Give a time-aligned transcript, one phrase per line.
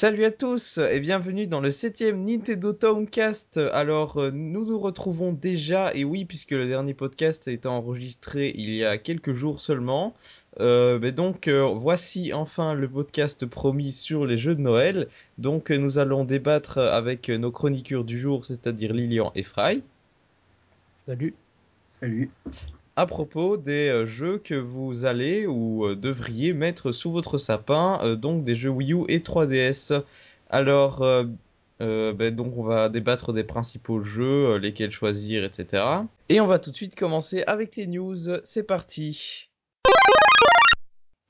[0.00, 3.56] Salut à tous et bienvenue dans le septième Nintendo Towncast.
[3.72, 8.54] Alors euh, nous nous retrouvons déjà, et oui puisque le dernier podcast a été enregistré
[8.56, 10.14] il y a quelques jours seulement.
[10.60, 15.08] Euh, mais donc euh, voici enfin le podcast promis sur les jeux de Noël.
[15.36, 19.82] Donc euh, nous allons débattre avec nos chroniqueurs du jour, c'est-à-dire Lilian et Fry,
[21.08, 21.34] Salut.
[21.98, 22.30] Salut.
[22.98, 28.00] À propos des euh, jeux que vous allez ou euh, devriez mettre sous votre sapin,
[28.02, 30.02] euh, donc des jeux Wii U et 3DS.
[30.50, 31.06] Alors,
[31.78, 35.84] ben, donc on va débattre des principaux jeux, lesquels choisir, etc.
[36.28, 38.16] Et on va tout de suite commencer avec les news.
[38.42, 39.50] C'est parti.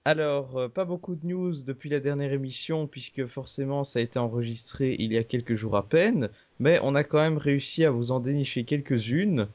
[0.07, 4.97] Alors, pas beaucoup de news depuis la dernière émission, puisque forcément ça a été enregistré
[5.01, 8.12] il y a quelques jours à peine, mais on a quand même réussi à vous
[8.12, 9.48] en dénicher quelques-unes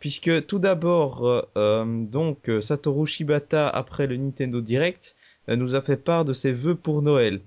[0.00, 5.14] puisque tout d'abord, euh, euh, donc euh, Satoru Shibata après le Nintendo Direct
[5.48, 7.40] euh, nous a fait part de ses vœux pour Noël.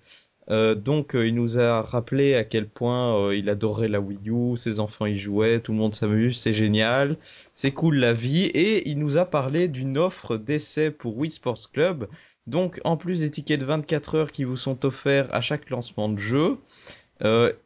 [0.50, 4.80] Euh, donc il nous a rappelé à quel point il adorait la Wii U, ses
[4.80, 7.18] enfants y jouaient, tout le monde s'amuse, c'est génial,
[7.54, 11.72] c'est cool la vie, et il nous a parlé d'une offre d'essai pour Wii Sports
[11.72, 12.08] Club.
[12.46, 16.10] Donc en plus des tickets de 24 heures qui vous sont offerts à chaque lancement
[16.10, 16.58] de jeu,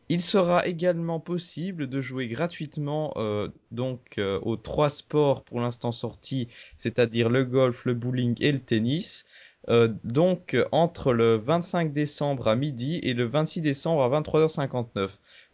[0.10, 5.92] il sera également possible de jouer gratuitement euh, donc euh, aux trois sports pour l'instant
[5.92, 9.26] sortis, c'est-à-dire le golf, le bowling et le tennis.
[9.70, 15.10] Euh, donc entre le 25 décembre à midi et le 26 décembre à 23h59.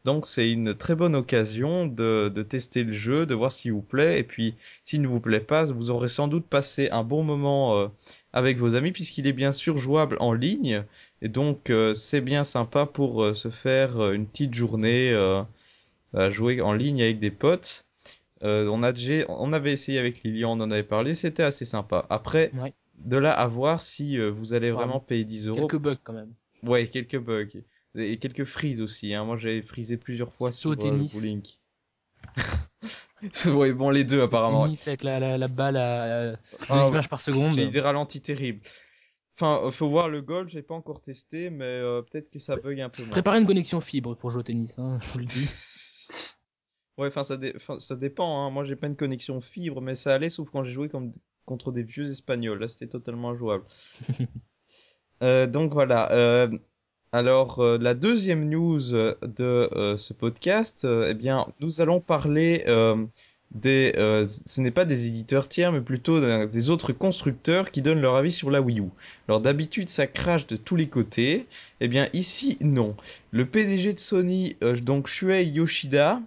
[0.05, 3.81] Donc c'est une très bonne occasion de, de tester le jeu, de voir s'il vous
[3.81, 7.23] plaît, et puis s'il ne vous plaît pas, vous aurez sans doute passé un bon
[7.23, 7.87] moment euh,
[8.33, 10.83] avec vos amis puisqu'il est bien sûr jouable en ligne,
[11.21, 15.13] et donc euh, c'est bien sympa pour euh, se faire euh, une petite journée
[16.13, 17.86] à jouer en ligne avec des potes.
[18.42, 18.92] On a
[19.30, 22.05] on avait essayé avec Lilian, on en avait parlé, c'était assez sympa.
[22.09, 22.52] Après.
[22.99, 24.99] De là à voir si euh, vous allez Vraiment.
[24.99, 25.67] payer 10 euros.
[25.67, 26.33] Quelques bugs quand même.
[26.64, 27.48] Ouais, quelques bugs.
[27.95, 29.14] Et quelques frises aussi.
[29.14, 29.23] Hein.
[29.26, 31.43] Moi, j'avais frisé plusieurs fois sur euh, le bowling.
[33.48, 34.64] ouais, bon, les deux apparemment.
[34.65, 36.36] Tennis avec la, la, la balle à, à
[36.70, 37.54] Ah, 2 images par seconde.
[37.54, 38.61] J'ai des ralentis terribles.
[39.36, 42.55] Enfin, euh, faut voir le golf, j'ai pas encore testé, mais euh, peut-être que ça
[42.55, 43.11] bug un peu moins.
[43.11, 45.49] Préparez une connexion fibre pour jouer au tennis, hein, je vous le dis.
[46.99, 48.45] Ouais, enfin, ça, dé- ça dépend.
[48.45, 48.52] Hein.
[48.52, 51.11] Moi, j'ai pas une connexion fibre, mais ça allait, sauf quand j'ai joué comme...
[51.45, 52.59] contre des vieux espagnols.
[52.59, 53.65] Là, c'était totalement injouable.
[55.21, 56.11] Euh, donc voilà.
[56.11, 56.49] Euh,
[57.14, 62.65] alors, euh, la deuxième news de euh, ce podcast, eh bien, nous allons parler
[63.52, 63.93] des.
[63.95, 68.31] ce n'est pas des éditeurs tiers, mais plutôt des autres constructeurs qui donnent leur avis
[68.31, 68.89] sur la Wii U.
[69.27, 71.45] Alors d'habitude, ça crache de tous les côtés.
[71.80, 72.95] Eh bien, ici, non.
[73.31, 76.20] Le PDG de Sony, donc Shuei Yoshida,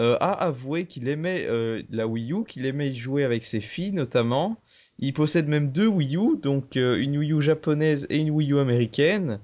[0.00, 3.60] euh, a avoué qu'il aimait euh, la Wii U, qu'il aimait y jouer avec ses
[3.60, 4.56] filles notamment.
[4.98, 8.52] Il possède même deux Wii U, donc euh, une Wii U japonaise et une Wii
[8.52, 9.40] U américaine.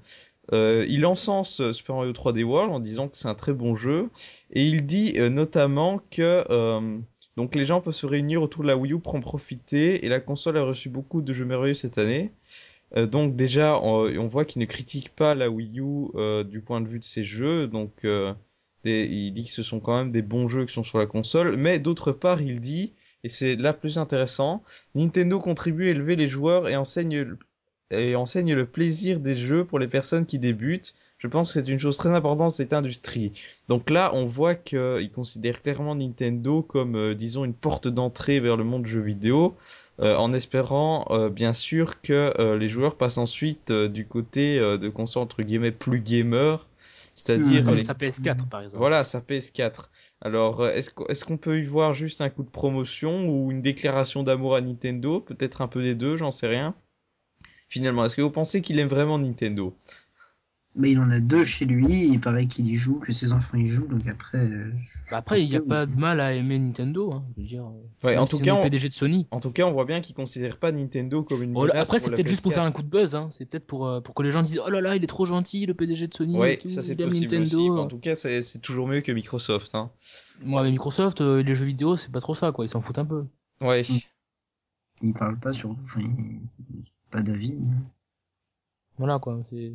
[0.51, 4.09] Il encense Super Mario 3D World en disant que c'est un très bon jeu
[4.49, 6.45] et il dit notamment que
[7.35, 10.09] donc les gens peuvent se réunir autour de la Wii U pour en profiter et
[10.09, 12.31] la console a reçu beaucoup de jeux merveilleux cette année.
[12.95, 16.99] Donc déjà on, voit qu'il ne critique pas la Wii U du point de vue
[16.99, 18.05] de ses jeux donc
[18.87, 21.57] il dit que ce sont quand même des bons jeux qui sont sur la console
[21.57, 22.93] mais d'autre part il dit
[23.23, 24.63] et c'est là plus intéressant
[24.95, 30.25] Nintendo contribue à élever les joueurs et enseigne le- plaisir des jeux pour les personnes
[30.25, 30.93] qui débutent.
[31.19, 33.31] Je pense que c'est une chose très importante cette industrie.
[33.69, 38.55] Donc là, on voit qu'il considère clairement Nintendo comme, euh, disons, une porte d'entrée vers
[38.55, 39.55] le monde jeu vidéo,
[39.99, 45.23] euh, en espérant, euh, bien sûr, que les joueurs passent ensuite du côté de consoles
[45.23, 46.67] entre guillemets plus gamer,
[47.17, 48.77] c'est-à-dire les sa PS4 par exemple.
[48.77, 49.89] voilà, sa PS4.
[50.21, 54.21] Alors, euh, est-ce qu'on peut y voir juste un coup de promotion ou une déclaration
[54.21, 55.19] d'amour à Nintendo?
[55.19, 56.75] Peut-être un peu des deux, j'en sais rien.
[57.69, 59.75] Finalement, est-ce que vous pensez qu'il aime vraiment Nintendo?
[60.79, 63.57] Mais il en a deux chez lui, il paraît qu'il y joue, que ses enfants
[63.57, 64.37] y jouent, donc après.
[64.37, 64.71] euh,
[65.09, 67.13] Bah après, il n'y a pas de mal à aimer Nintendo.
[67.13, 67.65] Hein, je veux dire,
[68.03, 69.25] Ouais, même en tout cas, on- PDG de Sony.
[69.31, 71.77] En tout cas, on voit bien qu'il considère pas Nintendo comme une Bon, menace.
[71.89, 72.55] après, c'est peut-être juste pour PS4.
[72.55, 73.15] faire un coup de buzz.
[73.15, 73.29] Hein.
[73.31, 75.25] C'est peut-être pour, euh, pour que les gens disent Oh là là, il est trop
[75.25, 76.35] gentil, le PDG de Sony.
[76.35, 77.43] et Ouais, tout, ça c'est possible Nintendo.
[77.73, 77.79] aussi.
[77.81, 79.73] En tout cas, c'est c'est toujours mieux que Microsoft.
[79.73, 79.89] Hein.
[80.43, 82.65] Moi, avec Microsoft, euh, les jeux vidéo, c'est pas trop ça, quoi.
[82.65, 83.25] Ils s'en foutent un peu.
[83.61, 83.81] Ouais.
[83.81, 83.97] Mm.
[85.01, 85.71] Il parle pas sur.
[85.83, 86.01] Enfin,
[87.09, 87.57] pas d'avis.
[87.63, 87.81] hein.
[88.99, 89.39] Voilà, quoi.
[89.49, 89.73] C'est,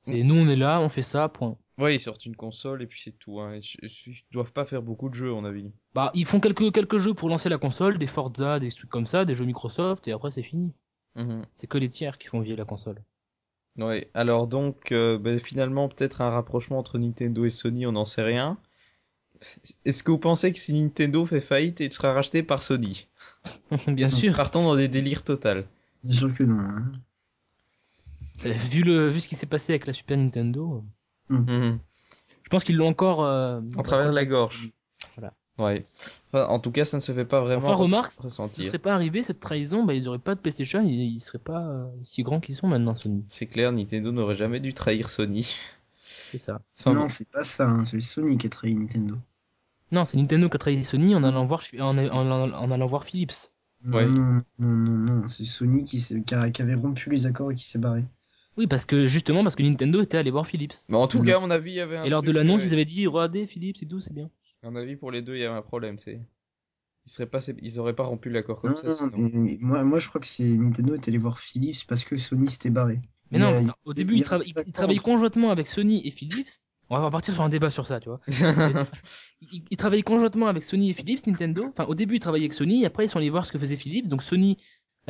[0.00, 1.56] c'est nous, on est là, on fait ça, point.
[1.78, 3.40] Ouais, ils sortent une console et puis c'est tout.
[3.40, 3.56] Hein.
[3.56, 5.70] Ils, ils- ils doivent pas faire beaucoup de jeux, à mon avis.
[5.94, 9.06] Bah, ils font quelques, quelques jeux pour lancer la console, des Forza, des trucs comme
[9.06, 10.72] ça, des jeux Microsoft, et après, c'est fini.
[11.16, 11.42] Mhm.
[11.54, 13.02] C'est que les tiers qui font vieillir la console.
[13.78, 18.04] Ouais, alors donc, euh, ben, finalement, peut-être un rapprochement entre Nintendo et Sony, on n'en
[18.04, 18.58] sait rien.
[19.84, 23.06] Est-ce que vous pensez que si Nintendo fait faillite, il sera racheté par Sony?
[23.86, 24.36] Bien sûr.
[24.36, 25.66] Partons dans des délires total.
[26.04, 26.58] Bien sûr que non.
[26.60, 26.84] hein.
[28.46, 30.84] Euh, Vu le, vu ce qui s'est passé avec la Super Nintendo.
[31.28, 31.78] Mhm.
[32.42, 33.22] Je pense qu'ils l'ont encore.
[33.24, 34.70] euh, En travers la gorge.
[35.16, 35.32] Voilà.
[35.58, 35.84] Ouais.
[36.32, 38.26] Enfin, en tout cas, ça ne se fait pas vraiment Enfin, remarque, res- si ce
[38.26, 38.64] ressentir.
[38.66, 41.60] serait pas arrivé cette trahison, bah ils auraient pas de PlayStation, ils, ils seraient pas
[41.66, 43.24] euh, si grands qu'ils sont maintenant Sony.
[43.28, 45.54] C'est clair, Nintendo n'aurait jamais dû trahir Sony.
[46.02, 46.60] C'est ça.
[46.78, 47.08] Enfin, non, bon.
[47.10, 49.16] c'est pas ça, hein, c'est Sony qui a trahi Nintendo.
[49.92, 52.86] Non, c'est Nintendo qui a trahi Sony en allant voir en, en, en- en allant
[52.86, 53.50] voir Philips.
[53.84, 54.06] Ouais.
[54.06, 57.52] Non, non, non, non, c'est Sony qui, s'est- qui, a- qui avait rompu les accords
[57.52, 58.04] et qui s'est barré.
[58.60, 60.74] Oui, parce que justement parce que Nintendo était allé voir Philips.
[60.90, 61.24] Mais en tout Mm.
[61.24, 62.84] cas, à mon avis, il y avait un Et lors de l'annonce, euh, ils avaient
[62.84, 64.28] dit regardez Philips et tout, c'est bien.
[64.62, 65.96] À mon avis, pour les deux, il y avait un problème.
[65.96, 66.20] C'est,
[67.06, 68.86] ils seraient pas, ils auraient pas rompu l'accord comme Non, ça.
[68.88, 69.10] non, sinon.
[69.16, 72.18] mais- mais moi, moi, je crois que c'est Nintendo est allé voir Philips parce que
[72.18, 73.00] Sony s'était barré.
[73.30, 74.96] Mais non, a- parce il- qu'au début, ils, a trava- un ils- accord ils travaillent
[74.98, 76.66] entre- conjointement avec Sony et Philips.
[76.92, 78.20] On va partir sur un débat sur ça, tu vois.
[79.40, 81.64] Ils, ils travaillaient conjointement avec Sony et Philips, Nintendo.
[81.70, 83.76] Enfin, au début, ils travaillaient avec Sony, après, ils sont allés voir ce que faisait
[83.76, 84.08] Philips.
[84.08, 84.58] Donc, Sony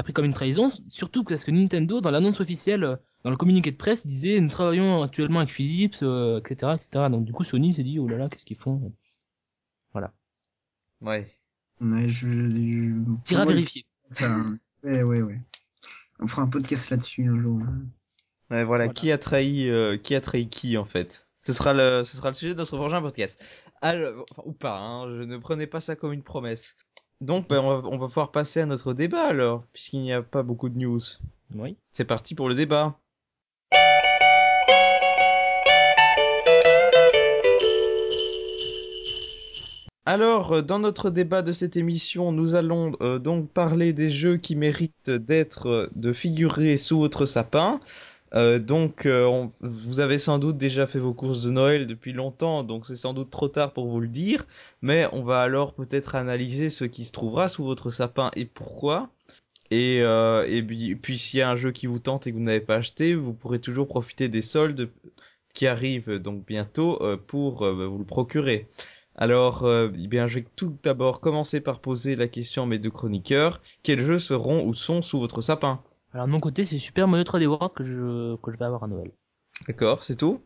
[0.03, 3.71] pris comme une trahison, surtout parce que Nintendo, dans l'annonce officielle, euh, dans le communiqué
[3.71, 7.09] de presse, disait nous travaillons actuellement avec Philips, euh, etc., etc.
[7.11, 8.93] Donc, du coup, Sony s'est dit oh là là, qu'est-ce qu'ils font?
[11.01, 11.27] Ouais.
[11.81, 12.95] Ouais, je, je...
[13.25, 13.87] Tira vérifier.
[14.83, 15.41] Ouais, ouais, ouais.
[16.19, 17.61] On fera un podcast là-dessus un jour.
[17.63, 17.81] hein.
[18.51, 18.85] Ouais, voilà.
[18.85, 18.89] Voilà.
[18.89, 21.27] Qui a trahi, euh, qui a trahi qui en fait?
[21.45, 23.43] Ce sera le, ce sera le sujet de notre prochain podcast.
[23.81, 24.79] Alors, enfin, ou pas.
[24.79, 26.77] Hein, je ne prenais pas ça comme une promesse.
[27.21, 30.23] Donc, ben, on, va, on va pouvoir passer à notre débat alors, puisqu'il n'y a
[30.23, 31.01] pas beaucoup de news.
[31.55, 31.77] Oui.
[31.93, 32.99] C'est parti pour le débat.
[40.07, 44.39] Alors, euh, dans notre débat de cette émission, nous allons euh, donc parler des jeux
[44.39, 47.81] qui méritent d'être, euh, de figurer sous votre sapin.
[48.35, 52.63] Euh, donc, euh, vous avez sans doute déjà fait vos courses de Noël depuis longtemps,
[52.63, 54.47] donc c'est sans doute trop tard pour vous le dire.
[54.83, 59.11] Mais on va alors peut-être analyser ce qui se trouvera sous votre sapin et pourquoi.
[59.71, 62.43] Et, euh, puis, puis s'il y a un jeu qui vous tente et que vous
[62.43, 64.91] n'avez pas acheté, vous pourrez toujours profiter des soldes
[65.55, 68.69] qui arrivent donc bientôt euh, pour vous le procurer.
[69.17, 72.91] Alors, eh bien, je vais tout d'abord commencer par poser la question à mes deux
[72.91, 73.61] chroniqueurs.
[73.83, 75.83] Quels jeux seront ou sont sous votre sapin?
[76.13, 78.85] Alors, de mon côté, c'est Super Mario 3D World que je, que je vais avoir
[78.85, 79.11] à Noël.
[79.67, 80.41] D'accord, c'est tout?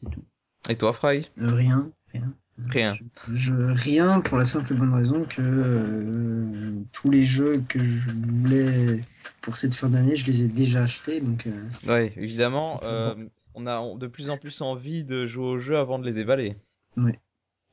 [0.00, 0.24] C'est tout.
[0.68, 1.30] Et toi, Fry?
[1.38, 2.34] Euh, rien, rien.
[2.68, 2.96] Rien.
[3.34, 8.10] Je, rien pour la simple et bonne raison que euh, tous les jeux que je
[8.10, 9.00] voulais
[9.40, 11.20] pour cette fin d'année, je les ai déjà achetés.
[11.20, 13.14] Donc, euh, Ouais, évidemment, euh,
[13.54, 16.56] on a de plus en plus envie de jouer aux jeux avant de les déballer.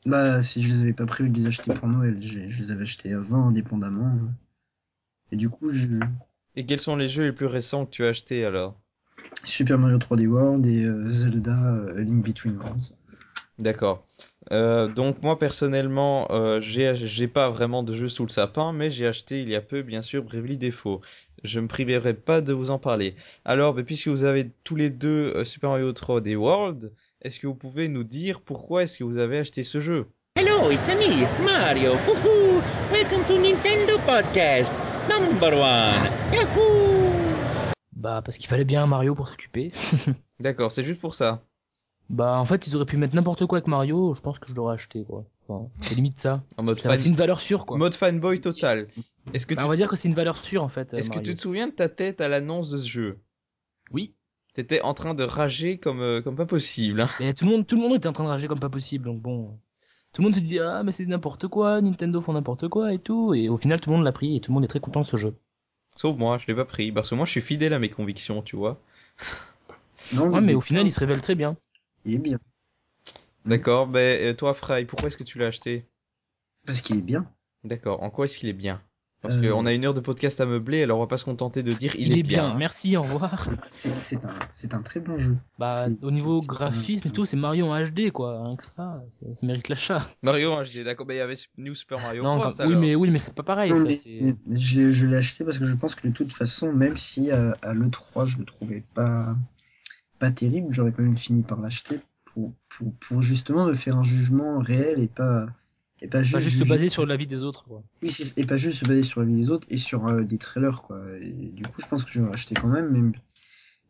[0.06, 2.72] bah, si je les avais pas prévu de les acheter pour Noël, je, je les
[2.72, 4.18] avais achetés avant, indépendamment.
[5.32, 6.00] Et du coup, je...
[6.60, 8.76] Et quels sont les jeux les plus récents que tu as achetés alors?
[9.46, 12.94] Super Mario 3D World et euh, Zelda euh, Link Between Worlds.
[13.60, 14.06] D'accord.
[14.52, 19.08] Euh, donc moi personnellement, euh, j'ai pas vraiment de jeu sous le sapin, mais j'ai
[19.08, 21.00] acheté il y a peu bien sûr Bravely Default.
[21.46, 23.16] Je me priverai pas de vous en parler.
[23.46, 26.92] Alors, bah, puisque vous avez tous les deux euh, Super Mario 3D World,
[27.22, 30.08] est-ce que vous pouvez nous dire pourquoi est-ce que vous avez acheté ce jeu?
[30.36, 31.94] Hello, it's me, Mario.
[32.06, 32.62] Woohoo!
[32.92, 34.74] Welcome to Nintendo Podcast,
[35.10, 36.10] number one.
[36.34, 37.10] Yahoo!
[37.94, 39.72] Bah, parce qu'il fallait bien un Mario pour s'occuper.
[40.40, 41.44] D'accord, c'est juste pour ça.
[42.10, 44.56] Bah, en fait, ils auraient pu mettre n'importe quoi avec Mario, je pense que je
[44.56, 45.26] l'aurais acheté, quoi.
[45.48, 46.44] Enfin, c'est limite ça.
[46.58, 46.98] En mode, Ça, fan...
[46.98, 47.78] C'est une valeur sûre, quoi.
[47.78, 48.88] mode fanboy total.
[49.34, 49.78] Est-ce que, Bah, tu on va te...
[49.80, 50.94] dire que c'est une valeur sûre, en fait.
[50.94, 53.20] euh, est-ce que tu te souviens de ta tête à l'annonce de ce jeu?
[53.92, 54.16] Oui.
[54.56, 57.02] T'étais en train de rager comme, euh, comme pas possible.
[57.02, 57.10] Hein.
[57.20, 59.06] Mais tout le monde, tout le monde était en train de rager comme pas possible,
[59.06, 59.60] donc bon.
[60.14, 63.00] Tout le monde se dit, ah, mais c'est n'importe quoi, Nintendo font n'importe quoi et
[63.00, 63.34] tout.
[63.34, 65.02] Et au final, tout le monde l'a pris et tout le monde est très content
[65.02, 65.36] de ce jeu.
[65.96, 66.92] Sauf moi, je l'ai pas pris.
[66.92, 68.80] Parce que moi, je suis fidèle à mes convictions, tu vois.
[70.14, 71.56] Non, Ouais, mais au final, il se révèle très bien.
[72.06, 72.40] il est bien.
[73.46, 75.86] D'accord, ben euh, toi, Fry, pourquoi est-ce que tu l'as acheté?
[76.66, 77.30] Parce qu'il est bien.
[77.64, 78.82] D'accord, en quoi est-ce qu'il est bien?
[79.22, 81.26] Parce Euh, qu'on a une heure de podcast à meubler, alors on va pas se
[81.26, 82.56] contenter de dire il, Il, est bien.
[82.56, 83.50] merci, au revoir.
[83.74, 85.36] C'est un, c'est un très bon jeu.
[85.58, 88.42] Bah, au niveau graphisme un- et tout, c'est Mario en HD, quoi.
[88.44, 90.08] Rien que ça, ça, ça mérite l'achat.
[90.24, 92.48] Mario HD, d'accord, ben il y avait New Super Mario Non, Bros.
[92.48, 92.80] oui, alors.
[92.80, 95.58] mais, oui, mais c'est pas pareil, Non, ça, mais c'est- je, je l'ai acheté parce
[95.60, 98.84] que je pense que de toute façon, même si euh, à l'E3 je le trouvais
[98.94, 99.36] pas,
[100.20, 104.04] pas terrible, j'aurais quand même fini par l'acheter pour, pour, pour justement me faire un
[104.04, 105.48] jugement réel et pas,
[106.02, 107.84] et pas juste, Pas juste se baser sur l'avis des autres, quoi.
[108.02, 110.38] Oui, et pas juste se baser sur la vie des autres et sur euh, des
[110.38, 111.02] trailers, quoi.
[111.22, 113.12] Et du coup, je pense que j'aurais acheté quand même, mais,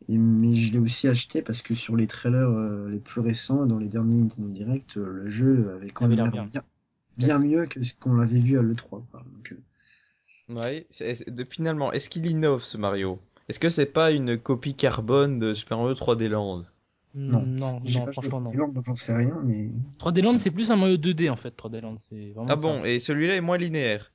[0.08, 3.66] et- mais je l'ai aussi acheté parce que sur les trailers euh, les plus récents,
[3.66, 6.62] dans les derniers Nintendo Direct, euh, le jeu avait quand même l'air bien,
[7.16, 9.22] bien mieux que ce qu'on l'avait vu à l'E3, quoi.
[9.34, 9.56] Donc, euh,
[10.52, 13.20] Ouais, c'est- c'est- de- finalement, est-ce qu'il innove ce Mario?
[13.48, 16.64] Est-ce que c'est pas une copie carbone de Super Mario 3D Land?
[17.14, 17.42] Non.
[17.42, 18.52] non, non, pas franchement, non.
[18.86, 21.96] j'en sais rien, mais 3D Land, c'est plus un Mario 2D, en fait, 3D Land.
[21.96, 22.62] C'est vraiment Ah ça.
[22.62, 24.12] bon, et celui-là est moins linéaire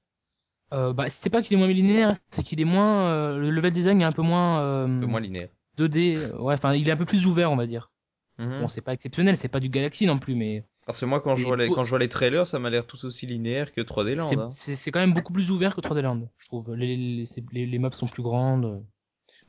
[0.73, 3.71] Euh, bah, c'est pas qu'il est moins linéaire, c'est qu'il est moins, euh, le level
[3.73, 5.49] design est un peu moins, euh, Un peu moins linéaire.
[5.77, 7.91] 2D, euh, ouais, enfin, il est un peu plus ouvert, on va dire.
[8.37, 8.61] Mhm.
[8.61, 11.35] Bon, c'est pas exceptionnel, c'est pas du Galaxy non plus, mais Parce que moi, quand
[11.37, 13.81] je, vois les, quand je vois les trailers, ça m'a l'air tout aussi linéaire que
[13.81, 14.25] 3D Land.
[14.27, 14.49] c'est- hein.
[14.51, 16.73] c'est quand même beaucoup plus ouvert que 3D Land, je trouve.
[16.75, 18.83] Les, les, les maps sont plus grandes.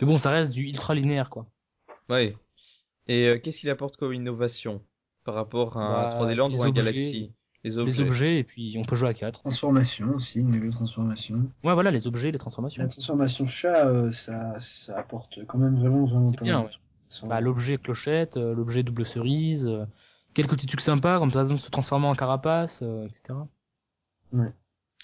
[0.01, 1.47] Mais bon, ça reste du ultra linéaire, quoi.
[2.11, 2.37] Ouais.
[3.09, 4.83] Et euh, qu'est-ce qu'il apporte comme innovation
[5.25, 6.83] par rapport à un Bah, 3D Land les ou un objets.
[6.83, 7.33] Galaxy?
[7.65, 8.03] Les objets.
[8.03, 9.41] Les objets, et puis on peut jouer à 4.
[9.41, 11.51] Transformation aussi, une nouvelle transformation.
[11.65, 12.81] Ouais, voilà, les objets, les transformations.
[12.83, 16.67] La transformation chat, euh, ça, ça apporte quand même vraiment, vraiment C'est pas bien, mal.
[16.67, 17.29] ouais.
[17.29, 19.85] Bah, l'objet clochette, euh, l'objet double cerise, euh,
[20.35, 23.35] quelques petits trucs sympas, comme par exemple se transformer en carapace, euh, etc.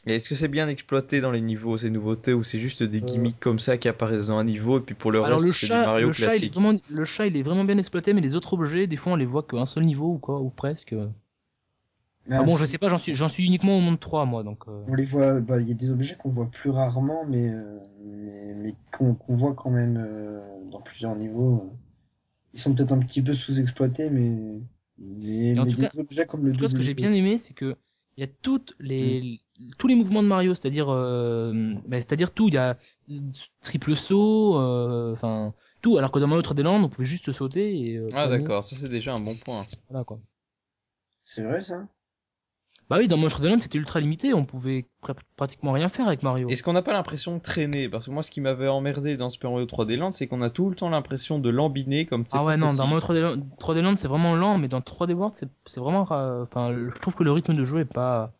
[0.07, 2.99] Et est-ce que c'est bien exploité dans les niveaux, ces nouveautés, ou c'est juste des
[2.99, 3.07] Euh.
[3.07, 5.53] gimmicks comme ça qui apparaissent dans un niveau, et puis pour le Alors reste, le
[5.53, 7.65] c'est du chat, Mario le chat, il est classique vraiment, le chat, il est vraiment
[7.65, 10.19] bien exploité, mais les autres objets, des fois, on les voit qu'un seul niveau ou
[10.19, 10.95] quoi, ou presque.
[12.31, 14.43] Ah, Ah, bon, je sais pas, j'en suis, j'en suis uniquement au monde 3, moi,
[14.45, 14.61] donc.
[14.69, 17.49] euh, On les voit, bah, il y a des objets qu'on voit plus rarement, mais,
[17.51, 20.41] euh, mais, mais qu'on qu'on voit quand même euh,
[20.71, 21.73] dans plusieurs niveaux.
[22.55, 24.31] Ils sont peut-être un petit peu sous-exploités, mais,
[24.99, 27.13] mais, mais tout des cas- objets comme le En tout cas, ce que j'ai bien
[27.13, 27.77] aimé, c'est que
[28.17, 29.41] il y a toutes les
[29.79, 32.77] tous les mouvements de Mario, c'est-à-dire euh, bah, c'est-à-dire tout, il y a
[33.61, 37.79] triple saut, euh, enfin tout, alors que dans Mario 3D Land, on pouvait juste sauter
[37.81, 39.67] et euh, Ah d'accord, ça c'est déjà un bon point.
[39.89, 40.19] Voilà quoi.
[41.25, 41.87] C'est vrai, ça?
[42.91, 46.07] Bah oui, dans Mario 3D Land, c'était ultra limité, on pouvait pr- pratiquement rien faire
[46.07, 46.49] avec Mario.
[46.49, 47.89] Est-ce qu'on n'a pas l'impression de traîner?
[47.89, 50.51] Parce que moi, ce qui m'avait emmerdé dans Super Mario 3D Land, c'est qu'on a
[50.51, 52.79] tout le temps l'impression de lambiner comme c'est Ah ouais, pas non, possible.
[52.79, 55.81] dans Mario 3D Land, 3D Land, c'est vraiment lent, mais dans 3D World, c'est c'est
[55.81, 58.33] vraiment ra- enfin, je trouve que le rythme de jeu est pas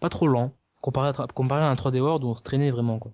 [0.00, 2.98] pas trop lent comparé à, comparé à un 3D World où on se traînait vraiment
[2.98, 3.12] quoi.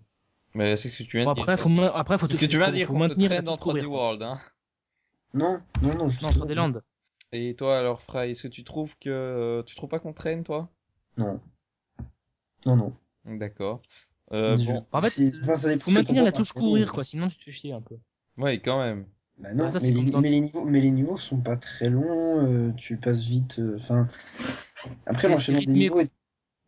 [0.55, 1.63] Mais c'est ce que tu viens Bon, de après, dire.
[1.65, 3.61] faut après faut Ce que tu vas faut- dire faut qu'on se traîne dans piste
[3.63, 3.99] 3D courir, quoi.
[3.99, 4.39] World, hein.
[5.35, 6.31] Non, non, non, Non, justement.
[6.33, 6.73] 3D Land.
[7.33, 10.45] Et toi alors, Fry, est-ce que tu trouves que euh, tu trouves pas qu'on traîne,
[10.45, 10.71] toi?
[11.19, 11.41] Non.
[12.65, 12.97] Non, non.
[13.27, 13.83] D'accord.
[14.33, 17.45] Euh, Je- bon, En fait, faut maintenir t'en la touche courir, quoi, sinon tu te
[17.45, 17.97] fais chier un peu.
[18.39, 19.07] ouais, quand même.
[19.39, 21.91] Bah non, Ah, ça, mais, les, mais les niveaux, mais les niveaux sont pas très
[21.91, 24.09] longs, euh, tu passes vite, euh, enfin.
[25.05, 26.11] Après, C'est- l'enchaînement des niveaux est...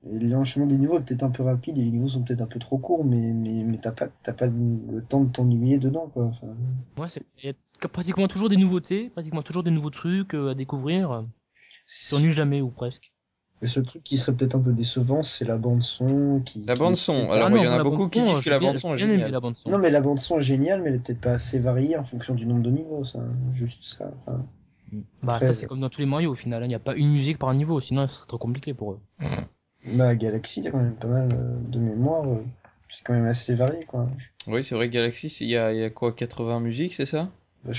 [0.04, 2.58] l'enchaînement des niveaux est peut-être un peu rapide et les niveaux sont peut-être un peu
[2.58, 6.24] trop courts, mais, mais, mais t'as pas, t'as pas le temps de t'ennuyer dedans, quoi.
[6.26, 6.46] Enfin,
[6.96, 10.50] Ouais, c'est, il y a pratiquement toujours des nouveautés, pratiquement toujours des nouveaux trucs euh,
[10.50, 11.24] à découvrir.
[11.84, 13.12] C'est- t'ennuies jamais, ou presque.
[13.60, 16.64] le seul truc qui serait peut-être un peu décevant, c'est la bande son qui.
[16.64, 17.14] La bande son.
[17.26, 18.94] qui- Alors, Ah non, il y en a beaucoup qui disent que la bande son
[18.94, 19.32] est géniale.
[19.32, 19.70] la bande son.
[19.70, 22.04] Non, mais la bande son est géniale, mais elle est peut-être pas assez variée en
[22.04, 23.20] fonction du nombre de niveaux, ça.
[23.52, 24.10] Juste ça.
[24.18, 24.46] Enfin,
[25.22, 26.62] Bah, Après, ça, c'est comme dans tous les Mario, au final.
[26.62, 26.66] hein.
[26.66, 29.00] Il n'y a pas une musique par niveau, sinon ce serait trop compliqué pour eux.
[29.96, 32.26] Bah, Galaxy, t'as quand même pas mal euh, de mémoire.
[32.28, 32.44] euh,
[32.88, 34.08] C'est quand même assez varié, quoi.
[34.46, 37.06] Oui, c'est vrai Galaxy, c'est- il y a, il y a quoi, 80 musiques, c'est
[37.06, 37.30] ça?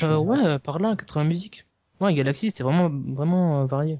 [0.04, 1.66] Euh, ouais, par là, 80 musiques.
[2.00, 4.00] Ouais, Galaxy, c'était vraiment, vraiment euh, varié.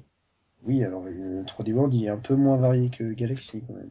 [0.64, 3.90] Oui, alors le 3D World, il est un peu moins varié que Galaxy quand même.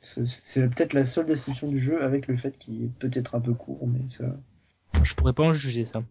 [0.00, 3.40] C'est c'est peut-être la seule déception du jeu avec le fait qu'il est peut-être un
[3.40, 4.24] peu court, mais ça.
[5.02, 6.02] Je pourrais pas en juger ça.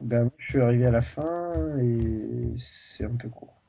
[0.00, 3.61] Ben, moi, je suis arrivé à la fin et c'est un peu court.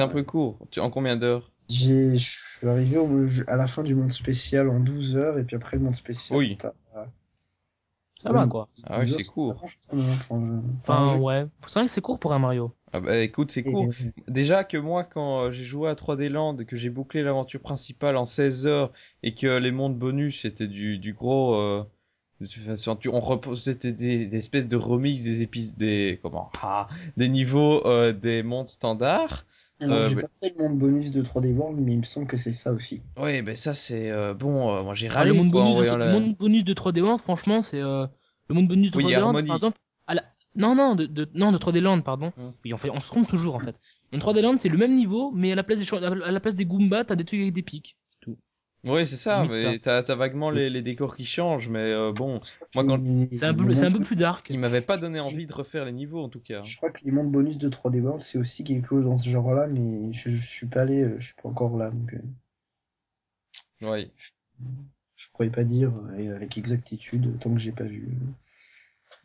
[0.00, 0.58] C'est un peu court.
[0.70, 1.52] Tu, en combien d'heures?
[1.68, 5.44] J'ai, je suis arrivé au, à la fin du monde spécial en 12 heures et
[5.44, 6.38] puis après le monde spécial.
[6.38, 6.58] Oui.
[8.22, 8.68] Ça va, quoi.
[8.86, 9.62] Ah oui, 12 heures, c'est court.
[9.92, 10.62] hein.
[10.80, 11.46] Enfin, ouais.
[11.66, 12.74] C'est vrai que c'est court pour un Mario.
[12.92, 13.88] Ah bah écoute, c'est court.
[14.26, 18.16] Déjà que moi, quand euh, j'ai joué à 3D Land, que j'ai bouclé l'aventure principale
[18.16, 18.92] en 16 heures
[19.22, 21.84] et que les mondes bonus c'était du, du gros, euh,
[22.42, 26.88] enfin, tu- on repose, c'était des, des espèces de remix des épices, des comment, ah,
[27.16, 29.46] des niveaux euh, des mondes standards.
[29.80, 32.02] Alors, Euh, j'ai mais- pas fait le monde bonus de 3D World, mais il me
[32.04, 33.02] semble que c'est ça aussi.
[33.18, 34.74] Ouais, ben ça c'est euh, bon.
[34.74, 36.74] euh, moi j'ai Ah, râlé le, monde quoi en bonus de, le monde bonus de
[36.74, 38.06] 3D World, franchement, c'est euh,
[38.48, 39.46] le monde bonus de Oui, 3D World, Harmony.
[39.48, 39.78] par exemple.
[40.06, 40.24] À la...
[40.56, 42.32] Non, non, de, de, non, de 3D Land, pardon.
[42.36, 42.50] Hmm.
[42.64, 43.76] Oui, on, fait, on se trompe toujours en fait.
[44.12, 46.54] Dans 3D Land, c'est le même niveau, mais à la place des, à la place
[46.56, 47.96] des Goombas, t'as des trucs avec des pics.
[48.84, 49.42] Ouais, c'est ça.
[49.42, 52.40] Limite Mais t'as t'as vaguement les, les décors qui changent, mais euh, bon,
[52.74, 53.00] Moi, quand-
[53.32, 54.46] C'est un peu, c'est un peu plus dark.
[54.50, 56.62] il m'avait pas donné envie de refaire les niveaux en tout cas.
[56.62, 59.28] Je crois que les mondes bonus de 3D World, c'est aussi quelque chose dans ce
[59.28, 62.18] genre-là, mais je, je suis pas allé, euh, je suis pas encore là, donc euh,
[63.82, 64.10] Ouais.
[65.16, 65.92] je pourrais pas dire
[66.34, 68.08] avec exactitude tant que j'ai pas vu.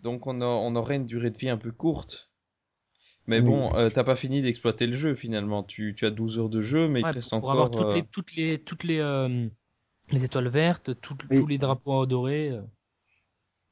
[0.02, 2.30] Donc on, a- on aurait une durée de vie un peu courte.
[3.28, 3.46] Mais Oui.
[3.46, 5.64] bon, euh, t'as pas fini d'exploiter le jeu finalement.
[5.64, 7.52] Tu, tu as 12 heures de jeu, mais il te reste pour encore.
[7.52, 9.48] avoir toutes euh, les, toutes les, toutes les, euh,
[10.12, 11.40] les étoiles vertes, tout- Oui.
[11.40, 12.52] tous les drapeaux dorés.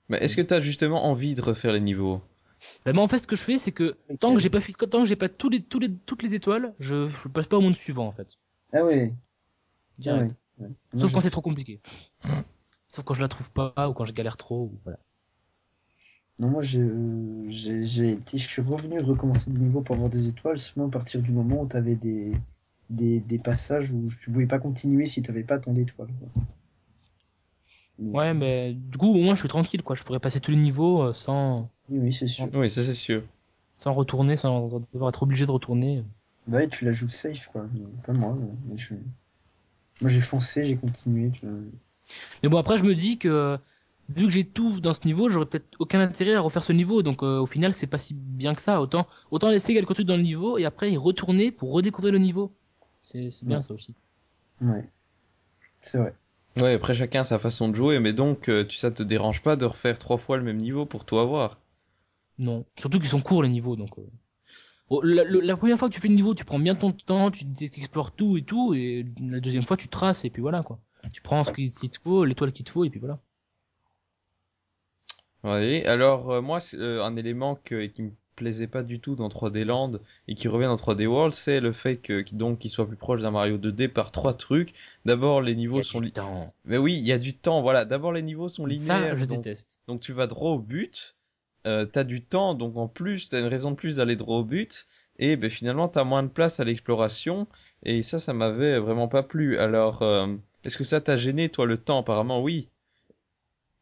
[0.10, 2.22] Mais est-ce que t'as justement envie de refaire les niveaux?
[2.86, 5.02] Moi, en fait, ce que je fais, c'est que tant que j'ai pas fait, tant
[5.02, 7.62] que j'ai pas tous les, tous les, toutes les étoiles, je, je passe pas au
[7.62, 8.38] monde suivant, en fait.
[8.74, 8.80] Ah.
[8.80, 8.84] Ah
[9.98, 10.34] Direct.
[10.60, 10.68] ouais.
[10.94, 11.82] Moi, Sauf je- quand c'est trop compliqué.
[12.90, 14.64] Sauf quand je la trouve pas ou quand je galère trop.
[14.74, 15.00] Ou voilà.
[16.44, 20.10] Non, moi j'ai euh, j'ai j'ai été, je suis revenu recommencer des niveaux pour avoir
[20.12, 22.34] des étoiles seulement à partir du moment où t'avais des,
[22.90, 26.14] des des passages où tu pouvais pas continuer si t'avais pas tant d'étoiles.
[26.20, 26.44] quoi.
[28.14, 29.96] Ouais, mais du coup, au moins, je suis tranquille, quoi.
[29.96, 32.50] Je pourrais passer tous les niveaux euh, sans, Oui, oui, c'est sûr.
[32.54, 33.24] Oui, ça c'est sûr.
[33.78, 36.04] sans retourner, sans devoir être obligé de retourner.
[36.48, 37.66] Bah ouais, tu la joues safe, quoi.
[38.06, 38.94] Pas moi, mais je...
[40.02, 41.60] Moi, j'ai foncé, j'ai continué, tu vois.
[42.42, 43.58] Mais bon, après, je me dis que
[44.10, 47.02] vu que j'ai tout dans ce niveau, j'aurais peut-être aucun intérêt à refaire ce niveau.
[47.04, 48.82] Donc euh, au final, c'est pas si bien que ça.
[48.82, 52.20] Autant, autant laisser quelques trucs dans le niveau et après y retourner pour redécouvrir le
[52.20, 52.54] niveau.
[53.02, 53.64] C'est c'est bien Ouais.
[53.64, 53.96] ça aussi.
[54.62, 54.90] Ouais.
[55.82, 56.16] C'est vrai.
[56.58, 59.42] Ouais, après chacun a sa façon de jouer, mais donc euh, tu ça te dérange
[59.42, 61.60] pas de refaire trois fois le même niveau pour tout avoir?
[62.38, 63.76] Non, surtout qu'ils sont courts les niveaux.
[63.76, 64.04] Donc euh.
[64.90, 67.32] Bon, la, la première fois que tu fais le niveau, tu prends bien ton temps,
[67.32, 70.80] tu explores tout et tout, et la deuxième fois tu traces et puis voilà quoi.
[71.12, 73.20] Tu prends ce qu'il ce qu'il te faut, l'étoile qu'il te faut et puis voilà.
[75.44, 79.16] Oui, alors euh, moi, c'est, euh, un élément que, qui me plaisait pas du tout
[79.16, 79.94] dans 3D Land
[80.28, 83.22] et qui revient dans 3D World, c'est le fait que donc qu'il soit plus proche
[83.22, 84.74] d'un Mario 2D par trois trucs.
[85.06, 86.54] D'abord, les y niveaux a sont du li- temps.
[86.66, 87.86] Mais oui, il y a du temps, voilà.
[87.86, 89.16] D'abord, les niveaux sont linéaires.
[89.16, 89.80] Ça, je donc, déteste.
[89.88, 91.16] donc tu vas droit au but.
[91.68, 94.44] Euh, t'as du temps, donc en plus, t'as une raison de plus d'aller droit au
[94.46, 94.88] but.
[95.20, 97.48] Et ben finalement, t'as moins de place à l'exploration.
[97.84, 99.58] Et ça, ça m'avait vraiment pas plu.
[99.58, 100.28] Alors, euh,
[100.66, 102.00] est-ce que ça t'a gêné, toi, le temps?
[102.00, 102.70] Apparemment, oui.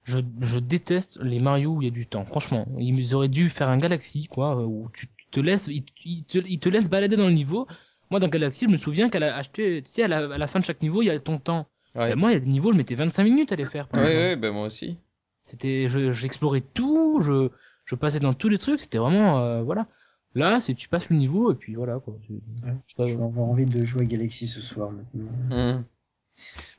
[0.04, 2.26] Je, je déteste les Mario où il y a du temps.
[2.26, 6.24] Franchement, ils auraient dû faire un Galaxy, quoi, euh, où tu te laisses, ils, ils
[6.24, 7.68] te, ils te laissent balader dans le niveau.
[8.10, 10.48] Moi, dans Galaxy, je me souviens qu'à la, acheté, tu sais, à la, à la
[10.48, 11.68] fin de chaque niveau, il y a ton temps.
[11.96, 12.12] Ouais.
[12.12, 13.88] Et moi, il y a des niveaux, je mettais 25 minutes à les faire.
[13.94, 14.98] Ouais, ouais, ben moi aussi.
[15.44, 17.50] C'était, je, j'explorais tout, je,
[17.86, 19.88] je passais dans tous les trucs, c'était vraiment, euh, voilà.
[20.34, 22.16] Là, c'est tu passes le niveau et puis voilà, quoi.
[22.26, 22.34] Tu-
[22.66, 22.74] Ouais.
[22.96, 25.32] pas, avoir envie de jouer à Galaxy ce soir maintenant.
[25.52, 25.84] Hum.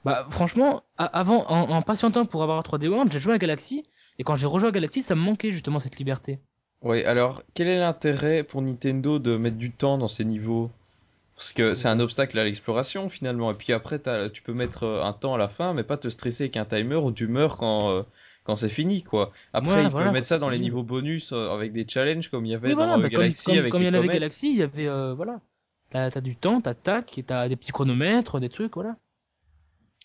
[0.04, 3.84] Bah franchement, avant, en, en patientant pour avoir 3D World, j'ai joué à Galaxy,
[4.18, 6.40] et quand j'ai rejoué à Galaxy, ça me manquait justement cette liberté.
[6.82, 10.70] Ouais, alors quel est l'intérêt pour Nintendo de mettre du temps dans ces niveaux?
[11.36, 13.50] Parce que c'est un obstacle à l'exploration finalement.
[13.52, 14.00] Et puis après,
[14.32, 16.64] tu peux mettre euh, un temps à la fin, mais pas te stresser avec un
[16.64, 18.02] timer où tu meurs quand euh,
[18.44, 19.32] quand c'est fini quoi.
[19.52, 22.28] Après, Ouais, ils voilà, peuvent mettre ça dans les niveaux bonus euh, avec des challenges
[22.30, 24.08] comme il y avait Oui, dans voilà, bah, Galaxy comme, avec comme il y avait.
[24.08, 25.40] Galaxy, il y avait, euh, voilà.
[25.90, 28.96] T'as, du temps, t'as tac, et t'as des petits chronomètres, des trucs, voilà.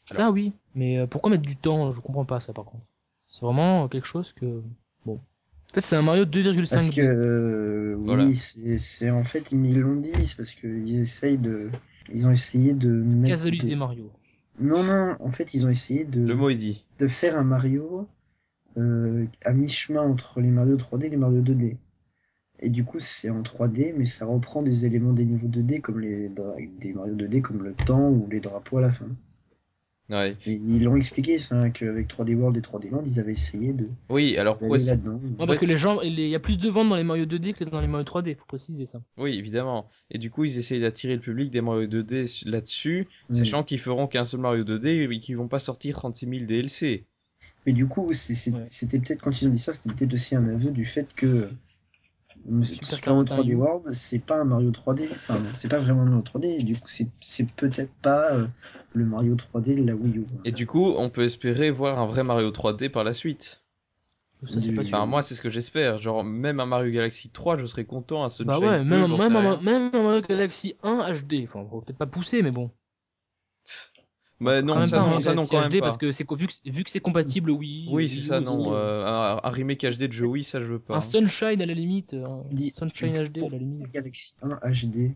[0.10, 0.54] Ça, oui.
[0.76, 1.92] Mais euh, pourquoi mettre du temps?
[1.92, 2.84] Je comprends pas ça, par contre.
[3.30, 4.62] C'est vraiment quelque chose que,
[5.06, 5.16] bon.
[5.16, 8.24] En fait, c'est un Mario 2,5 Parce que, euh, Voilà.
[8.26, 11.70] oui, c'est, en fait, ils l'ont dit, c'est parce qu'ils essayent de,
[12.14, 13.30] ils ont essayé de mettre.
[13.36, 14.10] Casalusé Mario.
[14.60, 16.86] Non, non, en fait, ils ont essayé de, Le mot est dit.
[17.00, 18.08] de faire un Mario
[18.78, 21.78] euh, à mi-chemin entre les Mario 3D et les Mario 2D.
[22.60, 26.00] Et du coup, c'est en 3D, mais ça reprend des éléments des niveaux 2D comme
[26.00, 29.08] les dra- des Mario 2D comme le temps ou les drapeaux à la fin.
[30.10, 30.38] Ouais.
[30.46, 34.38] Ils l'ont expliqué, ça, qu'avec 3D World et 3D Land, ils avaient essayé de Oui,
[34.38, 34.78] alors pourquoi.
[34.78, 34.98] Ouais,
[35.46, 37.66] parce que les gens, il y a plus de ventes dans les Mario 2D que
[37.66, 39.02] dans les Mario 3D, faut préciser ça.
[39.18, 39.90] Oui, évidemment.
[40.10, 43.36] Et du coup, ils essayent d'attirer le public des Mario 2D s- là-dessus, Oui.
[43.38, 47.04] sachant qu'ils feront qu'un seul Mario 2D et qu'ils vont pas sortir 36 000 DLC.
[47.66, 48.14] Mais du coup, Ouais.
[48.14, 51.50] c'était peut-être quand ils ont dit ça, c'était peut-être aussi un aveu du fait que
[52.64, 53.56] Super Mario 3D 41.
[53.58, 55.08] World, c'est pas un Mario 3D.
[55.12, 56.46] Enfin, c'est pas vraiment un Mario 3D.
[56.60, 58.48] Et du coup, c'est c'est peut-être pas euh,
[58.94, 60.26] le Mario 3D de la Wii U.
[60.46, 63.64] Et du coup, on peut espérer voir un vrai Mario 3D par la suite.
[64.46, 64.98] Ça, c'est pas Du- sûr.
[64.98, 66.00] Enfin, moi, c'est ce que j'espère.
[66.00, 68.24] Genre, même un Mario Galaxy 3, je serais content.
[68.24, 69.62] Un Sunshine Bah ouais, 2, même, même, rien.
[69.62, 71.48] même en Mario Galaxy 1 HD.
[71.48, 72.72] Enfin, peut-être pas pousser, mais bon.
[74.40, 75.86] Bah non, ça pas non, un ça non, quand même HD pas.
[75.88, 77.50] parce que c'est vu que, vu que c'est compatible.
[77.50, 78.72] Oui, Wii c'est ça, non.
[78.72, 80.98] euh, euh, un, un remake HD de jeu, oui, ça je veux pas.
[80.98, 81.02] Un.
[81.02, 82.14] Sunshine à la limite.
[82.14, 83.92] Un Tu dis- Sunshine HD à la limite.
[83.92, 85.16] Galaxy 1 HD.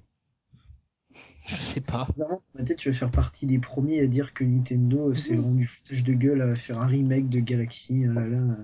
[1.47, 2.07] Je sais pas.
[2.17, 6.03] Vraiment, tête, tu vas faire partie des premiers à dire que Nintendo s'est rendu foutage
[6.03, 8.05] de gueule à faire un remake de Galaxy.
[8.09, 8.57] ah là là.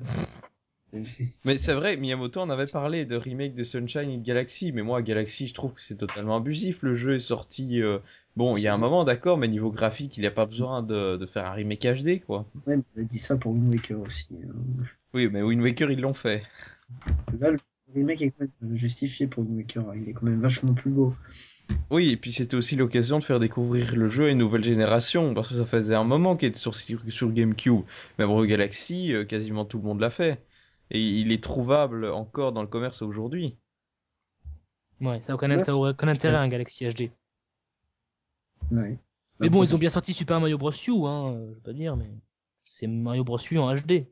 [1.46, 4.82] Mais c'est vrai, Miyamoto en avait parlé de remake de Sunshine et de Galaxy, mais
[4.82, 6.80] moi, Galaxy, je trouve que c'est totalement abusif.
[6.82, 8.00] Le jeu est sorti, euh,
[8.36, 10.84] bon, il y a un moment, d'accord, mais niveau graphique, il n'y a pas besoin
[10.84, 12.46] de, de faire un remake HD, quoi.
[12.66, 14.30] Ouais, mais on a dit ça pour Wind Waker aussi.
[14.44, 14.84] hein.
[15.14, 16.44] Oui, mais Wind Waker, ils l'ont fait.
[17.40, 17.60] Là, le
[17.94, 19.96] remake est quand même justifié pour Wind Waker.
[19.96, 21.14] Il est quand même vachement plus beau.
[21.92, 25.34] Oui, et puis c'était aussi l'occasion de faire découvrir le jeu à une nouvelle génération,
[25.34, 27.82] parce que ça faisait un moment qu'il était sur, sur GameCube.
[28.18, 30.42] Mais Mario Galaxy, euh, quasiment tout le monde l'a fait.
[30.92, 33.58] Et il est trouvable encore dans le commerce aujourd'hui.
[35.02, 37.12] Ouais, ça aucun, ça aurait aucun intérêt un Galaxy HD.
[38.72, 38.98] Ouais.
[39.40, 40.72] Mais bon, ils ont bien sorti Super Mario Bros.
[40.72, 42.10] U, hein, euh, je veux pas dire, mais
[42.66, 43.38] c'est Mario Bros.
[43.52, 44.08] U en HD.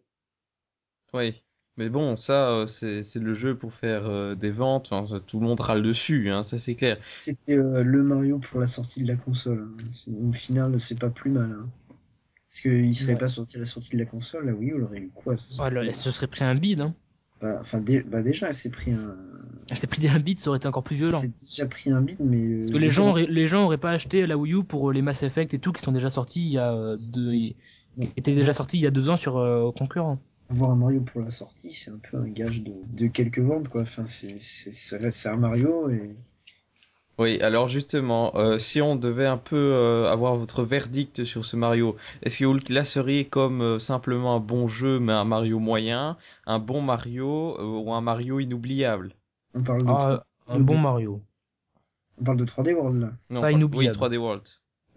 [1.14, 1.44] Oui.
[1.78, 4.92] Mais bon, ça, euh, c'est le jeu pour faire euh, des ventes.
[4.92, 6.98] Enfin, ça, tout le monde râle dessus, hein, ça c'est clair.
[7.18, 9.68] C'était euh, le Mario pour la sortie de la console.
[9.80, 9.92] hein.
[10.30, 11.52] Au final, c'est pas plus mal.
[11.52, 11.70] hein.
[12.56, 13.18] Parce qu'il serait Ouais.
[13.20, 15.36] pas sorti à la sortie de la console, la Wii U, elle aurait eu quoi
[15.36, 16.94] ça Oh, serait- là, elle se serait pris un bide, hein.
[17.42, 19.16] bah, enfin, dé- bah, déjà, elle s'est pris un.
[19.70, 21.20] Elle s'est pris un bide, ça aurait été encore plus violent.
[21.20, 22.38] C'est déjà pris un bid, mais.
[22.46, 24.90] euh, Parce que les gens, auraient- les gens auraient pas acheté la Wii U pour
[24.90, 27.32] euh, les Mass Effect et tout qui sont déjà sortis il y a euh, deux,
[27.34, 27.56] qui
[28.16, 30.20] étaient déjà sortis il y a deux ans sur euh, concurrents.
[30.50, 33.68] avoir un Mario pour la sortie, c'est un peu un gage de, de quelques ventes,
[33.68, 33.82] quoi.
[33.82, 36.16] Enfin, c'est, c'est, c'est, c'est un Mario et
[37.18, 41.56] Oui, alors justement, euh, si on devait un peu euh, avoir votre verdict sur ce
[41.56, 45.60] Mario, est-ce que vous le classeriez comme euh, simplement un bon jeu mais un Mario
[45.60, 49.14] moyen, un bon Mario euh, ou un Mario inoubliable?
[49.54, 51.22] On parle de, Ah, un bon Mario.
[52.18, 53.14] on parle de 3D World, là.
[53.30, 53.98] Non, Pas inoubliable.
[53.98, 54.44] Oui, 3D World.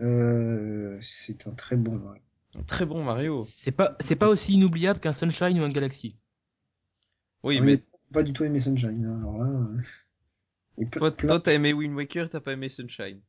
[0.01, 2.23] Euh, c'est un très bon Mario.
[2.59, 3.41] Un Très bon Mario.
[3.43, 6.17] C'est pas, c'est pas aussi inoubliable qu'un Sunshine ou un Galaxy.
[7.45, 9.61] Oui, Ah, mais Pas du tout aimé Sunshine, hein, alors là.
[10.87, 13.21] Toi, plein- t'as aimé Wind Waker, t'as pas aimé Sunshine.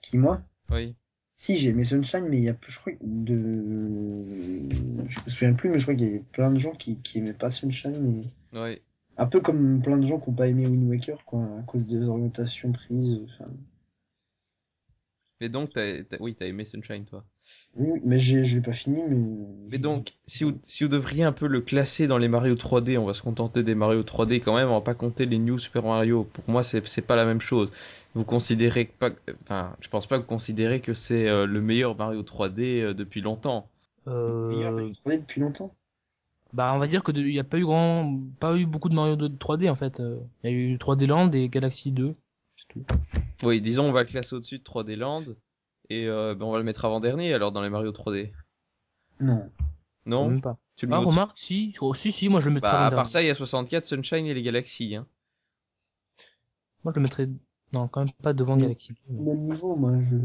[0.00, 0.42] Qui, moi?
[0.70, 0.94] Oui.
[1.34, 3.42] Si, j'ai aimé Sunshine, mais il y a, je crois, de,
[5.06, 7.18] je me souviens plus, mais je crois qu'il y avait plein de gens qui, qui
[7.18, 8.80] aimaient pas Sunshine et, Oui.
[9.16, 11.86] un peu comme plein de gens qui ont pas aimé Wind Waker, quoi, à cause
[11.86, 13.50] des orientations prises, enfin.
[15.40, 17.24] Mais donc, t'as, t'as- oui, t'as aimé Sunshine, toi.
[17.74, 19.16] Oui, oui, mais j'ai, je l'ai pas fini, mais.
[19.70, 22.98] Mais donc, si vous, si vous devriez un peu le classer dans les Mario 3D,
[22.98, 25.56] on va se contenter des Mario 3D quand même, on va pas compter les New
[25.58, 26.24] Super Mario.
[26.24, 27.70] Pour moi, c'est, c'est pas la même chose.
[28.14, 29.10] Vous considérez que pas,
[29.42, 32.94] enfin, je pense pas que vous considérez que c'est euh, le meilleur Mario 3D euh,
[32.94, 33.70] depuis longtemps.
[34.48, 35.74] Meilleur Euh, Mario 3D depuis longtemps?
[36.52, 38.94] bah, on va dire que il y a pas eu grand, pas eu beaucoup de
[38.94, 40.00] Mario de 3D en fait.
[40.44, 42.12] Il y a eu 3D Land et Galaxy 2.
[42.56, 42.84] C'est tout.
[43.42, 45.24] Oui, disons, on va le classer au-dessus de 3D Land,
[46.00, 48.30] et euh, ben, on va le mettre avant-dernier alors dans les Mario 3D.
[49.20, 49.50] Non.
[50.06, 50.28] Non?
[50.28, 50.58] Même pas.
[50.76, 52.90] Tu le Ah, mets remarque, si, oh, si, si, moi je le mettrais Bah, à
[52.90, 54.96] part ça, il y a 64, Sunshine et les Galaxies.
[54.96, 55.06] Hein.
[56.84, 57.28] Moi je le mettrais,
[57.72, 58.56] non, quand même pas devant.
[58.56, 59.16] Galaxy 2.
[59.16, 60.16] Au même niveau, moi, je,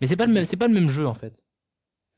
[0.00, 1.42] Mais c'est pas le même, c'est pas le même jeu en fait.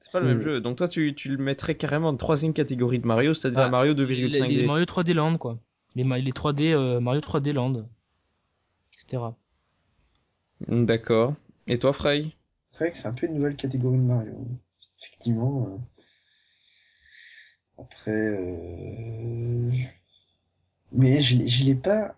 [0.01, 0.61] C'est pas le même jeu.
[0.61, 3.71] Donc toi, tu, tu le mettrais carrément en troisième catégorie de Mario, c'est-à-dire Ah, un
[3.71, 4.49] Mario Les, 2,5D.
[4.49, 5.59] les Mario 3D Land quoi.
[5.95, 7.87] Les, les 3D, euh, Mario 3D Land.
[8.95, 9.23] Etc.
[10.69, 11.35] D'accord.
[11.71, 12.37] Et toi, Frey?
[12.71, 14.33] C'est vrai que c'est un peu une nouvelle catégorie de Mario.
[15.03, 15.67] Effectivement.
[15.69, 15.77] euh.
[17.79, 19.73] Après, euh...
[20.93, 22.15] mais je, l'ai- je l'ai pas,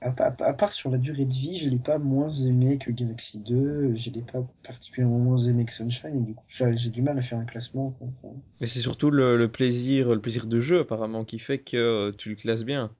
[0.00, 2.90] à, pa- à part sur la durée de vie, je l'ai pas moins aimé que
[2.90, 7.02] Galaxy 2, je l'ai pas particulièrement moins aimé que Sunshine, et du coup, j'ai du
[7.02, 7.90] mal à faire un classement.
[7.92, 8.08] quoi.
[8.60, 12.12] Mais c'est surtout le, le plaisir, le plaisir de jeu apparemment qui fait que euh,
[12.12, 12.94] tu le classes bien.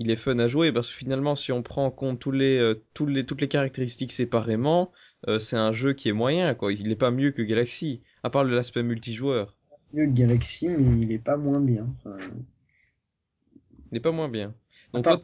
[0.00, 2.74] Il est fun à jouer parce que finalement, si on prend en compte tous les,
[2.94, 4.92] tous les, toutes les caractéristiques séparément,
[5.28, 6.72] euh, c'est un jeu qui est moyen quoi.
[6.72, 9.58] Il n'est pas mieux que Galaxy, à part l'aspect multijoueur.
[9.94, 11.86] mieux que Galaxy, mais il est pas moins bien.
[12.04, 12.18] Enfin,
[13.90, 14.54] Il n'est pas moins bien.
[14.92, 15.22] Donc toi,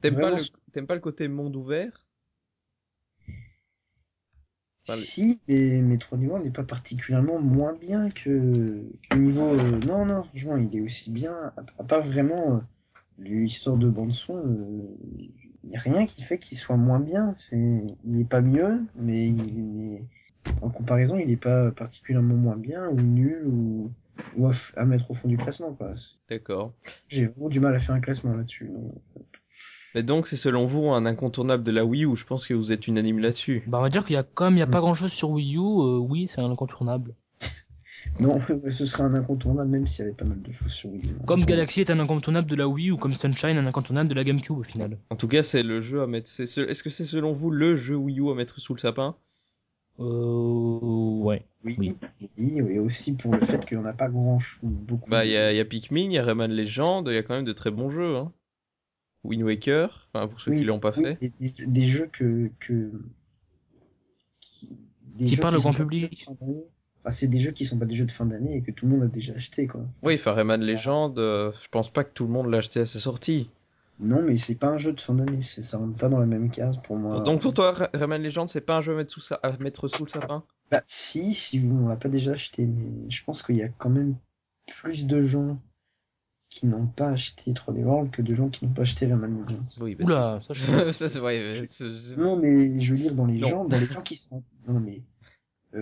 [0.00, 2.06] t'aimes pas, le, t'aimes pas le côté monde ouvert?
[4.88, 9.54] Enfin, Si, mais, mais 3D World n'est pas particulièrement moins bien que, que niveau.
[9.54, 11.52] euh, non, non, franchement, il est aussi bien.
[11.78, 12.60] À, part vraiment euh,
[13.18, 14.36] l'histoire de bande-son,
[15.70, 17.34] n'y a rien qui fait qu'il soit moins bien.
[17.38, 20.02] C'est, il n'est pas mieux, mais il est,
[20.62, 23.90] en comparaison, il n'est pas particulièrement moins bien ou nul ou,
[24.36, 25.76] ou à, f- à mettre au fond du classement.
[26.28, 26.72] D'accord.
[27.08, 28.70] J'ai vraiment du mal à faire un classement là-dessus.
[28.72, 28.92] donc.
[29.94, 32.70] Mais donc, c'est selon vous un incontournable de la Wii U, je pense que vous
[32.70, 33.62] êtes unanime là-dessus?
[33.66, 35.30] Bah on va dire qu'il y a comme il y a pas grand chose sur
[35.30, 37.14] Wii U, euh, oui c'est un incontournable.
[38.20, 38.40] Non,
[38.70, 41.26] ce serait un incontournable même s'il y avait pas mal de choses sur Wii U.
[41.26, 44.24] Comme Galaxy est un incontournable de la Wii ou comme Sunshine un incontournable de la
[44.24, 44.98] GameCube au final.
[45.10, 46.28] En tout cas, c'est le jeu à mettre.
[46.28, 48.80] c'est ce- Est-ce que c'est selon vous le jeu Wii U à mettre sous le
[48.80, 49.16] sapin?
[49.98, 51.46] Euh, ouais.
[51.64, 51.96] Oui, Oui.
[52.38, 55.08] oui, et aussi pour le fait qu'il n'y en a pas grand beaucoup.
[55.10, 57.16] Bah, il y a, il y a Pikmin, il y a Rayman Legend, il y
[57.16, 58.16] a quand même de très bons jeux.
[58.16, 58.32] Hein.
[59.24, 61.32] Wind Waker, enfin pour ceux Oui, qui l'ont pas oui, fait.
[61.40, 62.92] des, des jeux que, que
[64.40, 64.78] qui,
[65.16, 66.26] des Qui jeux parlent au grand public.
[67.10, 68.92] C'est des jeux qui sont pas des jeux de fin d'année et que tout le
[68.92, 69.82] monde a déjà acheté quoi.
[70.02, 72.86] Oui, enfin Rayman Legend, euh, je pense pas que tout le monde l'a acheté à
[72.86, 73.50] sa sortie.
[73.98, 76.26] Non, mais c'est pas un jeu de fin d'année, c'est ça rentre pas dans la
[76.26, 77.20] même case pour moi.
[77.20, 79.56] Donc pour toi, Ra- Rayman Legend, c'est pas un jeu à mettre sous, sa- à
[79.58, 80.42] mettre sous le sapin?
[80.70, 83.68] Bah si, si vous on l'a pas déjà acheté, mais je pense qu'il y a
[83.68, 84.16] quand même
[84.66, 85.58] plus de gens
[86.50, 89.64] qui n'ont pas acheté 3D World que de gens qui n'ont pas acheté Rayman Legends.
[89.80, 91.62] Oui, bah, Oula, ça c'est- je ça c'est vrai.
[91.62, 93.48] mais Non, mais je veux dire, dans les Non.
[93.48, 95.02] gens, dans les gens qui sont, non, mais,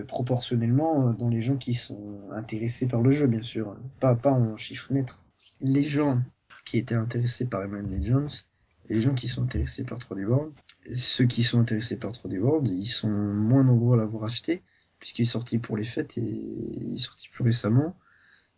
[0.07, 3.77] proportionnellement, euh, dans les gens qui sont intéressés par le jeu, bien sûr.
[3.99, 5.17] Pas, pas en chiffre net.
[5.61, 6.21] Les gens
[6.65, 8.43] qui étaient intéressés par Rayman Legends,
[8.89, 10.53] et les gens qui sont intéressés par 3D World,
[10.95, 14.63] ceux qui sont intéressés par 3D World, ils sont moins nombreux à l'avoir acheté,
[14.99, 17.95] puisqu'il est sorti pour les fêtes et il est sorti plus récemment.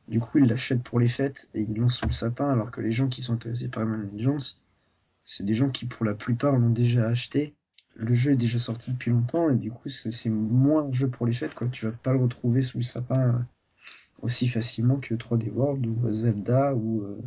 [0.08, 2.82] Du coup, ils l'achètent pour les fêtes et ils l'ont sous le sapin, alors que
[2.82, 4.56] les gens qui sont intéressés par Rayman Legends,
[5.24, 7.56] c'est des gens qui, pour la plupart, l'ont déjà acheté.
[8.00, 11.26] Le jeu est déjà sorti depuis longtemps et du coup, c'est moins un jeu pour
[11.26, 11.68] les fêtes, quoi.
[11.68, 13.40] Tu vas pas le retrouver sous le sapin euh,
[14.22, 17.20] aussi facilement que 3D World ou euh, Zelda ou euh,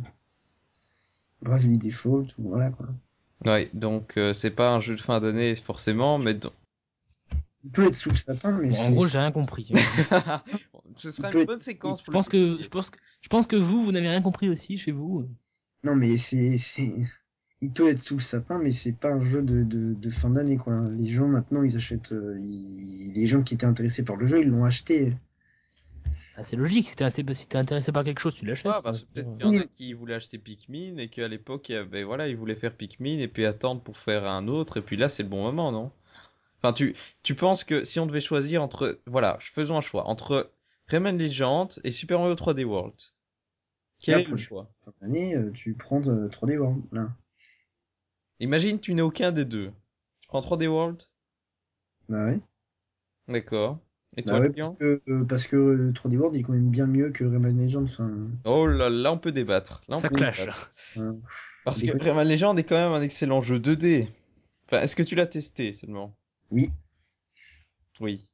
[1.41, 2.87] Bravely Default ou voilà, quoi.
[3.45, 6.53] Ouais, donc euh, c'est pas un jeu de fin d'année forcément, mais donc-
[7.63, 9.67] Il peut être sous le sapin, mais Bon, en gros j'ai rien compris.
[10.95, 12.97] ce sera il peut une bonne séquence Je pour pense le que, je pense que,
[13.21, 15.27] je pense que vous, vous n'avez rien compris aussi chez vous.
[15.83, 16.93] Non, mais c'est, c'est,
[17.61, 20.29] il peut être sous le sapin, mais c'est pas un jeu de, de, de fin
[20.29, 20.83] d'année, quoi.
[20.99, 24.41] Les gens, maintenant, ils achètent, euh, ils- les gens qui étaient intéressés par le jeu,
[24.41, 25.15] ils l'ont acheté.
[26.35, 26.89] Ah, c'est logique.
[26.89, 28.71] Si t'es assez- si t'es intéressé par quelque chose, tu l'achètes.
[28.73, 31.27] Ah, parce que peut-être Euh, qu'il y en a qui voulaient acheter Pikmin et qu'à
[31.27, 34.81] l'époque, avait, voilà, ils voulaient faire Pikmin et puis attendre pour faire un autre et
[34.81, 35.91] puis là, c'est le bon moment, non?
[36.59, 40.51] Enfin, tu, tu penses que si on devait choisir entre, voilà, faisons un choix entre
[40.87, 42.95] Rayman Legend et Super Mario 3D World.
[44.01, 44.69] Quel Là, est le choix?
[44.85, 47.09] Fin d'année, euh, tu prends euh, 3D World, là.
[48.41, 49.71] Imagine, tu n'es aucun des deux.
[50.19, 51.01] Tu prends 3D World
[52.09, 52.39] Bah ouais.
[53.27, 53.79] D'accord.
[54.17, 56.53] Et Bah toi, ouais, Lilian parce que, euh, parce que euh, 3D World est quand
[56.53, 57.83] même bien mieux que Rayman Legends.
[57.83, 58.11] Enfin,
[58.45, 59.81] Oh là là, on peut débattre.
[59.87, 60.37] Là, on Ça peut clash.
[60.37, 60.71] débattre.
[60.97, 61.13] euh,
[61.63, 64.07] Parce que Rayman Legend est quand même un excellent jeu 2D.
[64.67, 66.15] Enfin, est-ce que tu l'as testé seulement?
[66.51, 66.71] Oui,
[68.01, 68.30] Oui.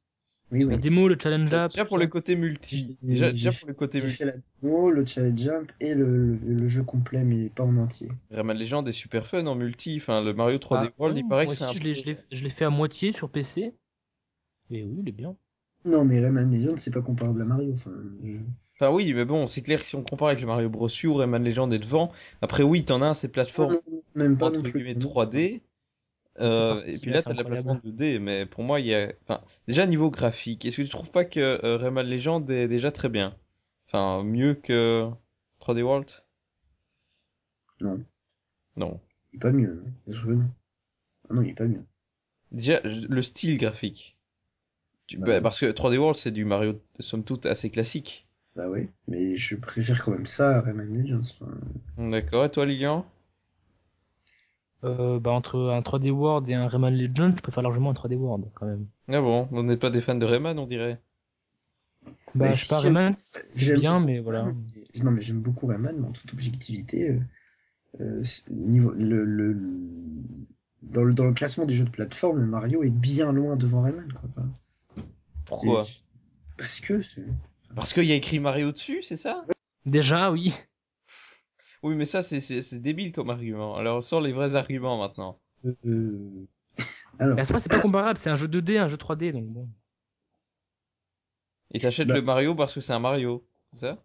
[0.50, 0.80] Oui, La oui.
[0.80, 1.68] démo, le challenge up.
[1.68, 2.98] Déjà pour le côté multi.
[3.02, 4.18] Déjà, pour le côté J'ai multi.
[4.18, 4.32] fait la
[4.62, 8.08] démo, le challenge jump et le, le, le jeu complet, mais pas en entier.
[8.30, 9.98] Rayman Legend est super fun en multi.
[10.00, 12.06] Enfin, le Mario 3D Ah, World, il paraît que c'est un je l'ai, peu- je
[12.06, 13.74] l'ai, je l'ai fait à moitié sur PC.
[14.70, 15.34] Et oui, il est bien.
[15.84, 17.72] Non, mais Rayman Legends, c'est pas comparable à Mario.
[17.72, 17.90] Enfin,
[18.22, 18.38] je-
[18.80, 21.08] Enfin oui, mais bon, c'est clair que si on compare avec le Mario Bros U,
[21.08, 22.12] Rayman Legend est devant.
[22.42, 23.78] Après oui, t'en as un, ces plateformes
[24.14, 24.72] même pas entre non plus.
[24.72, 25.62] guillemets 3D.
[26.40, 29.12] Euh, et puis là, t'as de la plateforme 2D, mais pour moi, il y a,
[29.24, 32.92] enfin, déjà niveau graphique, est-ce que tu trouves pas que euh, Rayman Legend est déjà
[32.92, 33.36] très bien,
[33.88, 35.08] enfin, mieux que
[35.58, 36.10] 3D World?
[37.80, 38.06] Non,
[38.76, 39.00] Non.
[39.32, 39.82] il est pas mieux.
[39.86, 39.90] hein.
[40.06, 40.50] Je veux non.
[41.30, 41.84] Ah non, il est pas mieux.
[42.52, 44.18] Déjà, le style graphique.
[45.06, 45.42] Tu- Bah bah, oui.
[45.42, 48.28] parce que 3D World, c'est du Mario, somme toute, assez classique.
[48.54, 51.20] Bah ouais, mais je préfère quand même ça à Rayman Legends.
[51.40, 51.50] Enfin,
[51.98, 52.46] D'accord.
[52.46, 53.04] Et toi, Lilian?
[54.84, 58.14] Euh, bah, entre un 3D World et un Rayman Legend, je préfère largement un 3D
[58.16, 58.86] World, quand même.
[59.08, 61.00] Ah bon, on n'est pas des fans de Rayman, on dirait.
[62.06, 64.52] Bah, Bah, je sais pas, Rayman, c'est bien, mais voilà.
[65.02, 67.20] Non, mais j'aime beaucoup Rayman, mais en toute objectivité, euh,
[68.00, 69.56] euh, niveau, le, le,
[70.82, 74.12] dans, le, dans le classement des jeux de plateforme, Mario est bien loin devant Rayman.
[74.12, 74.28] Quoi.
[74.28, 74.48] Enfin,
[75.44, 75.86] Pourquoi?
[76.56, 77.00] Parce que.
[77.74, 79.44] Parce qu'il y a écrit Mario dessus, c'est ça?
[79.86, 80.54] Déjà, oui.
[81.82, 83.74] Oui, mais ça, c'est- c'est c'est débile comme argument.
[83.76, 85.40] Alors, sort les vrais arguments maintenant.
[85.86, 86.46] Euh,
[87.18, 89.46] Alors, Bah, c'est pas, c'est pas comparable, c'est un jeu 2D, un jeu 3D, donc
[89.46, 89.68] bon.
[91.72, 94.04] Et t'achètes Bah- le Mario parce que c'est un Mario, c'est ça?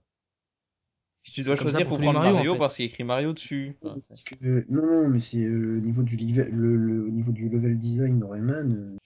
[1.26, 2.60] Si tu dois choisir, pour faut prendre Mario, Mario, en fait.
[2.60, 3.78] parce qu'il écrit Mario dessus.
[3.82, 3.92] Ouais.
[4.10, 4.36] parce que,
[4.70, 7.78] non, non, mais c'est euh, au niveau du level, le, le- au niveau du level
[7.78, 8.98] design de Rayman, euh,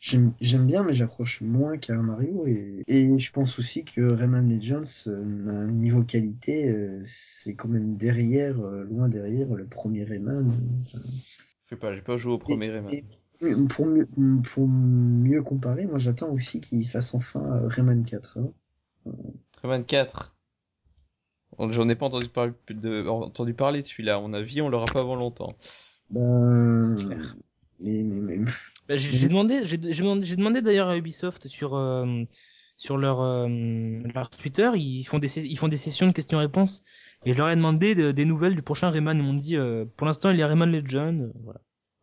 [0.41, 2.47] j'aime bien, mais j'approche moins qu'un Mario.
[2.47, 7.67] Et, et je pense aussi que Rayman Legends, euh, un niveau qualité, euh, c'est quand
[7.69, 10.49] même derrière, euh, loin derrière le premier Rayman.
[10.95, 10.99] euh,
[11.63, 12.91] Je sais pas, j'ai pas joué au premier Rayman.
[12.93, 13.05] et-
[13.69, 14.07] Pour mieux,
[14.43, 18.39] pour mieux comparer, moi j'attends aussi qu'il fasse enfin Rayman 4.
[18.39, 19.11] hein.
[19.61, 20.33] Rayman 4.
[21.59, 24.15] J'en ai pas entendu parler de, entendu parler de celui-là.
[24.17, 25.55] À mon avis, on l'aura pas avant longtemps.
[26.09, 27.35] Ben, C'est clair.
[27.79, 28.45] mais, mais, mais-
[28.87, 32.23] Bah, j'ai j'ai demandé, j'ai j'ai demandé, j'ai demandé d'ailleurs à Ubisoft sur euh,
[32.77, 33.47] sur leur euh,
[34.13, 36.83] leur Twitter, ils font des ils font des sessions de questions-réponses
[37.25, 39.17] et je leur ai demandé de- des nouvelles du prochain Rayman.
[39.17, 41.59] Ils m'ont dit euh, pour l'instant il y a Rayman Legend, euh, voilà.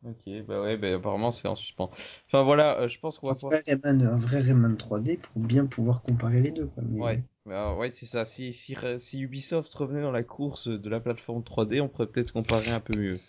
[0.07, 1.91] Ok, bah ouais, bah apparemment c'est en suspens.
[2.27, 5.41] Enfin voilà, euh, je pense qu'on va un, vrai Rayman, un vrai Rayman 3D pour
[5.41, 6.67] bien pouvoir comparer les deux.
[6.67, 6.83] Quoi.
[6.87, 8.25] Mais- Ouais, bah, ouais, c'est ça.
[8.25, 12.33] Si, si, si Ubisoft revenait dans la course de la plateforme 3D, on pourrait peut-être
[12.33, 13.21] comparer un peu mieux.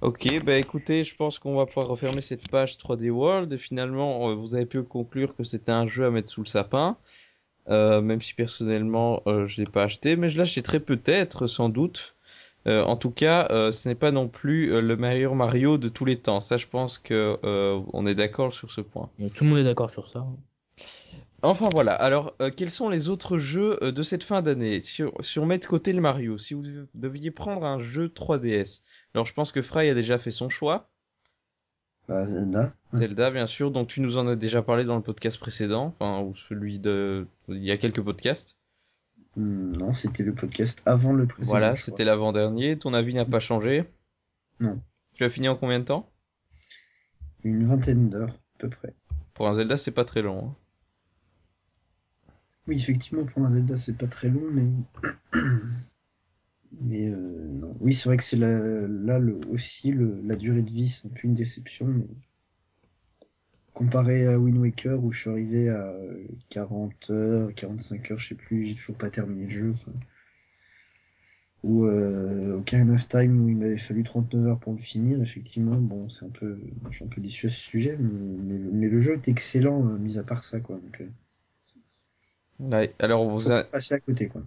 [0.00, 3.56] Ok, bah écoutez, je pense qu'on va pouvoir refermer cette page 3D World.
[3.56, 6.96] Finalement, euh, vous avez pu conclure que c'était un jeu à mettre sous le sapin.
[7.68, 12.16] Euh, même si personnellement, euh, je l'ai pas acheté, mais je l'achèterai peut-être, sans doute.
[12.66, 15.88] Euh, en tout cas, euh, ce n'est pas non plus euh, le meilleur Mario de
[15.88, 16.40] tous les temps.
[16.40, 19.08] Ça, je pense que on est d'accord sur ce point.
[19.34, 20.24] Tout le monde est d'accord sur ça.
[21.44, 24.80] Enfin voilà, alors euh, quels sont les autres jeux euh, de cette fin d'année?
[24.80, 26.62] Sur, sur mettre de côté le Mario, si vous
[26.94, 28.82] deviez prendre un jeu 3DS.
[29.14, 30.88] Alors je pense que Fry a déjà fait son choix,
[32.08, 32.72] Bah, Zelda.
[32.92, 36.20] Zelda bien sûr, donc tu nous en as déjà parlé dans le podcast précédent, enfin
[36.22, 37.26] ou celui de...
[37.48, 38.56] il y a quelques podcasts.
[39.36, 41.50] Hmm, Non, c'était le podcast avant le précédent.
[41.50, 43.84] voilà, c'était l'avant-dernier, ton avis n'a pas changé?
[44.60, 44.80] Non.
[45.14, 46.08] Tu as fini en combien de temps?
[47.42, 48.94] Une vingtaine d'heures, à peu près.
[49.34, 50.46] Pour un Zelda c'est pas très long.
[50.50, 50.56] hein.
[52.66, 54.66] Oui, effectivement, pour un Zelda, c'est pas très long, mais.
[56.80, 57.76] mais euh, non.
[57.80, 58.58] Oui, c'est vrai que c'est la...
[58.88, 59.40] là le...
[59.48, 60.20] aussi le...
[60.24, 61.86] la durée de vie, c'est un peu une déception.
[61.86, 62.06] Mais...
[63.74, 68.28] Comparé à Wind Waker, où je suis arrivé à euh, 40 heures, 45 heures, je
[68.28, 69.70] sais plus, j'ai toujours pas terminé le jeu.
[69.70, 69.92] enfin.
[71.62, 75.76] Ou euh, Ocarina of Time, où il m'avait fallu 39 heures pour le finir, effectivement,
[75.76, 76.60] bon, c'est un peu.
[76.90, 80.18] Je suis un peu déçu à ce sujet, mais, le jeu est excellent, euh, mis
[80.18, 80.76] à part ça, quoi.
[80.76, 81.06] Donc, euh,
[82.62, 84.42] Ouais, alors on vous, a- Faut passer à côté, quoi.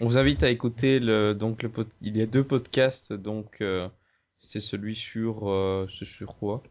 [0.00, 3.60] on vous invite à écouter le donc le pod- il y a deux podcasts donc
[3.60, 3.88] euh,
[4.38, 6.62] c'est celui sur euh, c'est sur quoi?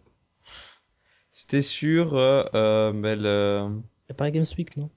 [1.31, 3.69] C'était sur euh, euh, mais le
[4.09, 4.89] Y'a pas Games Week, non?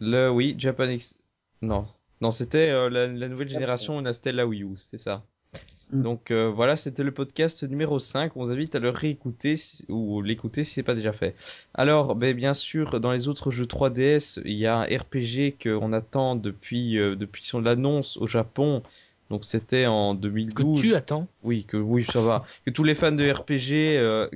[0.00, 1.16] Le oui Japanese
[1.62, 1.86] non
[2.20, 5.24] non c'était euh, la, la nouvelle génération on a la Wii U c'était ça.
[5.92, 6.02] Mm.
[6.02, 8.36] Donc euh, voilà, c'était le podcast numéro 5.
[8.36, 11.34] On vous invite à le réécouter si- ou l'écouter si c'est pas déjà fait.
[11.74, 15.92] Alors, ben, bien sûr, dans les autres jeux 3DS, il y a un RPG qu'on
[15.92, 18.82] attend depuis euh, depuis son annonce au Japon.
[19.30, 20.80] Donc c'était en Que 2012.
[20.80, 21.26] tu attends.
[21.42, 22.44] Oui, que oui, ça va.
[22.66, 24.28] Que tous les fans de RPG, euh,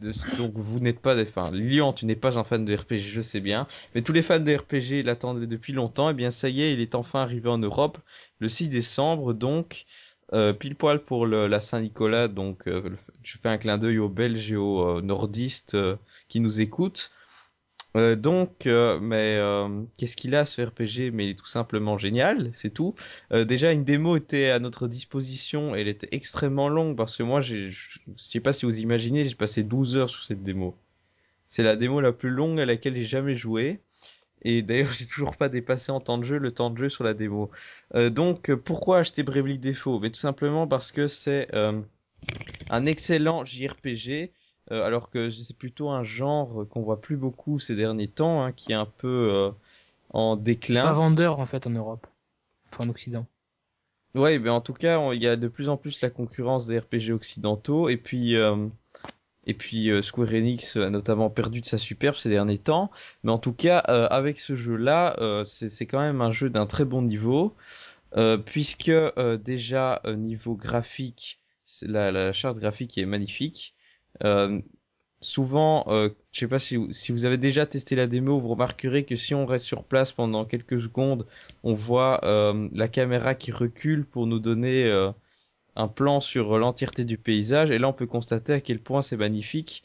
[0.00, 1.50] de- donc vous n'êtes pas des fans.
[1.52, 3.66] Lilian, tu n'es pas un fan de RPG, je sais bien.
[3.94, 6.10] Mais tous les fans de RPG l'attendaient depuis longtemps.
[6.10, 7.98] Et bien ça y est, il est enfin arrivé en Europe
[8.40, 9.86] le 6 décembre, donc
[10.32, 12.28] euh, pile poil pour le, la Saint-Nicolas.
[12.28, 12.90] Donc euh,
[13.22, 15.96] je fais un clin d'œil aux Belges et aux euh, nordistes euh,
[16.28, 17.10] qui nous écoutent.
[17.96, 19.40] Euh, donc, euh, mais
[19.98, 22.94] qu'est-ce qu'il a ce RPG Mais il est tout simplement génial, c'est tout.
[23.30, 27.70] Déjà, une démo était à notre disposition elle était extrêmement longue parce que moi, je
[28.16, 30.76] sais pas si vous imaginez, j'ai passé 12 heures sur cette démo.
[31.48, 33.80] C'est la démo la plus longue à laquelle j'ai jamais joué.
[34.48, 37.02] Et d'ailleurs, j'ai toujours pas dépassé en temps de jeu le temps de jeu sur
[37.04, 37.50] la démo.
[37.94, 40.00] Euh, donc, pourquoi acheter Bravely Default?
[40.00, 41.80] Mais tout simplement parce que c'est euh,
[42.70, 44.32] un excellent JRPG,
[44.70, 48.52] euh, alors que c'est plutôt un genre qu'on voit plus beaucoup ces derniers temps, hein,
[48.52, 49.50] qui est un peu euh,
[50.12, 50.82] en C'est déclin.
[50.82, 52.06] pas vendeur, en fait, en Europe.
[52.72, 53.26] Enfin, en Occident.
[54.14, 56.78] Ouais, ben en tout cas, il y a de plus en plus la concurrence des
[56.78, 58.66] RPG occidentaux et puis euh,
[59.46, 62.90] et puis euh, Square Enix a notamment perdu de sa superbe ces derniers temps.
[63.24, 66.66] Mais en tout cas, euh, avec ce jeu-là, euh, c'est quand même un jeu d'un
[66.66, 67.54] très bon niveau
[68.16, 71.40] euh, puisque euh, déjà euh, niveau graphique,
[71.82, 73.74] la, la charte graphique est magnifique.
[74.24, 74.60] Euh,
[75.20, 78.48] souvent, euh, je sais pas si vous, si vous avez déjà testé la démo, vous
[78.48, 81.26] remarquerez que si on reste sur place pendant quelques secondes,
[81.64, 85.10] on voit euh, la caméra qui recule pour nous donner euh,
[85.76, 87.70] un plan sur l'entièreté du paysage.
[87.70, 89.84] Et là, on peut constater à quel point c'est magnifique.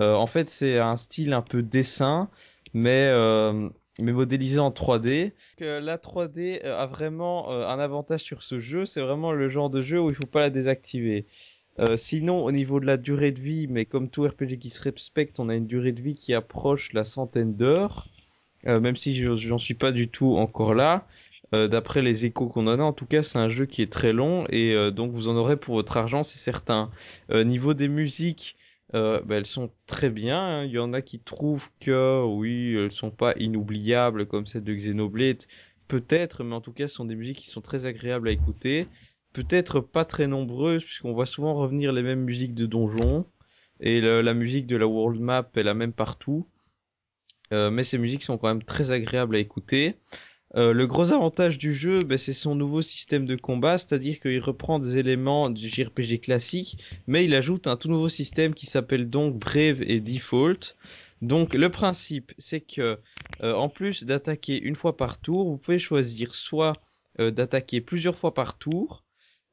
[0.00, 2.30] Euh, en fait, c'est un style un peu dessin,
[2.74, 3.68] mais euh,
[4.00, 5.34] mais modélisé en 3D.
[5.56, 8.86] Que la 3D a vraiment euh, un avantage sur ce jeu.
[8.86, 11.26] C'est vraiment le genre de jeu où il faut pas la désactiver.
[11.80, 14.82] Euh, sinon, au niveau de la durée de vie, mais comme tout RPG qui se
[14.82, 18.08] respecte, on a une durée de vie qui approche la centaine d'heures.
[18.66, 21.06] Euh, même si je- j'en suis pas du tout encore là.
[21.54, 23.92] Euh, D'après les échos qu'on en a, en tout cas, c'est un jeu qui est
[23.92, 26.90] très long et euh, donc vous en aurez pour votre argent, c'est certain.
[27.30, 28.56] Euh, niveau des musiques,
[28.94, 30.38] euh, bah, elles sont très bien.
[30.40, 30.64] hein.
[30.64, 34.74] Il y en a qui trouvent que oui, elles sont pas inoubliables comme celle de
[34.74, 35.44] Xenoblade,
[35.88, 38.86] peut-être, mais en tout cas, ce sont des musiques qui sont très agréables à écouter.
[39.32, 43.26] Peut-être pas très nombreuses puisqu'on voit souvent revenir les mêmes musiques de donjons
[43.80, 46.46] et la musique de la world map est la même partout.
[47.52, 49.96] Euh, mais ces musiques sont quand même très agréables à écouter.
[50.56, 54.40] Euh, le gros avantage du jeu, ben, c'est son nouveau système de combat, c'est-à-dire qu'il
[54.40, 59.10] reprend des éléments du JRPG classique, mais il ajoute un tout nouveau système qui s'appelle
[59.10, 60.74] donc Brave et Default.
[61.20, 62.98] Donc le principe, c'est que
[63.42, 66.74] euh, en plus d'attaquer une fois par tour, vous pouvez choisir soit
[67.20, 69.04] euh, d'attaquer plusieurs fois par tour.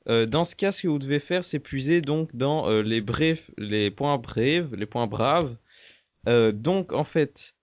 [0.07, 3.03] Dans ce cas, ce que vous devez faire, c'est puiser donc dans les
[3.57, 5.57] les points brave, les points braves.
[6.27, 7.54] Donc en fait,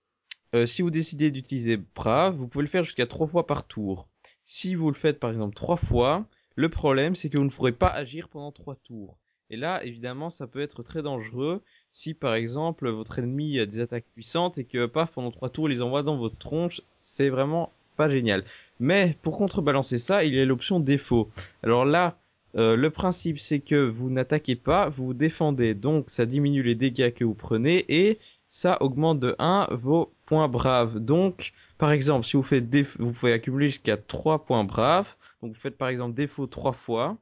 [0.53, 4.07] euh, si vous décidez d'utiliser Brave, vous pouvez le faire jusqu'à trois fois par tour.
[4.43, 7.71] Si vous le faites par exemple trois fois, le problème c'est que vous ne pourrez
[7.71, 9.17] pas agir pendant trois tours.
[9.49, 11.61] Et là, évidemment, ça peut être très dangereux
[11.91, 15.69] si par exemple votre ennemi a des attaques puissantes et que paf pendant trois tours
[15.69, 18.43] il les envoie dans votre tronche, c'est vraiment pas génial.
[18.79, 21.29] Mais pour contrebalancer ça, il y a l'option défaut.
[21.61, 22.17] Alors là,
[22.55, 26.75] euh, le principe c'est que vous n'attaquez pas, vous vous défendez, donc ça diminue les
[26.75, 30.99] dégâts que vous prenez et ça augmente de 1 vos points braves.
[30.99, 35.15] Donc, par exemple, si vous faites déf- vous pouvez accumuler jusqu'à 3 points braves.
[35.41, 37.17] Donc, vous faites par exemple défaut 3 fois.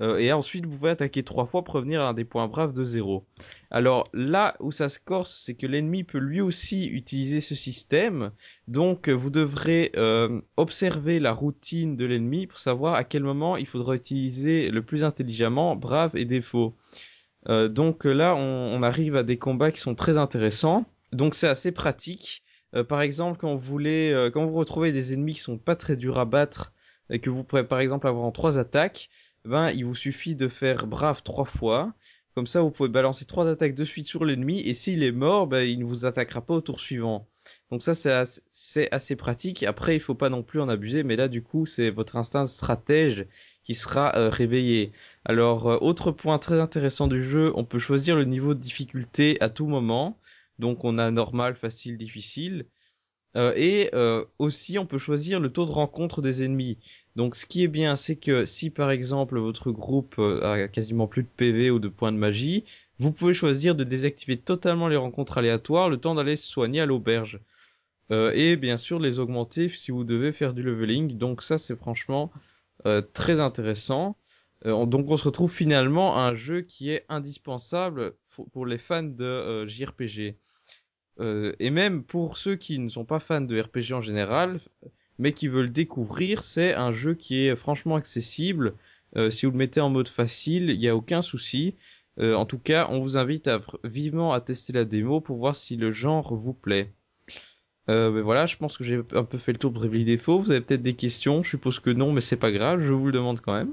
[0.00, 2.84] Euh, et ensuite, vous pouvez attaquer 3 fois pour revenir à des points braves de
[2.84, 3.26] 0.
[3.70, 8.30] Alors, là où ça se corse, c'est que l'ennemi peut lui aussi utiliser ce système.
[8.68, 13.66] Donc, vous devrez euh, observer la routine de l'ennemi pour savoir à quel moment il
[13.66, 16.76] faudra utiliser le plus intelligemment brave et défaut.
[17.48, 20.86] Euh, donc là, on arrive à des combats qui sont très intéressants.
[21.12, 22.42] Donc c'est assez pratique.
[22.74, 25.76] Euh, par exemple, quand vous voulez, euh, quand vous retrouvez des ennemis qui sont pas
[25.76, 26.72] très durs à battre
[27.10, 29.08] et que vous pourrez par exemple avoir en trois attaques,
[29.44, 31.94] ben il vous suffit de faire brave trois fois.
[32.34, 35.46] Comme ça, vous pouvez balancer trois attaques de suite sur l'ennemi et s'il est mort,
[35.46, 37.26] ben il ne vous attaquera pas au tour suivant.
[37.70, 39.62] Donc ça c'est assez, pratique.
[39.62, 42.46] Après, il faut pas non plus en abuser, mais là du coup c'est votre instinct
[42.46, 43.26] stratège
[43.64, 44.92] qui sera euh, réveillé.
[45.24, 49.48] Alors, autre point très intéressant du jeu, on peut choisir le niveau de difficulté à
[49.48, 50.18] tout moment.
[50.58, 52.66] Donc, on a normal, facile, difficile.
[53.36, 56.78] Euh, et euh, aussi, on peut choisir le taux de rencontre des ennemis.
[57.16, 61.06] Donc, ce qui est bien, c'est que si par exemple votre groupe euh, a quasiment
[61.06, 62.64] plus de PV ou de points de magie,
[62.98, 66.86] vous pouvez choisir de désactiver totalement les rencontres aléatoires le temps d'aller se soigner à
[66.86, 67.40] l'auberge.
[68.10, 71.18] Et bien sûr, les augmenter si vous devez faire du leveling.
[71.18, 72.32] Donc ça, c'est franchement
[73.12, 74.16] très intéressant.
[74.64, 78.78] On- donc, on se retrouve finalement à un jeu qui est indispensable pour, pour les
[78.78, 80.36] fans de euh, JRPG.
[81.18, 84.60] Euh, et même pour ceux qui ne sont pas fans de RPG en général,
[85.18, 88.74] mais qui veulent découvrir, c'est un jeu qui est franchement accessible.
[89.16, 91.74] Euh, si vous le mettez en mode facile, il n'y a aucun souci.
[92.20, 95.56] Euh, en tout cas, on vous invite à, vivement à tester la démo pour voir
[95.56, 96.92] si le genre vous plaît.
[97.88, 100.42] Ben voilà, je pense que j'ai un peu fait le tour de Bravely Default.
[100.42, 103.06] Vous avez peut-être des questions, je suppose que non, mais c'est pas grave, je vous
[103.06, 103.72] le demande quand même.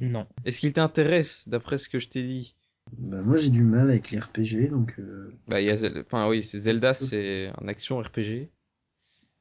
[0.00, 0.28] Non.
[0.44, 2.54] Est-ce qu'il t'intéresse, d'après ce que je t'ai dit
[2.98, 6.02] Bah, moi, j'ai du mal avec les RPG, donc euh, Bah, il y a, Zel-
[6.06, 8.50] enfin oui, c'est Zelda, c'est un action RPG.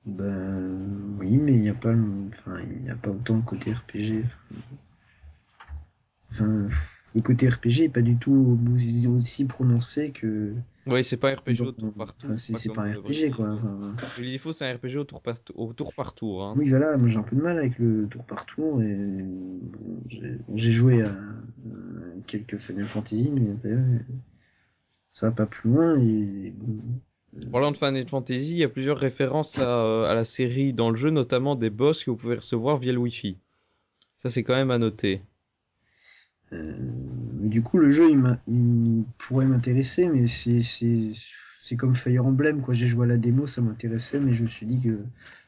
[0.05, 3.41] ben oui, mais il n'y a pas, le- enfin, il y a pas autant le
[3.41, 4.25] côté RPG.
[6.31, 6.67] Enfin,
[7.15, 8.57] le côté RPG est pas du tout
[9.15, 10.53] aussi prononcé que.
[10.87, 12.29] Oui, c'est pas RPG au tour par tour.
[12.31, 13.51] Enfin, c'est pas un le RPG quoi.
[13.53, 16.43] Enfin, Bravely Default, c'est un RPG au tour par, au tour, par tour.
[16.43, 16.55] Hein.
[16.57, 20.01] oui, voilà, moi j'ai un peu de mal avec le tour par tour et bon,
[20.09, 21.13] j'ai- joué à, à
[22.27, 23.77] quelques Final Fantasy, mais après,
[25.11, 26.79] ça va pas plus loin et bon,
[27.51, 30.91] Parlant de Final Fantasy, il y a plusieurs références à, euh, à la série dans
[30.91, 33.37] le jeu, notamment des boss que vous pouvez recevoir via le Wi-Fi.
[34.17, 35.21] Ça, c'est quand même à noter.
[36.53, 36.77] Euh,
[37.39, 38.09] du coup, le jeu,
[38.47, 42.73] il, pourrait m'intéresser, mais c'est, comme Fire Emblem, quoi.
[42.73, 44.99] J'ai joué à la démo, ça m'intéressait, mais je me suis dit que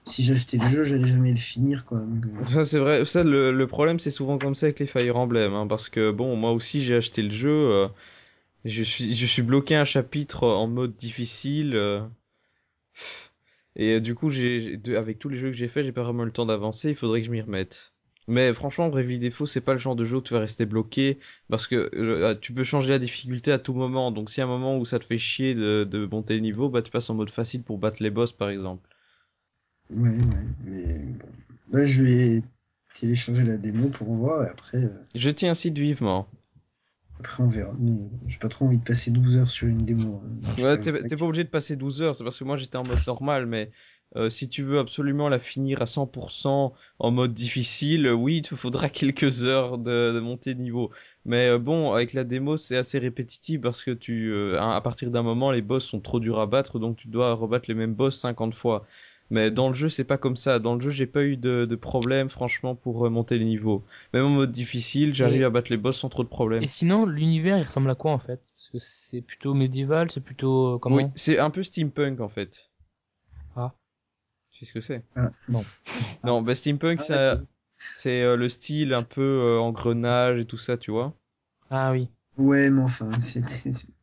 [0.05, 1.99] si j'achetais le jeu, j'allais jamais le finir, quoi.
[1.99, 3.05] Euh, Ça, c'est vrai.
[3.05, 6.35] Ça, le, problème, c'est souvent comme ça avec les Fire Emblem, hein, parce que bon,
[6.35, 7.49] moi aussi, j'ai acheté le jeu.
[7.49, 7.87] euh,
[8.65, 11.79] je suis, bloqué un chapitre en mode difficile.
[13.75, 14.31] et du coup,
[14.95, 16.89] avec tous les jeux que j'ai fait, j'ai pas vraiment le temps d'avancer.
[16.89, 17.94] Il faudrait que je m'y remette.
[18.27, 21.19] Mais franchement, Bravely Default, c'est pas le genre de jeu où tu vas rester bloqué,
[21.49, 24.11] parce que euh, tu peux changer la difficulté à tout moment.
[24.11, 26.41] Donc, si y a un moment où ça te fait chier de, de monter le
[26.41, 28.87] niveau, bah tu passes en mode facile pour battre les boss, par exemple.
[29.89, 31.27] ouais, ouais, mais bon.
[31.71, 32.43] Là, je vais
[32.93, 36.29] télécharger la démo pour voir, et après, euh, Je t'y incite vivement.
[37.19, 37.73] après on verra.
[37.79, 37.97] Mais
[38.27, 40.21] j'ai pas trop envie de passer 12 heures sur une démo.
[40.23, 40.61] hein.
[40.61, 42.85] Ouais, t'es t'es pas obligé de passer 12 heures, c'est parce que moi j'étais en
[42.85, 43.71] mode normal, mais
[44.15, 48.55] euh, si tu veux absolument la finir à 100% en mode difficile, oui, il te
[48.55, 50.91] faudra quelques heures de, de montée de niveau.
[51.25, 55.11] Mais euh, bon, avec la démo, c'est assez répétitif parce que tu, euh, à partir
[55.11, 57.93] d'un moment, les boss sont trop durs à battre, donc tu dois rebattre les mêmes
[57.93, 58.85] boss 50 fois.
[59.31, 60.59] Mais dans le jeu, c'est pas comme ça.
[60.59, 63.83] Dans le jeu, j'ai pas eu de, de problème, franchement, pour remonter les niveaux.
[64.13, 66.63] Même en mode difficile, j'arrive Et- à battre les boss sans trop de problèmes.
[66.63, 68.39] Et sinon, l'univers, il ressemble à quoi en fait?
[68.55, 70.97] Parce que c'est plutôt médiéval, c'est plutôt euh, comment?
[70.97, 72.69] Oui, c'est un peu steampunk en fait.
[74.55, 74.59] Ah.
[74.59, 75.31] Tu sais ce que c'est Ah.
[75.49, 75.65] Non.
[76.23, 77.35] Non, bah steampunk, Ah,
[77.93, 81.13] c'est euh, le style un peu euh, engrenage et tout ça, tu vois.
[81.69, 82.09] Ah oui.
[82.37, 83.39] Ouais, mais enfin, c'est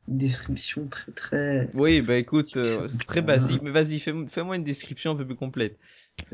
[0.08, 1.70] une description très très.
[1.74, 5.26] Oui, bah écoute, euh, c'est très basique, mais vas-y, fais- fais-moi une description un peu
[5.26, 5.78] plus complète.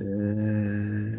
[0.01, 1.17] Euh...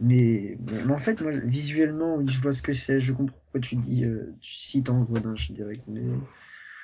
[0.00, 3.36] Mais, mais, mais en fait, moi, visuellement, oui, je vois ce que c'est, je comprends
[3.44, 6.02] pourquoi tu dis, euh, tu cites engrenage direct, mais...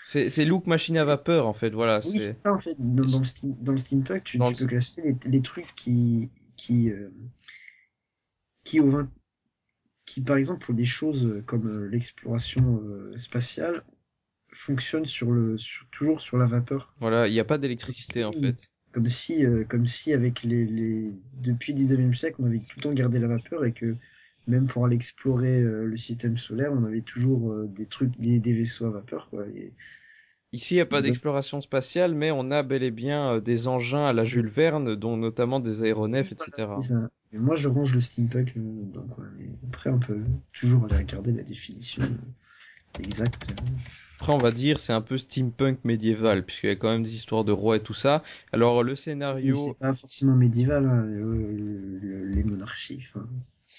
[0.09, 1.99] C'est, c'est look machine à vapeur en fait, voilà.
[2.05, 4.63] Oui, c'est ça, en fait, dans, dans le, steam, dans le steampunk, tu, Dans tu
[4.63, 7.11] le peux classer les, les trucs qui, qui, euh,
[8.63, 9.11] qui au 20
[10.05, 13.83] qui, par exemple, pour des choses comme euh, l'exploration euh, spatiale,
[14.53, 16.95] fonctionnent sur le, sur, toujours sur la vapeur.
[17.01, 18.71] Voilà, il n'y a pas d'électricité en fait.
[18.93, 21.13] Comme si, euh, comme si avec les, les...
[21.35, 23.97] depuis le 19e siècle, on avait tout le temps gardé la vapeur et que
[24.47, 28.41] même pour aller explorer euh, le système solaire, on avait toujours euh, des trucs, des,
[28.41, 29.47] des vaisseaux à vapeur, quoi.
[29.49, 29.73] Et...
[30.53, 33.69] Ici, il n'y a pas d'exploration spatiale, mais on a bel et bien euh, des
[33.69, 36.81] engins à la Jules Verne, dont notamment des aéronefs, etc.
[37.33, 38.55] Et moi, je range le steampunk.
[38.57, 40.23] Mais après, on peut
[40.53, 42.03] toujours aller regarder la définition
[42.99, 43.51] exacte.
[44.19, 47.15] Après, on va dire, c'est un peu steampunk médiéval, puisqu'il y a quand même des
[47.15, 48.23] histoires de rois et tout ça.
[48.53, 53.27] Alors, le scénario, c'est pas forcément médiéval, hein, le- le- le- les monarchies, enfin,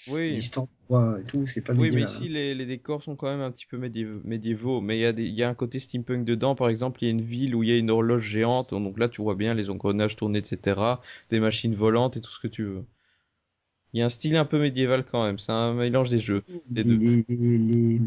[0.06, 0.30] oui.
[0.30, 3.26] l'histoire de rois et tout, c'est pas Oui, mais ici, les, les décors sont quand
[3.26, 4.80] même un petit peu médiév- médiévaux.
[4.80, 6.54] Mais il y, a des- il y a un côté steampunk dedans.
[6.54, 8.70] Par exemple, il y a une ville où il y a une horloge géante.
[8.70, 11.00] Donc là, tu vois bien les engrenages tournés, etc.
[11.30, 12.84] Des machines volantes et tout ce que tu veux.
[13.92, 15.38] Il y a un style un peu médiéval quand même.
[15.38, 16.42] C'est un mélange des jeux.
[16.70, 16.98] les, les deux.
[16.98, 18.00] les, les,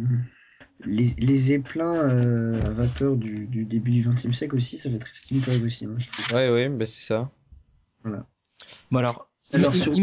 [0.86, 5.00] les, les éplins euh, à vapeur du, du début du XXe siècle aussi, ça fait
[5.00, 6.36] très steampunk aussi, hein, je trouve.
[6.36, 7.30] Ouais, ouais, bah c'est ça.
[8.92, 9.94] Bon alors, Alors, sur,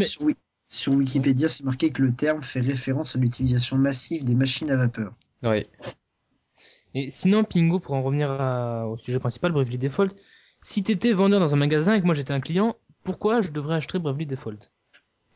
[0.69, 4.77] sur Wikipédia, c'est marqué que le terme fait référence à l'utilisation massive des machines à
[4.77, 5.15] vapeur.
[5.43, 5.69] Ouais.
[6.95, 10.09] Et sinon, Pingo, pour en revenir à- au sujet principal, Bravely Default,
[10.61, 13.77] Si t'étais vendeur dans un magasin et que moi j'étais un client, pourquoi je devrais
[13.77, 14.59] acheter Bravely Default?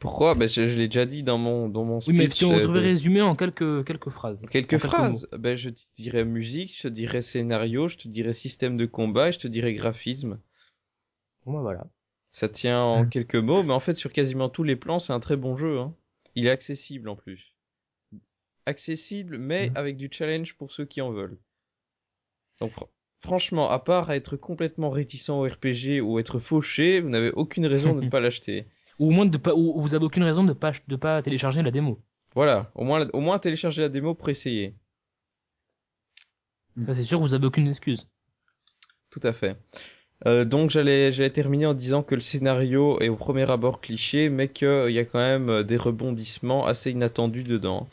[0.00, 0.34] Pourquoi?
[0.34, 2.16] Ben je, je l'ai déjà dit dans mon dans mon Oui, speech.
[2.18, 4.44] mais si on euh, devait de- résumer en quelques quelques phrases.
[4.50, 5.28] Quelques phrases?
[5.38, 9.28] Ben je te dirais musique, je te dirais scénario, je te dirais système de combat,
[9.28, 10.40] et je te dirais graphisme.
[11.46, 11.86] Bon, bah, voilà.
[12.32, 15.20] Ça tient en quelques mots, mais en fait sur quasiment tous les plans, c'est un
[15.20, 15.78] très bon jeu.
[15.78, 15.94] Hein.
[16.34, 17.54] Il est accessible en plus.
[18.64, 21.38] Accessible, mais avec du challenge pour ceux qui en veulent.
[22.60, 22.88] Donc fr-
[23.20, 27.94] franchement, à part être complètement réticent au RPG ou être fauché, vous n'avez aucune raison
[27.94, 28.66] de ne pas l'acheter.
[28.98, 31.62] Ou au moins de pas, ou vous avez aucune raison de pas de pas télécharger
[31.62, 32.00] la démo.
[32.34, 34.74] Voilà, au moins au moins télécharger la démo pour essayer.
[36.86, 38.08] C'est sûr, vous avez aucune excuse.
[39.10, 39.58] Tout à fait.
[40.26, 44.28] Euh, donc j'allais j'allais terminer en disant que le scénario est au premier abord cliché,
[44.28, 47.88] mais qu'il y a quand même euh, des rebondissements assez inattendus dedans.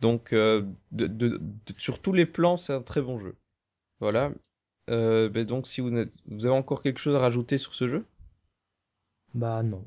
[0.00, 0.62] Donc euh,
[0.92, 3.36] de, de, de- sur tous les plans, c'est un très bon jeu.
[4.00, 4.32] Voilà.
[4.90, 7.88] Euh, ben donc si vous, n'êtes- vous avez encore quelque chose à rajouter sur ce
[7.88, 8.06] jeu,
[9.34, 9.84] Bah non.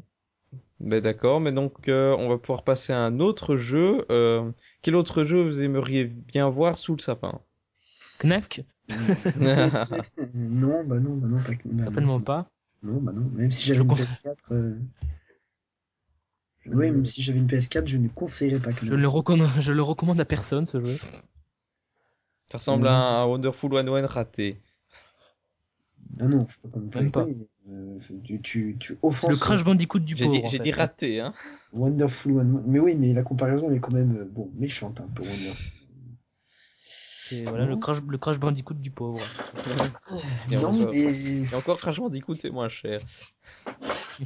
[0.80, 1.39] ben d'accord.
[1.41, 4.05] Mais donc euh, on va pouvoir passer à un autre jeu.
[4.11, 4.51] Euh,
[4.82, 7.41] quel autre jeu vous aimeriez bien voir sous le sapin?
[8.19, 8.61] Knack,
[10.34, 11.68] Non, bah non, bah non, pas que.
[11.68, 12.24] bah certainement non.
[12.24, 12.50] pas.
[12.84, 13.30] Non, bah non.
[13.34, 14.36] Même si j'avais Je une conseille- PS4.
[14.52, 14.76] Euh...
[16.66, 18.86] Oui, même si j'avais une PS4, je ne conseillerais pas que.
[18.86, 20.98] Je le recommande, je le recommande à personne ce jeu.
[22.52, 24.60] Ça ressemble à un, Wonderful 101 raté.
[26.20, 27.26] Ah non, faut pas comme Même pas.
[27.70, 30.38] Euh, tu, tu, tu C'est offenses le Crash Bandicoot du J'ai pauvre.
[30.40, 30.64] dit, en j'ai fait.
[30.64, 31.34] dit raté, hein.
[31.72, 32.64] Wonderful One.
[32.66, 35.22] Mais oui, mais la comparaison elle est quand même euh, bon méchante un peu.
[35.22, 35.78] Wonderful.
[37.30, 37.75] C'est voilà le.
[37.77, 39.21] Crash, le Crash Bandicoot du pauvre.
[40.51, 43.01] Et non, encore- mais Et encore Crash Bandicoot, c'est moins cher.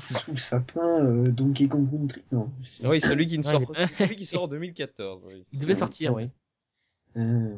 [0.02, 2.24] sous le sapin, euh, Donkey Kong Country.
[2.32, 2.52] Non.
[2.66, 3.62] c'est- Oui, celui qui ne sort,
[3.98, 5.22] celui qui sort en 2014.
[5.28, 6.30] Oui, Il devait sortir, oui.
[7.16, 7.56] Euh,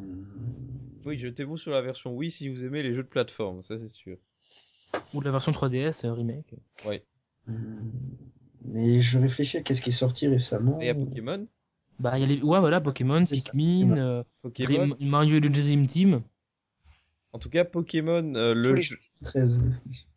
[1.06, 3.88] oui jetez-vous sur la version Wii si vous aimez les jeux de plateforme, ça c'est
[3.88, 4.18] sûr.
[5.14, 6.54] Ou la version 3DS euh, remake.
[6.86, 6.98] euh,
[8.64, 10.78] Mais je réfléchis à qu'est-ce qui est sorti récemment.
[10.80, 11.46] Et a Pokémon,
[11.98, 13.50] Bah il y a les, ouais voilà Pokémon, C'est ça.
[13.50, 14.88] Pikmin, euh, Pokémon.
[14.88, 16.22] Dream- Mario et le Dream Team.
[17.32, 19.58] En tout cas, Pokémon, euh, Tous le les jeu- 13.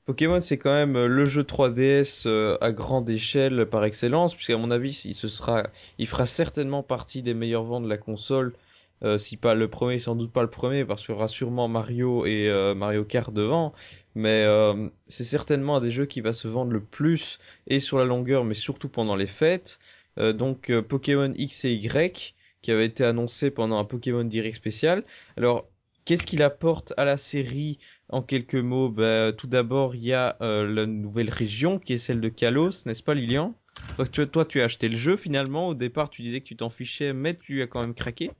[0.05, 4.57] Pokémon, c'est quand même euh, le jeu 3DS euh, à grande échelle par excellence, puisqu'à
[4.57, 5.63] mon avis, il se sera,
[5.97, 8.53] il fera certainement partie des meilleurs ventes de la console.
[9.01, 11.69] Euh, si pas le premier, sans doute pas le premier, parce qu'il y aura sûrement
[11.69, 13.73] Mario et euh, Mario Kart devant.
[14.15, 17.97] Mais euh, c'est certainement un des jeux qui va se vendre le plus et sur
[17.97, 19.79] la longueur, mais surtout pendant les fêtes.
[20.19, 24.55] Euh, donc euh, Pokémon X et Y, qui avait été annoncé pendant un Pokémon Direct
[24.55, 25.03] spécial.
[25.37, 25.69] Alors,
[26.05, 28.89] qu'est-ce qu'il apporte à la série en quelques mots?
[28.89, 32.85] Bah, Tout d'abord, il y a euh, la nouvelle région qui est celle de Kalos,
[32.85, 33.53] n'est-ce pas Lilian?
[33.95, 35.67] Toi tu, toi, tu as acheté le jeu finalement.
[35.69, 38.31] Au départ, tu disais que tu t'en fichais, mais tu as quand même craqué.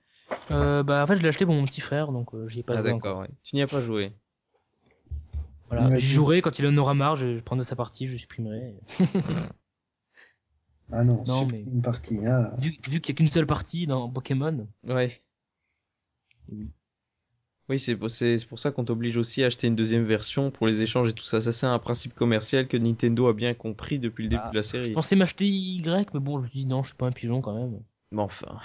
[0.52, 2.64] Euh, bah en fait je l'ai acheté pour mon petit frère donc euh, j'y ai
[2.64, 3.28] pas ah joué d'accord, ouais.
[3.44, 4.12] tu n'y as pas joué.
[5.70, 8.74] Voilà, j'y jouerai quand il en aura marre, je, je prendrai sa partie, je supprimerai.
[10.92, 12.20] Ah non, Non, c'est mais- une partie.
[12.26, 12.56] Ah.
[12.60, 15.12] Vu, vu qu'il y a qu'une seule partie dans Pokémon, Ouais.
[16.52, 16.68] Oui.
[17.70, 18.10] Oui, c'est pour,
[18.60, 21.40] ça qu'on t'oblige aussi à acheter une deuxième version pour les échanges et tout ça.
[21.40, 24.56] Ça, c'est un principe commercial que Nintendo a bien compris depuis le début Ah, de
[24.56, 24.92] la je série.
[24.92, 25.86] pensais m'acheter Y,
[26.16, 27.80] mais bon je me dit non je suis pas un pigeon quand même.
[28.12, 28.58] Mais enfin.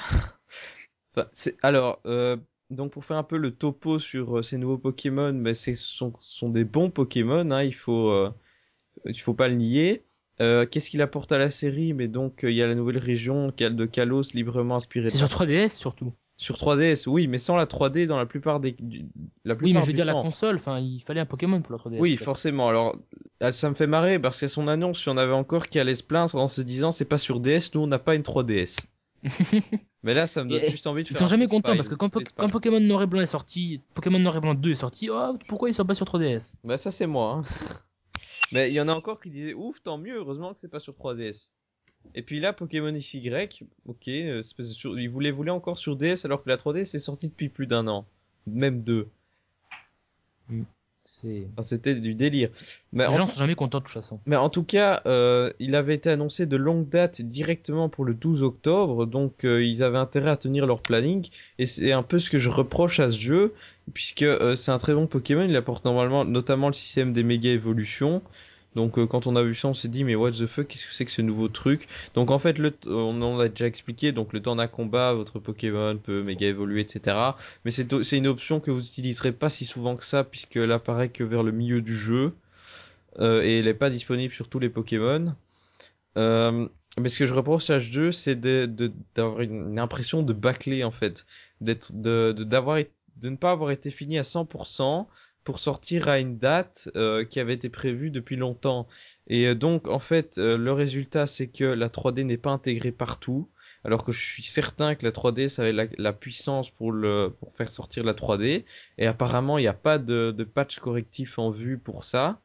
[1.62, 2.38] Alors, euh,
[2.70, 6.14] donc pour faire un peu le topo sur euh, ces nouveaux Pokémon, c'est ce sont,
[6.18, 8.32] sont des bons Pokémon, hein, il faut, euh,
[9.04, 10.06] il faut pas le nier.
[10.40, 11.92] Euh, Qu'est-ce qu'il apporte à la série?
[11.92, 15.28] Mais donc euh, il y a la nouvelle région de Kalos librement inspirée C'est sur
[15.28, 16.12] 3DS surtout.
[16.36, 19.06] sur 3DS, oui, mais sans la 3D dans la plupart des, du-
[19.44, 21.72] la plupart Oui mais je veux dire la console, enfin il fallait un Pokémon pour
[21.72, 22.00] la 3DS.
[22.00, 22.68] Oui, forcément.
[22.68, 22.96] Alors,
[23.52, 25.94] ça me fait marrer parce qu'à son annonce, il y en avait encore qui allaient
[25.94, 28.86] se plaindre en se disant c'est pas sur DS, nous on n'a pas une 3DS.
[30.02, 31.70] Mais là, ça me donne Et- juste envie de Ils faire sont un jamais contents
[31.70, 34.54] Spy, parce que Po- quand Pokémon Noir et Blanc est sorti, Pokémon Noir et Blanc
[34.54, 37.40] 2 est sorti, oh pourquoi ils sont pas sur 3DS Bah ça c'est moi.
[37.40, 37.42] hein.
[38.52, 40.80] Mais il y en a encore qui disaient ouf, tant mieux, heureusement que c'est pas
[40.80, 41.52] sur 3DS.
[42.14, 43.30] Et puis là, Pokémon XY,
[43.86, 47.48] ok, euh, sur- ils voulaient, encore sur DS alors que la 3DS est sortie depuis
[47.48, 48.06] plus d'un an,
[48.46, 49.08] même deux.
[51.04, 52.48] C'est Enfin, C'était du délire.
[52.92, 54.20] Mais les en gens sont jamais contents de toute façon.
[54.26, 58.14] Mais en tout cas, euh, il avait été annoncé de longue date directement pour le
[58.14, 61.28] 12 octobre, donc euh, ils avaient intérêt à tenir leur planning,
[61.58, 63.54] et c'est un peu ce que je reproche à ce jeu,
[63.92, 67.50] puisque euh, c'est un très bon Pokémon, il apporte normalement notamment le système des méga
[67.50, 68.22] évolutions.
[68.74, 70.86] Donc euh, quand on a vu ça, on s'est dit mais what the fuck, qu'est-ce
[70.86, 71.88] que c'est que ce nouveau truc?
[72.14, 75.14] Donc en fait, le t- on en a déjà expliqué, donc le temps d'un combat,
[75.14, 77.36] votre Pokémon peut méga évoluer, etc.
[77.64, 81.24] Mais c'est une option que vous utiliserez pas si souvent que ça, puisqu'elle apparaît que
[81.24, 82.34] vers le milieu du jeu
[83.20, 85.34] euh, et elle est pas disponible sur tous les Pokémon.
[86.16, 86.68] Euh,
[87.00, 90.32] mais ce que je reproche à ce jeu, c'est de de- d'avoir une, impression de
[90.32, 91.26] bâclé en fait,
[91.60, 92.78] d'être de d'avoir
[93.16, 95.08] de ne pas avoir été fini à 100%,
[95.44, 98.88] pour sortir à une date euh, qui avait été prévue depuis longtemps.
[99.26, 102.92] Et euh, donc, en fait, euh, le résultat, c'est que la 3D n'est pas intégrée
[102.92, 103.48] partout.
[103.84, 107.54] Alors que je suis certain que la 3D, ça avait la, puissance pour le pour
[107.54, 108.64] faire sortir la 3D.
[108.96, 112.40] Et apparemment, il n'y a pas de, de patch correctif en vue pour ça.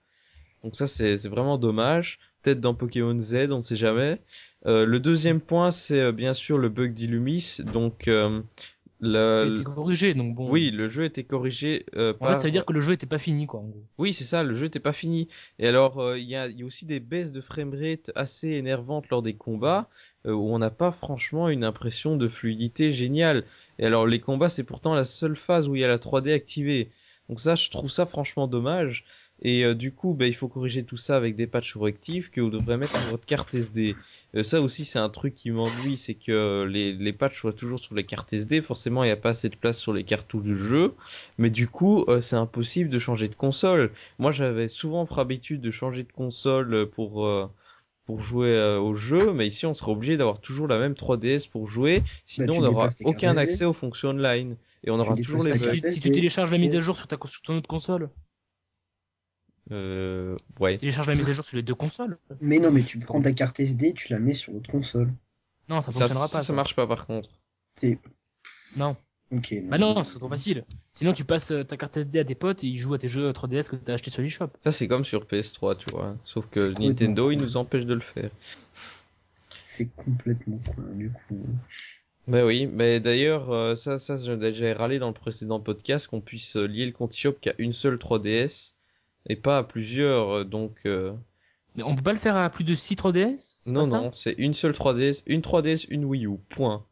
[0.64, 2.20] Donc ça, c'est vraiment dommage.
[2.41, 4.22] Peut-être dans Pokémon Z, on ne sait jamais.
[4.66, 7.58] Euh, le deuxième point, c'est euh, bien sûr le bug d'Illumis.
[7.66, 8.10] Donc,
[9.02, 10.50] Il le, a été corrigé, donc bon.
[10.50, 12.30] oui, le jeu était corrigé euh, En par...
[12.30, 13.84] fait, ça veut dire que le jeu était pas fini, quoi, en gros.
[13.97, 15.30] Oui, c'est ça, le jeu n'était pas fini.
[15.58, 18.50] Et alors, euh, il y, a, il y a aussi des baisses de framerate assez
[18.50, 19.89] énervantes lors des combats,
[20.26, 23.45] euh, où on n'a pas franchement une impression de fluidité géniale.
[23.78, 26.34] Et alors, les combats, c'est pourtant la seule phase où il y a la 3D
[26.34, 26.91] activée.
[27.30, 29.06] Donc ça, je trouve ça franchement dommage.
[29.42, 32.42] Et euh, du coup, ben, il faut corriger tout ça avec des patchs correctifs que
[32.42, 33.96] vous devrez mettre sur votre carte SD.
[34.36, 37.80] Euh, ça aussi, c'est un truc qui m'ennuie, c'est que les, les patchs soient toujours
[37.80, 38.62] sur les cartes SD.
[38.62, 40.94] Forcément, il n'y a pas assez de place sur les cartouches du jeu.
[41.38, 43.92] Mais du coup, euh, c'est impossible de changer de console.
[44.18, 47.50] Moi, j'avais souvent pour habitude de changer de console pour euh,
[48.06, 51.48] pour jouer euh, au jeu, mais ici, on sera obligé d'avoir toujours la même 3DS
[51.48, 52.02] pour jouer.
[52.26, 55.82] Sinon, tu on n'aura aucun accès aux fonctions online et on aura toujours les Si
[55.82, 58.10] tu, si tu télécharges la mise à jour sur ta sur ton autre console,
[59.72, 60.74] Euh, ouais.
[60.74, 62.17] tu télécharges la mise à jour sur les deux consoles.
[62.41, 65.11] Mais non, mais tu prends ta carte SD, tu la mets sur l'autre console.
[65.67, 66.43] Non, ça fonctionnera ça, pas.
[66.43, 67.30] ça marche pas par contre.
[67.76, 67.99] C'est...
[68.76, 68.95] Non.
[69.32, 69.55] Ok.
[69.65, 70.65] Bah non, c'est trop facile.
[70.93, 73.07] Sinon, tu passes euh, ta carte SD à tes potes et ils jouent à tes
[73.07, 74.49] jeux 3DS que t'as acheté sur l'eShop.
[74.63, 76.17] Ça, c'est comme sur PS3, tu vois.
[76.24, 77.43] Sauf que Nintendo, il con.
[77.43, 78.32] nous empêche de le faire.
[79.63, 81.45] C'est complètement con, du coup.
[82.28, 86.22] Bah oui, mais d'ailleurs, euh, ça, ça, j'ai déjà râlé dans le précédent podcast qu'on
[86.22, 88.74] puisse euh, lier le compte eShop qu'à une seule 3DS
[89.28, 90.78] et pas à plusieurs, euh, donc...
[90.86, 91.13] euh,
[91.76, 94.53] Mais on peut pas le faire à plus de 6 3DS Non, non, c'est une
[94.53, 96.86] seule 3DS, une 3DS, une Wii U, point.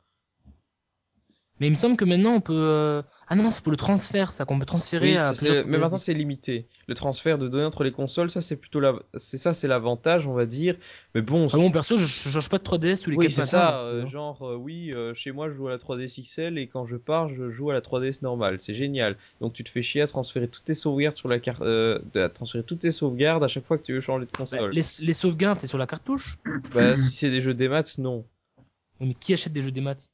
[1.60, 3.02] Mais il me semble que maintenant on peut.
[3.30, 5.34] Ah non, c'est pour le transfert, ça qu'on peut transférer Oui, à.
[5.34, 5.82] plusieurs mais 3DS.
[5.82, 6.66] maintenant c'est limité.
[6.88, 10.28] Le transfert de données entre les consoles, ça c'est plutôt la, c'est ça c'est l'avantage,
[10.28, 10.78] on va dire.
[11.14, 13.42] Mais bon, Ah bon, perso, je, change pas de 3DS tous les oui, 4 c'est
[13.44, 13.80] ça.
[13.82, 16.86] euh, genre, euh, oui, euh, chez moi je joue à la 3DS XL et quand
[16.86, 18.60] je pars, je joue à la 3DS normale.
[18.62, 19.18] C'est génial.
[19.42, 22.30] Donc tu te fais chier à transférer toutes tes sauvegardes sur la carte, euh, à
[22.30, 24.72] transférer toutes tes sauvegardes à chaque fois que tu veux changer de Bah, console.
[24.72, 26.38] les, les sauvegardes, c'est sur la cartouche?
[26.74, 28.24] Bah, si c'est des jeux des maths, non.
[29.02, 30.10] Mais qui achète des jeux des maths?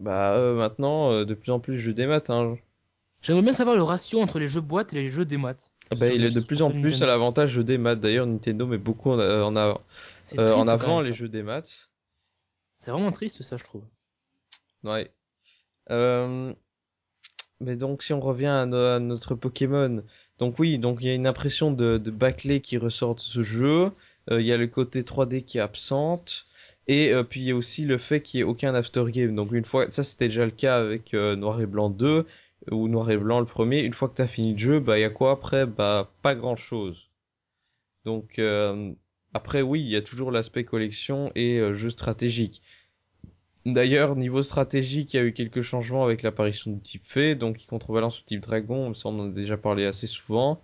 [0.00, 2.30] Bah euh, maintenant, euh, de plus en plus de jeux des maths.
[2.30, 2.56] Hein.
[3.20, 5.72] J'aimerais bien savoir le ratio entre les jeux boîtes et les jeux des maths.
[5.90, 8.00] Ah Bah, il est de plus en plus à l'avantage jeux des maths.
[8.00, 9.80] D'ailleurs, Nintendo met beaucoup en, en, av-
[10.18, 11.90] C'est euh, triste, en quand avant même, les jeux des maths.
[12.78, 13.82] C'est vraiment triste ça, je trouve.
[14.84, 15.10] Ouais.
[15.90, 16.52] Euh,
[17.60, 20.04] Mais donc, si on revient à, no- à notre Pokémon,
[20.38, 23.42] donc oui, donc il y a une impression de, de bâclé qui ressort de ce
[23.42, 23.90] jeu.
[24.30, 26.46] Euh, Il y a le côté 3D qui est absente.
[26.88, 29.34] Et euh, puis il y a aussi le fait qu'il n'y ait aucun aftergame.
[29.34, 32.26] Donc une fois, ça c'était déjà le cas avec euh, Noir et Blanc 2
[32.70, 33.80] ou Noir et Blanc le premier.
[33.82, 35.66] Une fois que tu as fini le jeu, bah il y a quoi après?
[35.66, 37.10] Bah pas grand chose.
[38.04, 38.92] Donc euh,
[39.34, 42.62] après oui, il y a toujours l'aspect collection et euh, jeu stratégique.
[43.66, 47.58] D'ailleurs, niveau stratégique, il y a eu quelques changements avec l'apparition du type fée, donc
[47.58, 50.62] qui contrebalance le type dragon, ça on en a déjà parlé assez souvent.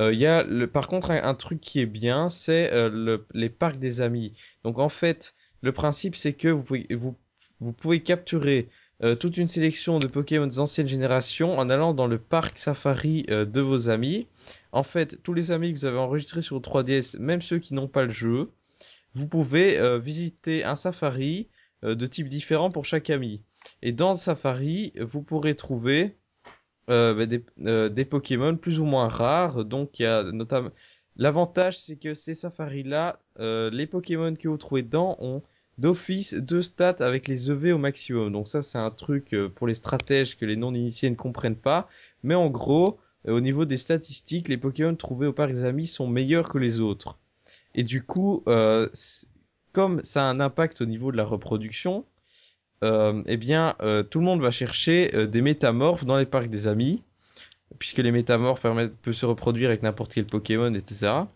[0.00, 3.26] Euh, y a le, par contre un, un truc qui est bien, c'est euh, le,
[3.34, 4.32] les parcs des amis.
[4.64, 8.68] Donc en fait, le principe c'est que vous pouvez, capturer
[9.02, 13.44] euh, toute une sélection de Pokémon d'ancienne génération en allant dans le parc safari euh,
[13.44, 14.26] de vos amis.
[14.72, 17.88] En fait, tous les amis que vous avez enregistrés sur 3DS, même ceux qui n'ont
[17.88, 18.50] pas le jeu,
[19.12, 21.48] vous pouvez euh, visiter un safari
[21.84, 23.40] de type différent pour chaque ami.
[23.82, 26.16] Et dans Safari, vous pourrez trouver
[26.88, 29.64] bah, des, des Pokémon plus ou moins rares.
[29.64, 30.70] Donc il y a notamment
[31.18, 35.42] l'avantage, c'est que ces safaris-là, euh, les Pokémon que vous trouvez dedans ont
[35.78, 38.32] d'office deux stats avec les EV au maximum.
[38.32, 41.88] Donc ça, c'est un truc euh, pour les stratèges que les non-initiés ne comprennent pas.
[42.22, 45.86] Mais en gros, euh, au niveau des statistiques, les Pokémon trouvés au parc des amis
[45.86, 47.18] sont meilleurs que les autres.
[47.74, 48.42] Et du coup,
[49.72, 52.04] comme ça a un impact au niveau de la reproduction,
[52.82, 53.76] eh bien,
[54.10, 57.02] tout le monde va chercher des métamorphes dans les parcs des amis,
[57.78, 61.26] puisque les métamorphes peuvent se reproduire avec n'importe quel Pokémon, etc.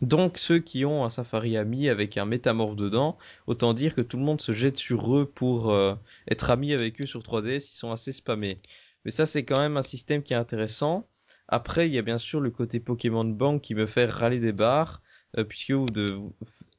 [0.00, 4.16] Donc, ceux qui ont un safari ami avec un métamorphe dedans, autant dire que tout
[4.16, 5.94] le monde se jette sur eux pour euh,
[6.30, 8.60] être ami avec eux sur 3DS, ils sont assez spammés.
[9.04, 11.08] Mais ça, c'est quand même un système qui est intéressant.
[11.48, 14.52] Après, il y a bien sûr le côté Pokémon Bank qui me fait râler des
[14.52, 15.02] barres,
[15.36, 15.72] euh, puisque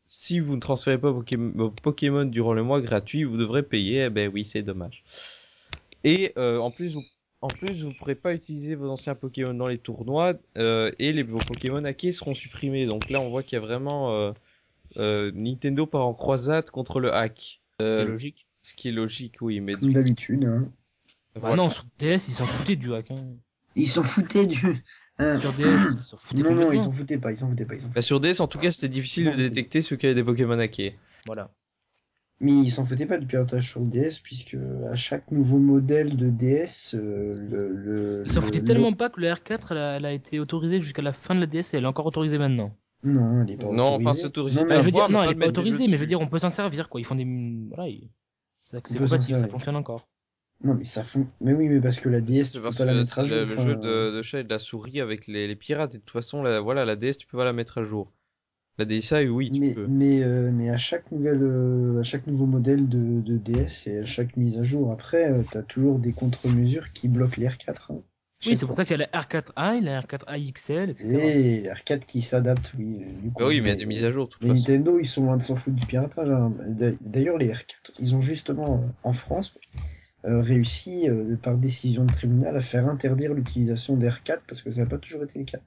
[0.06, 3.64] si vous ne transférez pas vos Pokémon, vos Pokémon durant le mois gratuit, vous devrez
[3.64, 4.06] payer.
[4.06, 5.04] Eh ben oui, c'est dommage.
[6.04, 7.04] Et euh, en plus, vous,
[7.42, 11.14] en plus, vous ne pourrez pas utiliser vos anciens Pokémon dans les tournois euh, et
[11.14, 12.86] les vos Pokémon hackés seront supprimés.
[12.86, 14.32] Donc là, on voit qu'il y a vraiment euh,
[14.98, 17.62] euh, Nintendo part en croisade contre le hack.
[17.80, 18.46] C'est Euh, logique.
[18.62, 20.70] ce qui est logique, oui, mais Comme d'habitude, hein.
[21.36, 21.56] Bah voilà.
[21.56, 23.12] non, sur DS, ils s'en foutaient du hack.
[23.12, 23.24] Hein.
[23.76, 24.84] Ils s'en foutaient du...
[25.20, 25.40] Hein.
[25.40, 27.76] Sur DS, ils s'en foutaient Non, non, ils s'en foutaient pas, ils s'en foutaient pas,
[27.76, 28.02] ils s'en Bah, foutaient.
[28.02, 30.96] sur DS, en tout cas, c'était difficile de détecter ceux qui avaient des Pokémon hackés.
[31.26, 31.52] Voilà.
[32.42, 34.56] Mais ils s'en foutaient pas du piratage sur le DS, puisque
[34.90, 39.10] à chaque nouveau modèle de DS, euh, le, le, Ils s'en foutaient le- tellement pas
[39.10, 41.74] que le R4, elle a, elle a été autorisée jusqu'à la fin de la DS
[41.74, 42.72] et elle est encore autorisée maintenant.
[43.04, 44.22] Non, elle est pas Non, enfin, autorisée.
[44.22, 45.94] c'est autorisé Non, Bah, je veux voir, dire, mais non, elle est pas autorisée, mais
[45.94, 47.02] je veux dire, on peut s'en servir, quoi.
[47.02, 47.26] Ils font des,
[47.70, 48.10] voilà, ils-
[48.48, 50.08] c'est compatible, ça fonctionne encore.
[50.64, 51.28] Non, mais ça fond...
[51.42, 53.20] Mais oui, mais parce que la DS, C'est tu peux parce pas la que mettre
[53.20, 53.36] à jour.
[53.36, 55.96] le, le enfin, jeu de, de chat et de la souris avec les, les pirates.
[55.96, 58.12] Et de toute façon, la, voilà, la DS, tu peux pas la mettre à jour.
[58.80, 59.88] La DSi, oui, tu mais, peux.
[59.88, 64.00] mais, euh, mais à chaque nouvelle, euh, à chaque nouveau modèle de, de DS et
[64.00, 67.92] à chaque mise à jour après, euh, t'as toujours des contre-mesures qui bloquent les R4.
[67.92, 68.02] hein.
[68.46, 71.28] Oui, c'est pour ça qu'il y a la R4i, la R4i XL, etc.
[71.28, 73.00] Et les R4 qui s'adaptent, oui.
[73.22, 74.50] Du coup, Bah oui, mais il y a des mises à jour, de toute Les
[74.50, 74.62] façon.
[74.62, 76.30] Nintendo, ils sont loin de s'en foutre du piratage.
[76.32, 76.54] hein.
[76.68, 79.58] D'a- D'ailleurs, les R4, ils ont justement, euh, en France,
[80.26, 84.72] euh, réussi, euh, par décision de tribunal, à faire interdire l'utilisation des R4 parce que
[84.72, 85.60] ça n'a pas toujours été le cas.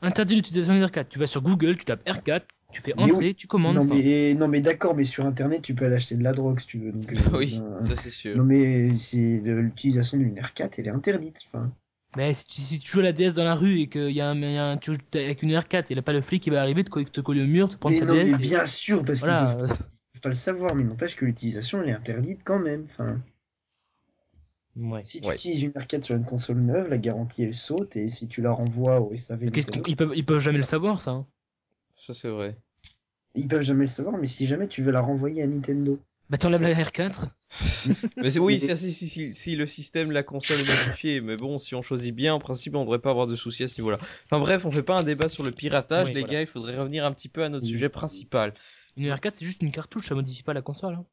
[0.00, 1.08] Interdit l'utilisation des R4.
[1.10, 2.46] Tu vas sur Google, tu tapes R4,
[2.76, 3.76] tu fais Mais entrer, tu commandes.
[3.76, 6.32] non, enfin, mais, non, mais d'accord, mais sur Internet, tu peux aller acheter de la
[6.32, 6.92] drogue si tu veux.
[6.92, 8.36] Donc, euh, oui, ben, ça c'est sûr.
[8.36, 11.46] Non, mais c'est l'utilisation d'une R4, elle est interdite.
[12.16, 14.20] Mais si tu, si tu joues à la DS dans la rue et qu'il y
[14.20, 16.12] a un, il y a un- tu joues avec une R4, il n'y a pas
[16.14, 18.14] le flic qui va arriver, te, te coller au mur, te prendre mais ta non,
[18.14, 18.26] DS.
[18.26, 19.54] mais et- bien sûr, parce qu'ils Voilà.
[19.56, 19.76] peuvent, ils
[20.12, 22.86] peuvent pas le savoir, mais n'empêche que l'utilisation, elle est interdite quand même.
[24.76, 25.02] Ouais.
[25.04, 25.34] si tu Ouais.
[25.34, 28.52] utilises une R4 sur une console neuve, la garantie, elle saute, et si tu la
[28.52, 29.46] renvoies au SAV
[29.86, 31.12] ils peuvent, ils peuvent jamais le savoir, ça.
[31.12, 31.26] hein.
[31.96, 32.56] Ça c'est vrai.
[33.36, 35.98] Ils peuvent jamais le savoir, mais si jamais tu veux la renvoyer à Nintendo.
[36.28, 37.26] Bah t'enlèves la R4.
[38.20, 41.58] mais c'est oui, si, si, si, si le système, la console est modifié, mais bon,
[41.58, 43.98] si on choisit bien, en principe, on devrait pas avoir de soucis à ce niveau-là.
[44.24, 46.34] Enfin bref, on fait pas un débat sur le piratage, Oui, les voilà.
[46.34, 47.70] gars, il faudrait revenir un petit peu à notre Oui.
[47.70, 48.54] sujet principal.
[48.96, 50.94] Une R4, c'est juste une cartouche, ça modifie pas la console.
[50.94, 51.06] hein.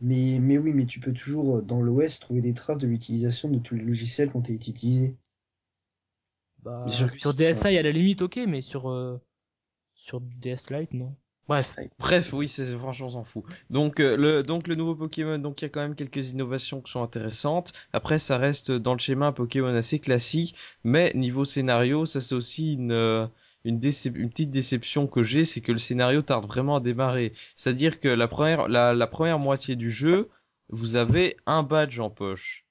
[0.00, 3.48] Mais, mais oui, mais tu peux toujours, euh, dans l'OS, trouver des traces de l'utilisation
[3.48, 5.16] de tous les logiciels qui ont été utilisés.
[6.62, 9.20] Bah, sur si, DSi, à la limite, ok, mais sur, euh,
[9.94, 11.16] sur DS Lite, non.
[11.98, 12.32] Bref.
[12.32, 13.44] Oui, c'est franchement on s'en fout.
[13.70, 16.80] Donc euh, le donc le nouveau Pokémon, donc il y a quand même quelques innovations
[16.80, 17.72] qui sont intéressantes.
[17.92, 22.36] Après, ça reste dans le schéma un Pokémon assez classique, mais niveau scénario, ça c'est
[22.36, 23.26] aussi une euh,
[23.64, 27.32] une, petite déception que j'ai, c'est que le scénario tarde vraiment à démarrer.
[27.56, 30.30] C'est-à-dire que la première la première moitié du jeu,
[30.68, 32.64] vous avez un badge en poche.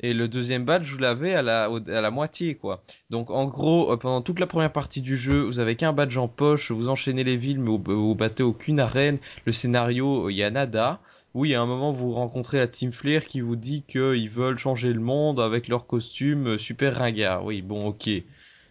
[0.00, 2.82] Et le deuxième badge, vous l'avez à la, à la moitié, quoi.
[3.10, 6.18] Donc, en gros, euh, pendant toute la première partie du jeu, vous avez qu'un badge
[6.18, 9.18] en poche, vous enchaînez les villes, mais vous, vous battez aucune arène.
[9.46, 11.00] Le scénario, euh, il y a nada.
[11.34, 14.92] Oui, à un moment, vous rencontrez la Team Flair qui vous dit qu'ils veulent changer
[14.92, 17.44] le monde avec leur costume euh, super ringard.
[17.44, 18.08] Oui, bon, ok.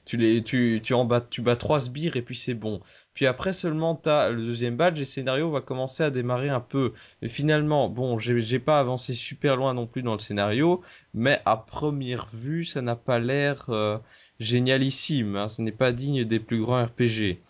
[0.05, 2.79] Tu les, tu, tu en bats, tu bats trois sbires et puis c'est bon.
[3.13, 6.59] Puis après seulement t'as le deuxième badge et le scénario va commencer à démarrer un
[6.59, 6.93] peu.
[7.21, 10.81] Mais finalement, bon, j'ai j'ai pas avancé super loin non plus dans le scénario,
[11.13, 13.97] mais à première vue, ça n'a pas l'air euh,
[14.39, 15.35] génialissime.
[15.35, 15.49] Hein.
[15.49, 17.41] Ce n'est pas digne des plus grands RPG.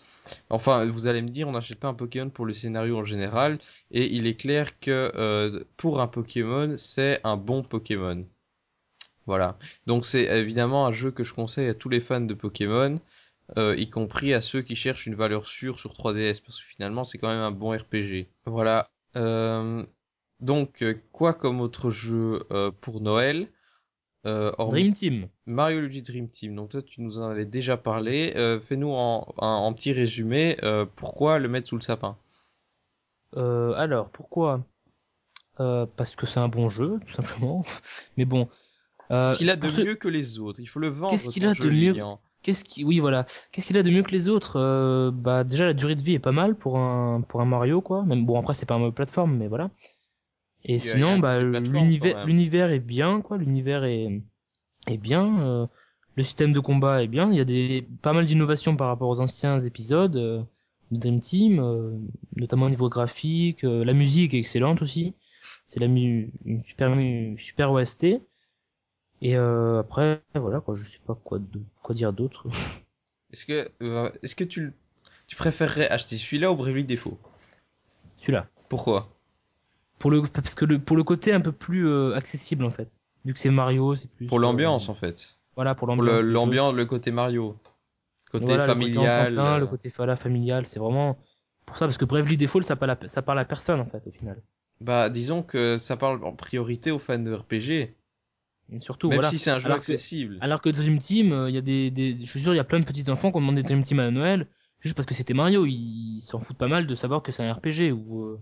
[0.50, 3.60] Enfin, vous allez me dire, on n'achète pas un Pokémon pour le scénario en général,
[3.92, 8.26] et il est clair que euh, pour un Pokémon, c'est un bon Pokémon.
[9.26, 9.58] Voilà.
[9.88, 13.00] Donc c'est évidemment un jeu que je conseille à tous les fans de Pokémon,
[13.58, 17.04] euh, y compris à ceux qui cherchent une valeur sûre sur 3DS, parce que finalement
[17.04, 18.28] c'est quand même un bon RPG.
[18.46, 18.90] Voilà.
[19.16, 19.86] Euh,
[20.40, 23.48] donc euh, quoi comme autre jeu euh, pour Noël
[24.26, 25.28] Dream Team.
[25.46, 26.56] Mario Luigi Dream Team.
[26.56, 28.34] Donc toi, tu nous en avais déjà parlé.
[28.36, 32.18] Euh, Fais-nous en, en, en petit résumé euh, pourquoi le mettre sous le sapin.
[33.38, 34.64] Euh, alors, pourquoi?
[35.60, 37.64] Euh, Parce que c'est un bon jeu, tout simplement.
[38.18, 38.50] Mais bon.
[39.12, 40.60] Euh, Qu'est-ce qu'il a de mieux que les autres?
[40.60, 41.12] Il faut le vendre.
[41.12, 41.96] Qu'est-ce qu'il a de mieux.
[42.44, 43.26] Qu'est-ce qui, oui, voilà.
[43.52, 44.58] Qu'est-ce qu'il a de mieux que les autres?
[44.60, 47.82] Euh, Bah, déjà la durée de vie est pas mal pour un pour un Mario,
[47.82, 48.04] quoi.
[48.04, 49.72] Même bon, après c'est pas un mode plateforme, mais voilà.
[50.64, 51.40] Et sinon, bah,
[51.74, 53.38] l'univers l'univers est bien, quoi.
[53.38, 54.22] L'univers est
[54.88, 55.40] est bien.
[55.42, 55.68] euh,
[56.16, 57.30] le système de combat est bien.
[57.32, 60.42] Il y a des pas mal d'innovations par rapport aux anciens épisodes euh,
[60.92, 61.92] de Dream Team, euh,
[62.38, 63.64] notamment au niveau graphique.
[63.66, 65.14] euh, la musique est excellente aussi.
[65.66, 68.22] C'est la mu une super mu- super OST.
[69.22, 72.48] Et euh, après, voilà quoi, je sais pas quoi de, quoi dire d'autre.
[73.34, 74.72] Est-ce que, euh, est-ce que tu,
[75.28, 77.20] tu préférerais acheter celui-là ou Bravely Default?
[78.18, 78.48] Celui-là.
[78.70, 79.10] Pourquoi?
[80.00, 82.98] Pour le parce que le pour le côté un peu plus euh, accessible en fait.
[83.26, 85.38] Vu que c'est Mario, c'est plus Pour l'ambiance en fait.
[85.56, 86.24] Voilà pour l'ambiance.
[86.24, 87.58] le- l'ambiance, le côté Mario.
[88.32, 88.94] Côté Voilà, familial.
[88.94, 91.18] Le côté enfantin, le côté voilà, familial, c'est vraiment
[91.66, 94.06] pour ça parce que Bravely Default ça parle à, ça parle à personne en fait
[94.08, 94.42] au final.
[94.82, 97.94] Bah, disons que ça parle en priorité aux fans de RPG.
[98.72, 99.30] Et surtout même voilà.
[99.30, 100.38] si c'est un jeu Alors que- accessible.
[100.42, 102.60] Alors que Dream Team, euh, il y a des, des je suis sûr il y
[102.60, 104.48] a plein de petits enfants qui ont demandé Dream Team à Noël
[104.80, 107.54] juste parce que c'était Mario, ils s'en foutent pas mal de savoir que c'est un
[107.54, 108.42] RPG ou euh,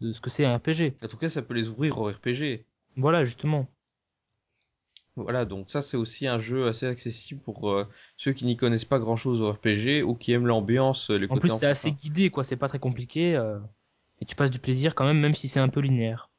[0.00, 0.94] de ce que c'est un RPG.
[1.02, 2.64] En tout cas, ça peut les ouvrir au RPG.
[2.96, 3.66] Voilà justement.
[5.16, 8.86] Voilà, donc ça c'est aussi un jeu assez accessible pour euh, ceux qui n'y connaissent
[8.86, 12.30] pas grand chose au RPG ou qui aiment l'ambiance, les En plus, c'est assez guidé,
[12.30, 12.44] quoi.
[12.44, 13.36] C'est pas très compliqué.
[13.36, 13.58] euh,
[14.22, 16.30] Et tu passes du plaisir quand même, même si c'est un peu linéaire.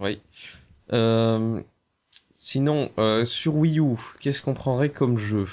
[0.00, 0.20] Oui.
[0.92, 1.60] Euh,
[2.34, 5.48] sinon, euh, sur Wii U, qu'est-ce qu'on prendrait comme jeu?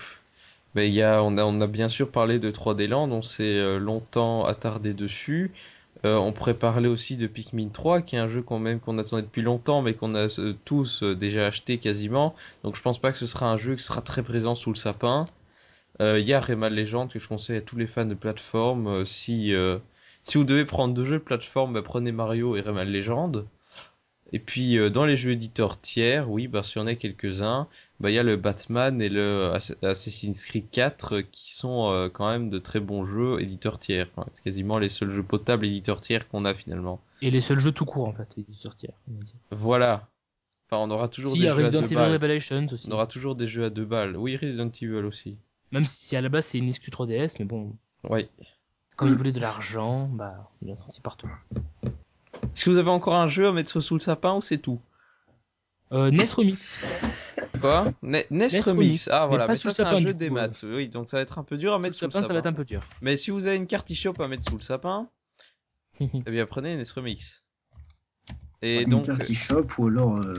[0.76, 3.44] Ben, y a, on a, on a bien sûr parlé de 3D Land, on s'est
[3.58, 5.52] euh, longtemps attardé dessus.
[6.04, 9.24] On pourrait parler aussi de Pikmin 3, qui est un jeu quand même qu'on attendait
[9.24, 10.28] depuis longtemps, mais qu'on a
[10.64, 12.34] tous déjà acheté quasiment.
[12.64, 14.78] Donc je pense pas que ce sera un jeu qui sera très présent sous le
[14.78, 15.26] sapin.
[16.00, 19.06] Il y a Rayman Legend que je conseille à tous les fans de plateforme.
[19.06, 19.54] Si
[20.28, 23.46] si vous devez prendre deux jeux de plateforme, ben, prenez Mario et Rayman Legend.
[24.34, 27.68] Et puis euh, dans les jeux éditeurs tiers, oui, bah s'il y en a quelques-uns,
[28.02, 31.90] bah il y a le Batman et le Ass- Assassin's Creed 4 euh, qui sont
[31.92, 34.08] euh, quand même de très bons jeux éditeurs tiers.
[34.34, 37.00] C'est quasiment les seuls jeux potables éditeurs tiers qu'on a finalement.
[37.22, 38.92] Et les seuls jeux tout court, en fait, va dire.
[39.52, 40.08] Voilà.
[40.70, 42.12] Enfin, on aura toujours Si, des il y a jeux Resident à deux Evil balles.
[42.12, 42.88] Revelations aussi.
[42.90, 44.18] On aura toujours des jeux à deux balles.
[44.18, 45.38] Oui, Resident Evil aussi.
[45.72, 47.74] Même si à la base c'est une exclu 3DS, mais bon,
[48.04, 48.28] Oui.
[48.98, 51.30] quand ils voulaient de l'argent, bah, ils l'ont sorti partout.
[52.58, 54.82] Est-ce que vous avez encore un jeu à mettre sous le sapin ou c'est tout
[55.92, 56.76] Euh, NES Remix.
[57.62, 58.68] Quoi Ne- NES, NES Remix.
[58.68, 60.66] Remix, Ah voilà, mais ça c'est un sapin, jeu des coup, maths.
[60.68, 62.28] Oui, donc ça va être un peu dur à Sous le mettre sous le sapin,
[62.28, 62.54] ça va être sapin.
[62.56, 62.82] un peu dur.
[63.02, 65.08] Mais si vous avez une carte eShop à mettre sous le sapin,
[66.00, 67.44] eh bien prenez NES Remix.
[68.64, 70.34] Et une donc, carte e-shop ou alors euh,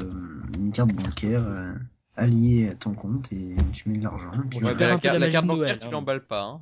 [0.58, 1.72] une carte bancaire euh,
[2.16, 4.32] alliée à ton compte et tu mets de l'argent.
[4.32, 5.90] ouais, la, un peu carte- la la magie carte de bancaire, Noël, tu hein.
[5.92, 6.42] l'emballes pas.
[6.42, 6.60] Hein.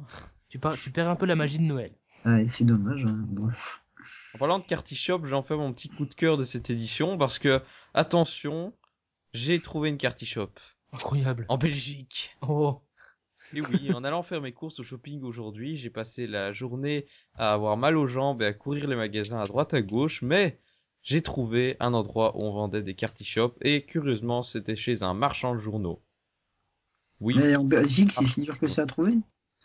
[0.51, 1.93] Tu, par- tu perds un peu la magie de Noël.
[2.27, 3.07] Ah, et c'est dommage.
[3.07, 3.17] hein.
[3.29, 3.49] Bon.
[4.37, 7.17] En parlant de carte eShop, j'en fais mon petit coup de cœur de cette édition
[7.17, 7.63] parce que,
[7.95, 8.75] attention,
[9.33, 10.51] j'ai trouvé une carte eShop
[10.93, 11.47] Incroyable.
[11.49, 12.37] en Belgique.
[12.47, 12.83] Oh.
[13.55, 17.55] Et oui, en allant faire mes courses au shopping aujourd'hui, j'ai passé la journée à
[17.55, 20.61] avoir mal aux jambes et à courir les magasins à droite à gauche, mais
[21.01, 25.15] j'ai trouvé un endroit où on vendait des cartes eShop et curieusement, c'était chez un
[25.15, 26.03] marchand de journaux.
[27.21, 27.37] Oui.
[27.39, 29.15] Mais en Belgique, c'est si dur que ça à trouver.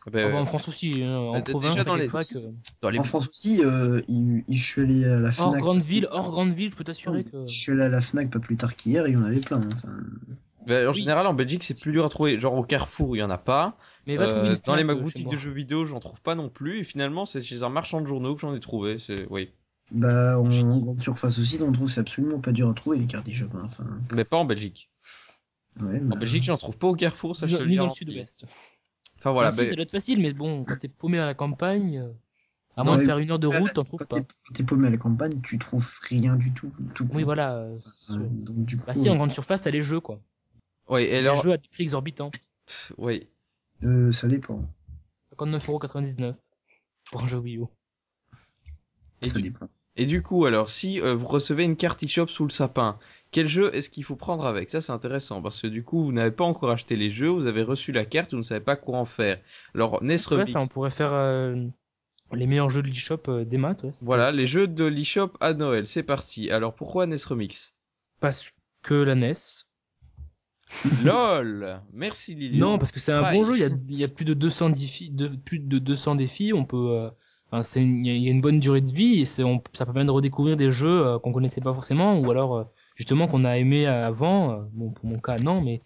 [0.10, 2.38] Ben, Ah bah, en France aussi, hein, en euh, province, déjà dans les- pas que...
[2.82, 5.62] dans les En France aussi, euh, il- il- je suis allé à la Hors Fnac.
[5.62, 7.46] grande ville, hors grande ville, je peux t'assurer que...
[7.46, 9.58] Je suis allé à la Fnac pas plus tard qu'hier, il y en avait plein.
[9.58, 9.68] hein.
[9.76, 9.90] Enfin,
[10.70, 11.00] en Oui.
[11.00, 12.40] général, en Belgique, c'est plus dur à trouver.
[12.40, 13.78] Genre au Carrefour, il y en a pas.
[14.08, 16.36] Mais va trouver Euh, une dans les euh, boutiques de jeux vidéo, j'en trouve pas
[16.36, 16.80] non plus.
[16.80, 18.98] Et finalement, c'est chez un marchand de journaux que j'en ai trouvé.
[19.00, 19.50] C'est oui,
[19.92, 23.06] bah, en, en grande surface aussi, on trouve c'est absolument pas dur à trouver les
[23.08, 23.62] cartes hein.
[23.64, 24.90] Enfin, mais pas en Belgique.
[25.82, 27.70] ouais, En bah, Belgique, j'en trouve pas au Carrefour, ça Ni je dans- te le
[27.70, 28.46] ni dans le sud-ouest.
[29.22, 31.28] Enfin voilà, Ah, si, ben, ça doit être facile, mais bon, quand t'es paumé à
[31.28, 32.12] la campagne, euh,
[32.76, 34.20] à moins de faire une heure de route, t'en trouves pas.
[34.20, 36.72] t'es quand t'es paumé à la campagne, tu trouves rien du tout.
[36.96, 37.54] tout Oui, voilà.
[37.56, 37.78] euh,
[38.10, 40.20] Euh, donc, du coup, Bah si, en grande surface, t'as les jeux, quoi.
[40.90, 42.32] ouais, et Les alors, jeux à des prix exorbitants.
[42.98, 43.28] ouais.
[43.84, 44.68] euh, ça dépend.
[45.38, 46.36] 59,99€
[47.12, 47.66] pour un jeu Wii U.
[49.22, 49.68] Et ça du, dépend.
[49.98, 52.98] Et du coup, alors, si euh, vous recevez une carte eShop sous le sapin,
[53.32, 54.70] quel jeu est-ce qu'il faut prendre avec?
[54.70, 57.46] Ça, c'est intéressant parce que du coup, vous n'avez pas encore acheté les jeux, vous
[57.46, 59.40] avez reçu la carte, vous ne savez pas quoi en faire.
[59.76, 61.68] Alors, NES Ouais, Remix, ça, on pourrait faire euh,
[62.32, 63.92] les meilleurs jeux de l'eShop euh, des maths, ouais.
[64.02, 66.50] voilà, les jeux de l'eShop à Noël, c'est parti.
[66.52, 67.74] Alors, pourquoi NES Remix
[68.22, 68.50] Parce
[68.84, 69.34] que la NES.
[71.04, 72.72] LOL Merci Lilian.
[72.72, 74.34] Non, parce que c'est un bon jeu, il y a, il y a plus de
[74.34, 77.10] 200 défis, de, plus de 200 défis, on peut, euh,
[77.52, 79.26] enfin, c'est une- il y, a- il y a une bonne durée de vie et
[79.26, 82.56] c'est, on, ça permet de redécouvrir des jeux euh, qu'on connaissait pas forcément ou alors,
[82.56, 82.64] euh,
[82.96, 85.82] justement, qu'on a aimé avant, euh, bon, pour mon cas, non, mais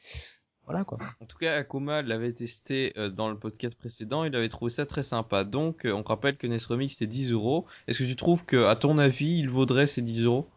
[0.66, 0.98] voilà, quoi.
[1.22, 4.86] En tout cas, Akuma l'avait testé euh, dans le podcast précédent, il avait trouvé ça
[4.88, 5.44] très sympa.
[5.44, 7.66] Donc, euh, on rappelle que NES Remix c'est 10 euros.
[7.88, 10.48] Est-ce que tu trouves que, à ton avis, il vaudrait ces 10 euros?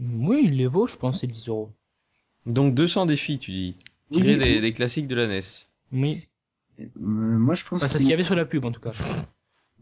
[0.00, 1.70] Oui, il les vaut, je pense, c'est 10 euros.
[2.46, 3.76] Donc 200 défis, tu dis,
[4.10, 4.60] tirés Oui, des, oui.
[4.60, 5.40] des classiques de la NES.
[5.92, 6.26] Oui.
[6.80, 8.80] Euh, moi, je pense Enfin, c'est ce qu'il y avait sur la pub, en tout
[8.82, 8.90] cas.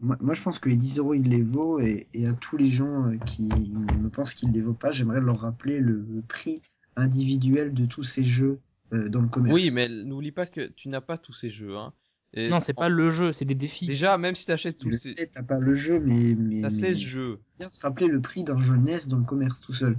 [0.01, 2.57] Moi, moi, je pense que les 10 euros, il les vaut, et, et à tous
[2.57, 6.61] les gens euh, qui me pensent qu'il les vaut pas, j'aimerais leur rappeler le prix
[6.95, 8.59] individuel de tous ces jeux
[8.93, 9.53] euh, dans le commerce.
[9.55, 11.77] Oui, mais n'oublie pas que tu n'as pas tous ces jeux.
[11.77, 11.93] Hein.
[12.33, 13.85] Et Non, c'est en- pas le jeu, c'est des défis.
[13.85, 15.13] Déjà, même si t'achètes tous ces...
[15.33, 17.39] t'as pas le jeu, mais, mais, T'as mais 16 jeux.
[17.59, 19.97] bien se rappeler le prix d'un jeu NES dans le commerce tout seul.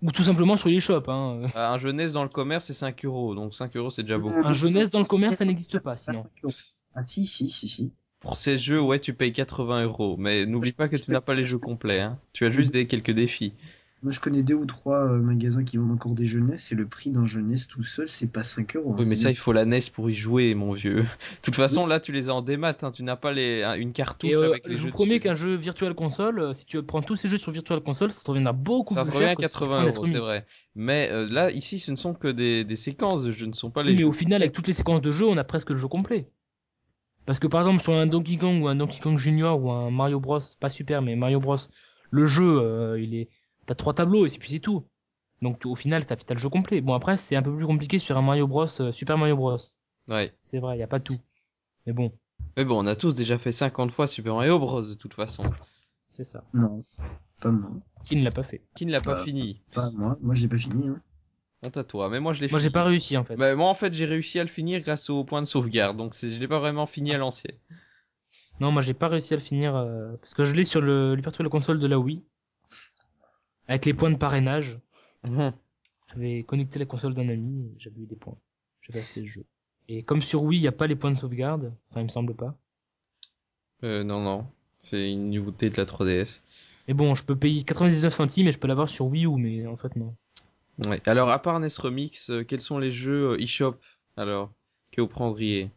[0.00, 1.42] Ou tout simplement sur l'eShop, hein.
[1.42, 3.34] Euh, Un jeu NES dans le commerce, c'est 5 euros.
[3.34, 4.38] Donc 5 euros, c'est déjà beaucoup.
[4.44, 6.24] Un jeunesse dans le commerce, ça n'existe pas, sinon.
[6.94, 7.92] Ah si, si, si, si.
[8.20, 10.16] Pour ces jeux, ouais, tu payes 80 euros.
[10.18, 12.00] Mais n'oublie pas que tu n'as pas les jeux complets.
[12.00, 12.18] Hein.
[12.32, 13.52] Tu as juste des quelques défis.
[14.04, 16.86] Moi, je connais deux ou trois euh, magasins qui vendent encore des jeunesses, et le
[16.86, 18.92] prix d'un jeunesse tout seul, c'est pas 5 euros.
[18.92, 19.30] hein, Oui, mais ça, bien.
[19.32, 20.98] il faut la NES pour y jouer, mon vieux.
[21.02, 22.76] De toute façon, là, tu les as en démat.
[22.82, 22.92] Hein.
[22.92, 23.64] Tu n'as pas les...
[23.64, 26.54] un- une cartouche euh, avec les je jeux vous promets qu'un jeu Virtual Console, euh,
[26.54, 29.10] si tu prends tous ces jeux sur Virtual Console, ça te reviendra beaucoup Ça plus
[29.10, 30.46] revient cher à que si tu 80 prends les euros, c'est vrai.
[30.76, 33.72] Mais euh, là, ici, ce ne sont que des, des séquences de jeux, ne sont
[33.72, 34.06] pas les mais jeux.
[34.06, 36.28] au final, avec toutes les séquences de jeu, on a presque le jeu complet.
[37.28, 39.90] Parce que par exemple, sur un Donkey Kong ou un Donkey Kong Junior ou un
[39.90, 41.56] Mario Bros, pas super, mais Mario Bros,
[42.10, 43.28] le jeu, euh, il est,
[43.66, 44.86] t'as trois tableaux et c'est puis c'est tout.
[45.42, 46.80] Donc tu- au final, t'as as le jeu complet.
[46.80, 49.58] Bon après, c'est un peu plus compliqué sur un Mario Bros, euh, Super Mario Bros.
[50.08, 50.32] Ouais.
[50.36, 51.18] C'est vrai, y a pas tout.
[51.86, 52.10] Mais bon,
[52.56, 54.80] Mais bon, on a tous déjà fait 50 fois Super Mario Bros.
[54.80, 55.44] de toute façon.
[56.08, 56.44] c'est ça.
[56.54, 56.82] Non,
[57.42, 57.72] pas moi.
[58.04, 59.24] Qui ne l'a pas fait Qui ne l'a pas Bah.
[59.24, 60.16] fini Pas moi.
[60.22, 60.88] Moi, je l'ai pas fini.
[60.88, 60.98] Hein.
[61.62, 62.08] Honte à toi.
[62.08, 63.36] Mais moi, je l'ai Moi, j'ai pas réussi en fait.
[63.36, 65.96] Bah, moi, en fait, j'ai réussi à le finir grâce au point de sauvegarde.
[65.96, 67.56] Donc, je l'ai pas vraiment fini à l'ancienne.
[68.60, 71.14] Non, moi j'ai pas réussi à le finir euh, parce que je l'ai sur le,
[71.14, 72.22] le Virtual Console de la Wii
[73.68, 74.78] avec les points de parrainage.
[75.24, 75.52] Mhm.
[76.08, 78.36] J'avais connecté la console d'un ami, j'avais eu des points.
[78.80, 79.44] J'avais acheté le jeu.
[79.88, 82.08] Et comme sur Wii, il y a pas les points de sauvegarde, enfin il me
[82.08, 82.56] semble pas.
[83.84, 84.46] Euh, non, non.
[84.78, 86.40] C'est une nouveauté de la 3DS.
[86.86, 89.66] Mais bon, je peux payer 99 centimes et je peux l'avoir sur Wii U, mais
[89.66, 90.16] en fait non.
[90.86, 91.00] Ouais.
[91.06, 93.76] Alors, à part NES Remix, euh, quels sont les jeux euh, eShop
[94.16, 94.52] alors
[94.92, 95.70] que vous prendriez?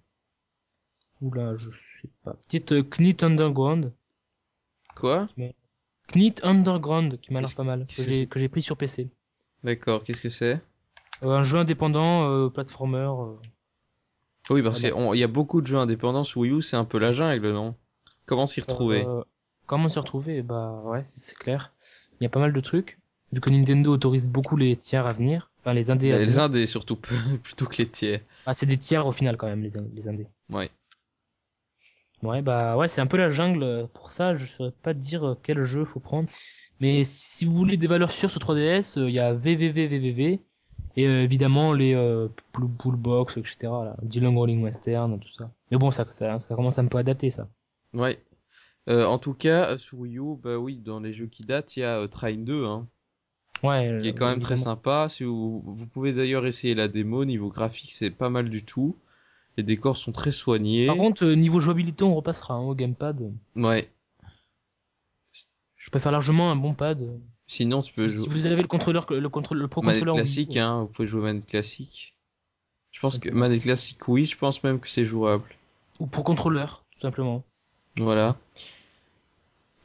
[1.21, 2.33] Oula, je sais pas.
[2.47, 3.93] Petite euh, Knit Underground.
[4.95, 5.27] Quoi?
[6.13, 9.09] Knit Underground qui m'a l'air pas mal, que j'ai que j'ai pris sur PC.
[9.63, 10.03] D'accord.
[10.03, 10.59] Qu'est-ce que c'est?
[11.23, 12.97] Euh, un jeu indépendant, euh, platformer.
[12.97, 13.35] euh.
[14.49, 15.11] Oui, parce Voilà.
[15.11, 16.61] qu'il y a beaucoup de jeux indépendants sur Wii U.
[16.61, 17.75] C'est un peu la jungle, non?
[18.25, 19.05] Comment s'y retrouver?
[19.05, 19.23] Euh,
[19.67, 20.41] comment s'y retrouver?
[20.41, 21.73] Bah ouais, c'est c'est clair.
[22.19, 22.99] Il y a pas mal de trucs.
[23.31, 26.97] Vu que Nintendo autorise beaucoup les tiers à venir, enfin les indés Les indés surtout,
[27.43, 28.21] plutôt que les tiers.
[28.45, 30.27] Ah, c'est des tiers au final quand même, les, les indés.
[30.49, 30.69] Ouais.
[32.23, 33.87] Ouais, bah ouais, c'est un peu la jungle.
[33.93, 36.29] Pour ça, je saurais pas te dire euh, quel jeu faut prendre.
[36.79, 40.39] Mais si vous voulez des valeurs sûres sur 3DS, euh, il y a VVVVVV.
[40.97, 43.57] Et euh, évidemment les euh, Blue Bull Box, etc.
[43.63, 45.51] Là, Dylan Rolling Western, tout ça.
[45.69, 47.47] Mais bon, ça, ça, ça commence un peu à dater ça.
[47.93, 48.21] Ouais.
[48.89, 51.81] Euh, en tout cas, sur Wii U, bah oui, dans les jeux qui datent, il
[51.81, 52.87] y a Train 2, hein,
[53.63, 53.97] Ouais.
[54.01, 55.07] qui est quand même très sympa.
[55.09, 58.95] Si vous, vous pouvez d'ailleurs essayer la démo, niveau graphique, c'est pas mal du tout.
[59.57, 60.87] Les décors sont très soignés.
[60.87, 63.31] Par contre, euh, niveau jouabilité, on repassera hein, au gamepad.
[63.55, 63.89] Ouais.
[65.75, 67.19] Je préfère largement un bon pad.
[67.47, 70.23] Sinon, tu peux Si jouer vous avez le contrôleur, le contrôle, le pro manette contrôleur
[70.23, 70.81] classique, hein.
[70.81, 72.15] Vous pouvez jouer manette classique.
[72.91, 74.25] Je pense que manette classique, oui.
[74.25, 75.43] Je pense même que c'est jouable.
[75.99, 77.43] ou pour contrôleur, tout simplement.
[77.97, 78.37] Voilà.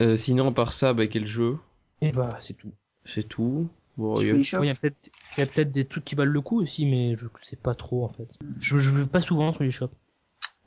[0.01, 1.59] Euh, sinon, à part ça, bah, quel jeu?
[2.03, 2.71] Et bah, c'est tout.
[3.07, 3.69] C'est tout.
[3.97, 6.15] Bon, Sur il y a- eShop, a peut-être, il y a peut-être des trucs qui
[6.15, 8.29] valent le coup aussi, mais je sais pas trop en fait.
[8.61, 9.91] Je, je vais pas souvent sur les shops.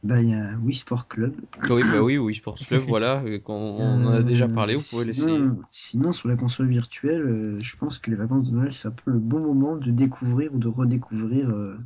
[0.04, 1.36] bah, il y a Wii Sport Club.
[1.70, 3.22] Oui, bah oui, oui, Sports Club, voilà.
[3.24, 5.38] euh, Quand on en a déjà parlé, vous pouvez l'essayer.
[5.38, 8.88] sinon, sinon, sur la console virtuelle, euh, je pense que les vacances de Noël, c'est
[8.88, 11.78] un peu le bon moment de découvrir ou de redécouvrir euh,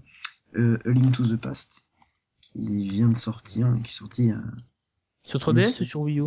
[0.56, 1.84] euh, A Link to the Past,
[2.42, 4.32] qui vient de sortir, qui est sorti
[5.24, 6.24] Sur 3DS Oui, ou sur Wii U?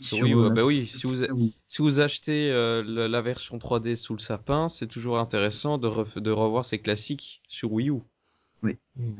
[0.00, 1.52] Sur Wii U, euh, bah oui, si vous oui.
[1.66, 6.64] Si vous achetez euh, la version 3D sous le sapin, c'est toujours intéressant de, revoir
[6.64, 8.00] ces classiques sur Wii U.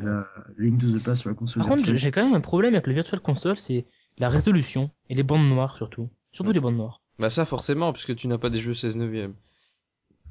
[0.00, 0.26] La
[0.56, 2.86] Link to the Past sur la console Par contre, j'ai quand même un problème avec
[2.86, 3.86] le Virtual Console, c'est
[4.18, 6.08] la résolution et les bandes noires surtout.
[6.32, 7.00] Surtout les bandes noires.
[7.18, 9.34] Bah ça forcément, puisque tu n'as pas des jeux 16 neuvième.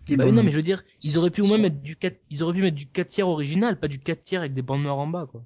[0.09, 2.17] Bah oui, non, mais je veux dire, ils auraient pu au moins mettre du 4,
[2.29, 4.83] ils auraient pu mettre du 4 tiers original, pas du 4 tiers avec des bandes
[4.83, 5.43] noires en bas, quoi.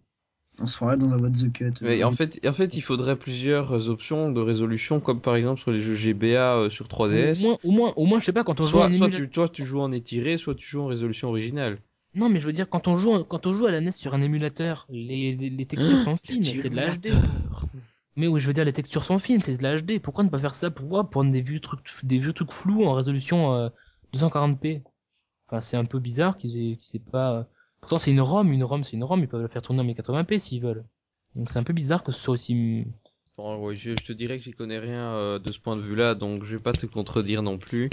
[0.62, 1.74] On se croirait dans la What the Cut.
[1.82, 5.36] Mais euh, en fait, en fait, il faudrait plusieurs euh, options de résolution, comme par
[5.36, 7.44] exemple sur les jeux GBA euh, sur 3DS.
[7.44, 9.08] Au moins, au moins, au moins, je sais pas, quand on joue Soit, en soit
[9.08, 11.80] émulateur- tu, toi, tu joues en étiré, soit tu joues en résolution originale.
[12.14, 14.14] Non, mais je veux dire, quand on joue, quand on joue à la NES sur
[14.14, 17.08] un émulateur, les, les, les textures sont fines, c'est de la HD.
[18.18, 20.00] Mais oui, je veux dire, les textures sont fines, c'est de la HD.
[20.00, 22.84] Pourquoi ne pas faire ça pour voir, pour des vieux trucs, des vieux trucs flous
[22.86, 23.70] en résolution euh,
[24.14, 24.82] 240p
[25.48, 27.48] Enfin, c'est un peu bizarre qu'ils aient, qu'ils aient pas.
[27.82, 29.84] Pourtant, c'est une ROM, une ROM, c'est une ROM, ils peuvent la faire tourner en
[29.86, 30.86] 1080p s'ils veulent.
[31.36, 32.86] Donc, c'est un peu bizarre que ce soit aussi.
[33.38, 35.82] Bon, ouais, je, je te dirais que j'y connais rien euh, de ce point de
[35.82, 37.90] vue-là, donc je vais pas te contredire non plus.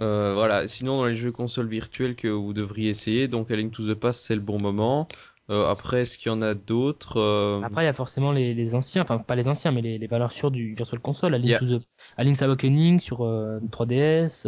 [0.00, 0.68] Euh, voilà.
[0.68, 3.98] Sinon, dans les jeux consoles virtuels que vous devriez essayer, donc A Link to the
[3.98, 5.08] Past, c'est le bon moment.
[5.50, 8.54] Euh, après, est-ce qu'il y en a d'autres euh, Après, il y a forcément les,
[8.54, 11.38] les anciens, enfin pas les anciens, mais les, les valeurs sûres du Virtual Console, à
[11.38, 11.58] Link Yeah.
[11.58, 11.82] to the,
[12.18, 14.46] Link's Awakening sur euh, 3DS.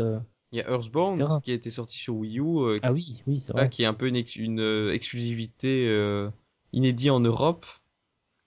[0.52, 1.40] Il y a Earthbound etc.
[1.42, 3.70] qui a été sorti sur Wii U, euh, Ah oui, oui, c'est là, vrai.
[3.70, 6.28] qui est un peu une, ex- une euh, exclusivité euh,
[6.72, 7.64] inédite en Europe,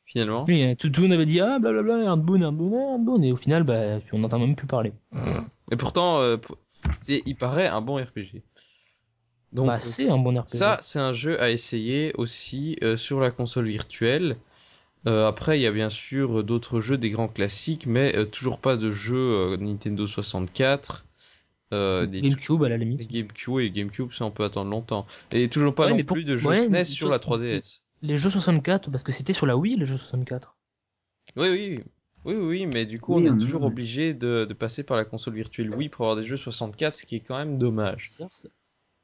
[0.05, 0.45] finalement.
[0.47, 3.63] Oui, tout, tout le monde avait dit ah blablabla, Earthbound, Earthbound, Earthbound, et au final,
[3.63, 4.93] bah, on n'entend même plus parler.
[5.71, 6.37] Et pourtant,
[7.01, 8.43] c'est, il paraît un bon RPG.
[9.51, 10.47] Donc, bah, c'est un bon RPG.
[10.57, 14.37] Ça, c'est un jeu à essayer aussi sur la console virtuelle.
[15.07, 18.57] Euh, après, il y a bien sûr d'autres jeux, des grands classiques, mais euh, toujours
[18.57, 19.15] pas de jeux
[19.53, 21.04] euh, Nintendo 64.
[21.75, 23.09] Euh, des GameCube à la limite.
[23.09, 25.05] GameCube et GameCube, ça on peut attendre longtemps.
[25.31, 27.81] Et toujours pas Ouais, non pour- plus de jeux ouais, SNES mais sur la 3DS.
[28.01, 30.55] Les jeux 64, parce que c'était sur la Wii les jeux 64.
[31.37, 31.79] Oui, oui,
[32.25, 35.05] oui, oui, mais du coup, Oui, on est toujours obligé de, de passer par la
[35.05, 38.09] console virtuelle Wii pour avoir des jeux 64, ce qui est quand même dommage.
[38.11, 38.49] Ça, ça-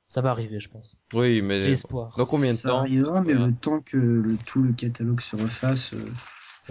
[0.08, 0.98] ça va arriver, je pense.
[1.14, 2.14] Oui, mais J'ai espoir.
[2.18, 3.48] dans combien de ça temps arrivera, mais Voilà.
[3.48, 5.94] le temps que le, tout le catalogue se refasse.
[5.94, 6.06] euh,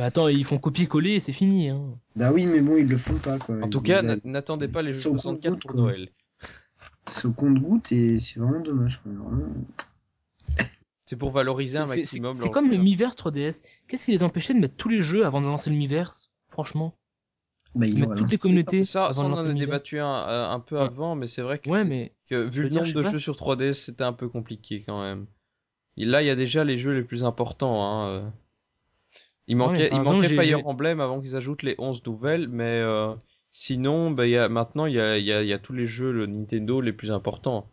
[0.01, 1.69] Mais attends, ils font copier-coller et c'est fini.
[1.69, 1.83] Hein.
[2.17, 3.57] Bah oui, mais bon, ils le font pas, quoi.
[3.63, 5.81] En tout Ils cas, a- n'attendez pas les ils jeux sont 64 contents, pour quoi.
[5.83, 6.09] Noël.
[7.07, 8.99] C'est au compte-goutte et c'est vraiment dommage.
[9.05, 9.47] Vraiment.
[11.05, 12.33] C'est pour valoriser un maximum.
[12.33, 12.79] C'est comme le.
[12.79, 13.63] Miiverse 3DS.
[13.89, 16.95] Qu'est-ce qui les empêchait de mettre tous les jeux avant de lancer le Miiverse Franchement?
[17.75, 19.55] Bah, il Mettre aura toutes les communautés Ça, avant ça de on lancer en a
[19.55, 20.83] débattu un, un un peu Ouais.
[20.83, 23.11] avant, mais c'est vrai que, Ouais, c'est- mais que vu le dire, nombre de pas.
[23.13, 25.27] jeux sur 3DS, c'était un peu compliqué quand même.
[25.99, 27.85] Et là, il y a déjà les jeux les plus importants.
[27.85, 28.33] Hein.
[29.51, 32.49] Il Ouais, manquait, par il exemple, manquait Fire Emblem avant qu'ils ajoutent les 11 nouvelles,
[32.49, 33.15] mais euh,
[33.51, 35.59] sinon, bah, il y a, maintenant, il y a, il y, a, il y a
[35.59, 37.69] tous les jeux le Nintendo les plus importants.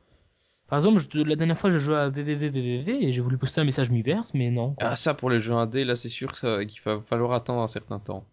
[0.68, 3.66] par exemple, je- la dernière fois, je jouais à VVVVV et j'ai voulu poster un
[3.66, 4.76] message Miiverse, mais non.
[4.76, 4.90] quoi.
[4.90, 8.00] Ah, ça, pour les jeux indés, là, c'est sûr qu'il va falloir attendre un certain
[8.00, 8.26] temps.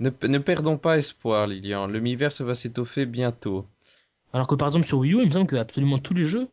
[0.00, 1.86] Ne, ne perdons pas espoir, Lilian.
[1.86, 3.64] Le Miiverse va s'étoffer bientôt.
[4.32, 6.48] Alors que par exemple sur Wii U, il me semble que absolument tous les jeux,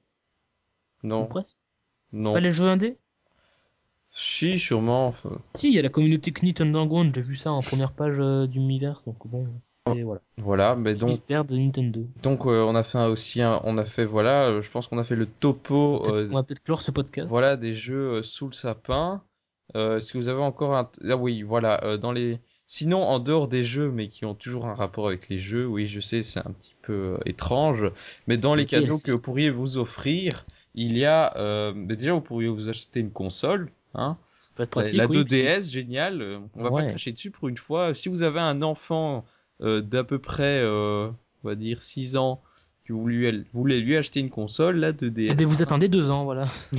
[1.15, 1.57] ou Non, presque,
[2.13, 2.33] non.
[2.33, 2.97] pas les jeux indés.
[4.17, 5.07] Si, sûrement.
[5.07, 8.15] enfin, Si, il y a la communauté Knit Underground, j'ai vu ça en première page
[8.19, 9.45] euh, du Miiverse, donc bon.
[9.93, 10.21] Et voilà.
[10.37, 12.07] Voilà, mais donc, Mystère de Nintendo.
[12.23, 14.87] donc euh, on a fait un- aussi un, on a fait voilà, euh, je pense
[14.87, 17.29] qu'on a fait le topo, euh, On va peut-être clore ce podcast.
[17.29, 19.21] voilà, des jeux sous le sapin.
[19.75, 23.19] Euh, Est-ce que vous avez encore un, ah oui, voilà, euh, dans les, sinon en
[23.19, 26.23] dehors des jeux, mais qui ont toujours un rapport avec les jeux, oui, je sais,
[26.23, 27.91] c'est un petit peu étrange,
[28.27, 31.95] mais dans les Le cadeaux que vous pourriez vous offrir, il y a, euh, mais
[31.95, 34.97] déjà vous pourriez vous acheter une console, hein, Ça peut être pratique.
[34.97, 36.41] la oui, 2DS, génial.
[36.55, 36.87] On va pas Ouais.
[36.87, 37.93] cracher dessus pour une fois.
[37.93, 39.25] Si vous avez un enfant
[39.61, 41.09] euh, d'à peu près, euh,
[41.43, 42.41] on va dire 6 ans,
[42.85, 45.29] que vous lui, voulez lui acheter une console, la 2DS.
[45.31, 46.47] Eh ben, vous attendez deux ans, voilà.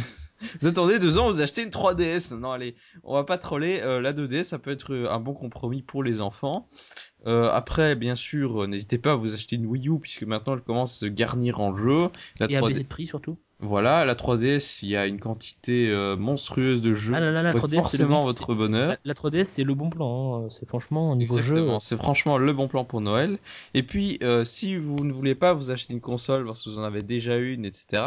[0.60, 2.34] Vous attendez deux ans, vous achetez une 3DS.
[2.36, 3.80] Non, allez, on va pas troller.
[3.80, 6.68] euh, la 2DS, ça peut être un bon compromis pour les enfants.
[7.26, 10.60] Euh, après, bien sûr, n'hésitez pas à vous acheter une Wii U puisque maintenant elle
[10.60, 12.08] commence à se garnir en jeu.
[12.38, 12.68] La Et à 3D...
[12.68, 13.38] baisser de prix surtout.
[13.58, 17.14] Voilà, la 3DS, il y a une quantité euh, monstrueuse de jeux.
[17.16, 18.88] Ah là là, la qui pourraient 3DS, c'est le forcément bon- votre bonheur.
[18.90, 20.44] La, la 3DS, c'est le bon plan.
[20.44, 20.48] hein.
[20.50, 21.66] C'est franchement, au niveau jeu.
[21.80, 23.38] C'est franchement le bon plan pour Noël.
[23.72, 26.78] Et puis, euh, si vous ne voulez pas vous acheter une console parce que vous
[26.78, 28.02] en avez déjà une, etc.,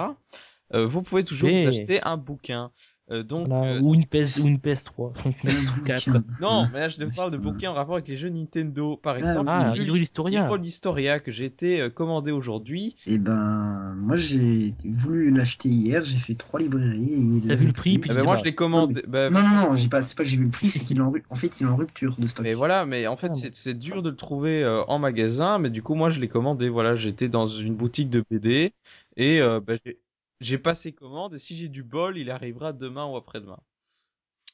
[0.75, 2.69] euh, vous pouvez toujours Mais- vous acheter un bouquin.
[3.11, 5.13] Euh, donc, Voilà, euh, ou une PS, ou une PS3.
[5.45, 6.17] ou 4.
[6.39, 8.97] non, mais là je te parle de bouquins en rapport avec les jeux Nintendo.
[8.97, 10.45] Par Ah, exemple, Ah, Hyrule Hyrule Historia.
[10.45, 12.95] Hyrule Historia que j'ai été euh, commandé aujourd'hui.
[13.07, 17.41] Et ben, moi j'ai voulu l'acheter hier, j'ai fait trois librairies.
[17.47, 19.01] T'as a vu le prix, puis Eh tu ben, moi je l'ai commandé.
[19.07, 20.97] bah, Non, non, non, j'ai pas, c'est pas que j'ai vu le prix, c'est qu'il
[20.97, 22.43] est en, en fait, il est en rupture de stock.
[22.43, 25.57] Mais voilà, mais en fait Ah, c'est c'est dur de le trouver euh, en magasin,
[25.57, 26.69] mais du coup moi je l'ai commandé.
[26.69, 28.73] Voilà, j'étais dans une boutique de BD
[29.17, 29.99] et euh, bah, j'ai-
[30.41, 33.59] j'ai passé commande et si j'ai du bol, il arrivera demain ou après-demain.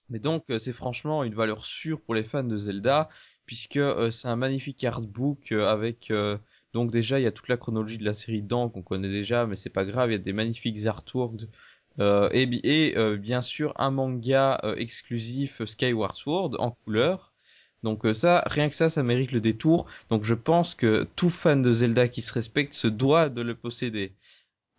[0.09, 3.07] Mais donc euh, c'est franchement une valeur sûre pour les fans de Zelda
[3.45, 6.37] puisque euh, c'est un magnifique artbook euh, avec euh,
[6.73, 9.45] donc déjà il y a toute la chronologie de la série dedans qu'on connaît déjà,
[9.47, 11.47] mais c'est pas grave, il y a des magnifiques artworks
[11.99, 12.43] euh, et,
[12.91, 17.31] et bien sûr un manga exclusif Skyward Sword en couleur.
[17.83, 19.85] Donc ça, rien que ça, ça mérite le détour.
[20.09, 23.55] Donc je pense que tout fan de Zelda qui se respecte se doit de le
[23.55, 24.13] posséder.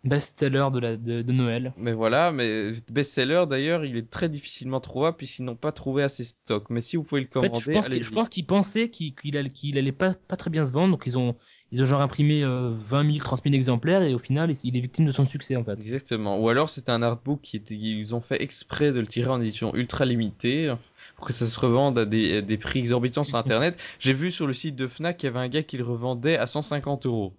[0.07, 1.73] Best-seller de, la, de, de Noël.
[1.77, 6.23] Mais voilà, mais best-seller d'ailleurs, il est très difficilement trouvable puisqu'ils n'ont pas trouvé assez
[6.23, 6.69] stock.
[6.69, 9.91] Mais si vous pouvez le En fait, commander, je pense qu'ils pensaient qu'il qu'il allait,
[9.91, 11.35] pas, pas très bien se vendre, donc ils ont,
[11.71, 14.79] ils ont genre imprimé euh, 20 000, 30 000 exemplaires, et au final, il est
[14.81, 15.73] victime de son succès, en fait.
[15.73, 16.39] Exactement.
[16.39, 19.41] Ou alors c'est un artbook qui était, ils ont fait exprès de le tirer en
[19.41, 20.73] édition ultra limitée
[21.15, 23.81] pour que ça se revende à des, à des prix exorbitants sur internet.
[23.99, 26.37] J'ai vu sur le site de Fnac qu'il y avait un gars qui le revendait
[26.37, 27.33] à 150 euros.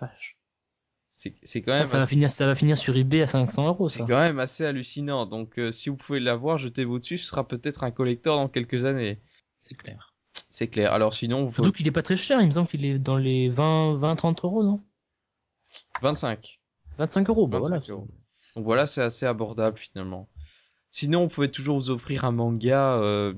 [0.00, 0.33] Vache.
[1.16, 3.66] C'est quand Ça, même ça va assez- finir, ça va finir sur eBay à 500
[3.68, 5.26] euros, C'est quand même assez hallucinant.
[5.26, 7.18] Donc, euh, si vous pouvez l'avoir, jetez-vous dessus.
[7.18, 9.20] Ce sera peut-être un collector dans quelques années.
[9.60, 10.12] C'est clair.
[10.50, 10.92] C'est clair.
[10.92, 13.16] Alors, sinon, vous Surtout qu'il est pas très cher, il me semble qu'il est dans
[13.16, 14.80] les 20, 20, 30 euros, non?
[16.02, 16.60] 25.
[16.98, 17.92] 25 euros, bah 25 voilà.
[17.92, 18.08] euros.
[18.56, 20.28] Donc voilà, c'est assez abordable finalement.
[20.90, 23.34] Sinon, vous pouvez toujours vous offrir un manga, euh,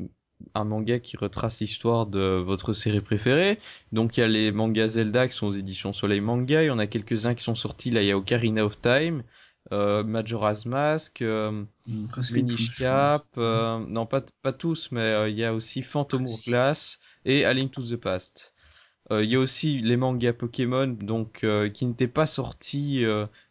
[0.55, 3.59] un manga qui retrace l'histoire de votre série préférée.
[3.93, 6.63] Donc il y a les mangas Zelda qui sont aux éditions Soleil Manga.
[6.63, 7.91] Il y en a quelques-uns qui sont sortis.
[7.91, 9.23] Là, il y a Ocarina of Time,
[9.73, 15.37] euh, Majora's Mask, euh, Mm, Minish Cap, euh, non pas pas tous, mais euh, il
[15.37, 18.53] y a aussi Phantom Hourglass et A Link to the Past.
[19.13, 23.05] Il y a aussi les mangas Pokémon, donc qui n'étaient pas sortis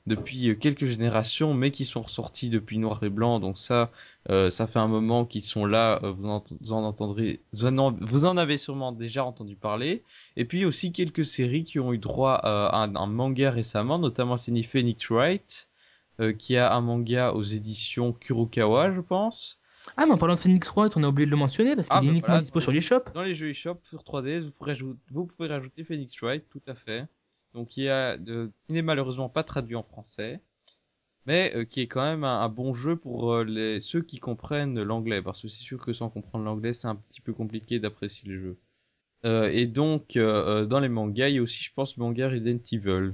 [0.08, 3.40] depuis quelques générations, mais qui sont ressortis depuis Noir et Blanc.
[3.40, 3.92] Donc ça,
[4.30, 6.00] euh, ça fait un moment qu'ils sont là.
[6.04, 10.04] euh, vous, en, vous en entendrez, vous en, vous en avez sûrement déjà entendu parler.
[10.38, 13.98] Et puis aussi quelques séries qui ont eu droit euh, à un, un manga récemment,
[14.00, 15.70] notamment série Phoenix Wright,
[16.20, 19.60] euh, qui a un manga aux éditions Kurokawa, je pense.
[19.98, 21.98] Ah, mais en parlant de Phoenix Wright, on a oublié de le mentionner parce qu'il
[21.98, 23.12] Ah, est bah uniquement voilà, dispo sur les shops.
[23.14, 24.52] Dans les jeux eShop sur 3DS,
[24.82, 27.06] vous vous pouvez rajouter Phoenix Wright, tout à fait.
[27.56, 27.88] Donc qui
[28.70, 30.42] n'est malheureusement pas traduit en français,
[31.26, 34.82] mais euh, qui est quand même un, bon jeu pour euh, les ceux qui comprennent
[34.84, 38.30] l'anglais, parce que c'est sûr que sans comprendre l'anglais, c'est un petit peu compliqué d'apprécier
[38.30, 38.58] le jeu.
[39.26, 42.60] Euh, et donc dans les mangas, il y a aussi, je pense, le manga Resident
[42.72, 43.14] Evil.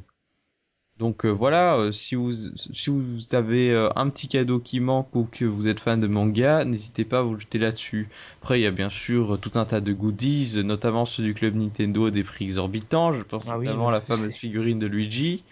[1.02, 5.16] Donc euh, voilà, euh, si vous si vous avez euh, un petit cadeau qui manque
[5.16, 8.08] ou que vous êtes fan de manga, n'hésitez pas à vous jeter là-dessus.
[8.40, 11.56] Après, il y a bien sûr tout un tas de goodies, notamment ceux du club
[11.56, 13.14] Nintendo à des prix exorbitants.
[13.14, 15.44] Je pense Ah oui, notamment à la fameuse figurine de Luigi.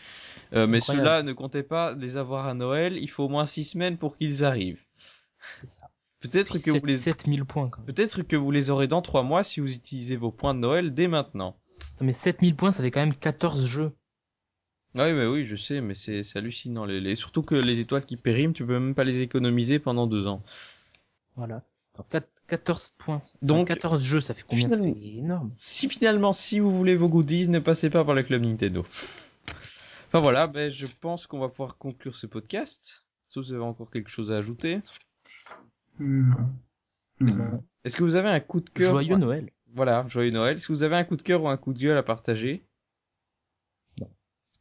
[0.54, 3.00] Mais ceux-là, ne comptez pas les avoir à Noël.
[3.00, 4.84] Il faut au moins six semaines pour qu'ils arrivent.
[5.40, 5.88] C'est ça.
[6.20, 7.88] Peut-être que vous les 7000 points quand même.
[7.88, 10.94] peut-être que vous les aurez dans trois mois si vous utilisez vos points de Noël
[10.94, 11.56] dès maintenant.
[12.00, 13.94] Non, mais 7000 points, ça fait quand même 14 jeux.
[14.98, 16.86] Ah Oui, mais oui, je sais, mais c'est c'est hallucinant.
[16.86, 20.07] Les, les- Surtout que les étoiles qui périment, tu peux même pas les économiser pendant
[20.07, 20.41] deux ans.
[21.36, 21.64] Voilà.
[21.94, 23.16] Enfin, 4 14 points.
[23.18, 24.66] Enfin, Donc, 14 jeux, ça fait combien?
[24.66, 25.52] finalement- C'est énorme.
[25.57, 28.84] Si finalement, si vous voulez vos goodies, ne passez pas par le club Nintendo.
[30.07, 33.06] Enfin voilà, ben, je pense qu'on va pouvoir conclure ce podcast.
[33.28, 34.80] Sauf si vous avez encore quelque chose à ajouter?
[35.99, 36.36] Non.
[37.20, 37.64] Non.
[37.84, 39.52] Est-ce que vous avez un coup de cœur Joyeux Noël.
[39.76, 40.57] Voilà, joyeux Noël.
[40.57, 42.64] Est-ce que vous avez un coup de cœur ou un coup de gueule à partager?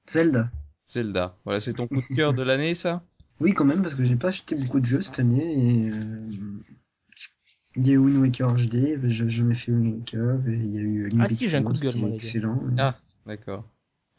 [0.08, 0.50] Zelda.
[0.86, 1.36] Zelda.
[1.44, 3.02] Voilà, c'est ton coup de cœur de l'année, ça?
[3.40, 5.86] Oui, quand même, parce que j'ai pas acheté beaucoup de jeux cette année.
[5.86, 6.26] Et, euh,
[7.76, 10.78] il y a eu Wind Waker HD, j'ai jamais fait Wind Waker, et il y
[10.78, 12.24] a eu Ah si, j'ai un coup de gueule, moi, est les gars.
[12.24, 12.60] excellent.
[12.78, 13.64] Ah, d'accord.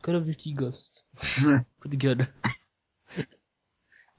[0.02, 1.06] Call of Duty Ghost.
[1.82, 2.28] Coup de gueule.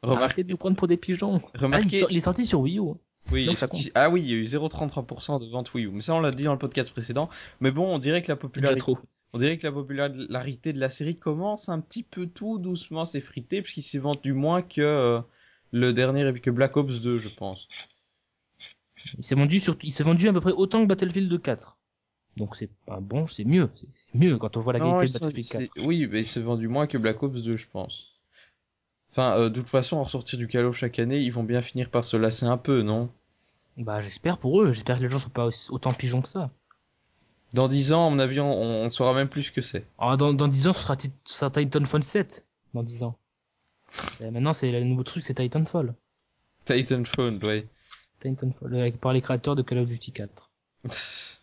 [0.02, 1.40] Remarquez, Arrêtez de nous prendre pour des pigeons.
[1.54, 2.90] Ah, remarquez, il, sort- il est sorti sur Wii U.
[2.90, 2.96] hein.
[3.32, 5.90] Oui, Donc ça sorti- ah oui, il y a eu 0,33% de vente Wii U.
[5.90, 7.28] Mais ça, on l'a dit dans le podcast précédent.
[7.60, 8.98] Mais bon, on dirait que la C'est déjà popularité, trop.
[9.32, 13.06] On dirait que la popularité de la série commence un petit peu tout doucement à
[13.06, 15.20] s'effriter, puisqu'il s'est vendu moins que euh,
[15.72, 17.68] le dernier, et que Black Ops 2, je pense.
[19.18, 21.76] Il s'est vendu sur, il s'est vendu à peu près autant que Battlefield 4.
[22.36, 23.70] Donc c'est pas bon, c'est mieux.
[23.74, 25.72] C'est mieux quand on voit la Non, qualité de Battlefield 4.
[25.74, 28.16] c'est- Oui, mais il s'est vendu moins que Black Ops 2, je pense.
[29.10, 31.62] Enfin, euh, de toute façon, en ressortir du Call of chaque année, ils vont bien
[31.62, 33.10] finir par se lasser un peu, non?
[33.76, 34.72] Bah j'espère pour eux.
[34.72, 36.50] J'espère que les gens sont pas autant pigeons que ça.
[37.52, 39.84] Dans 10 ans, à mon avis, on, on saura même plus ce que c'est.
[39.98, 42.46] Ah, dans, dans 10 ans, ce sera, Tit- ce sera Titanfall 7.
[42.74, 43.18] Dans 10 ans.
[44.20, 45.94] Et maintenant, c'est le nouveau truc, c'est Titanfall.
[46.64, 47.66] Titanfall, ouais.
[48.20, 50.50] Titanfall, par les créateurs de Call of Duty 4.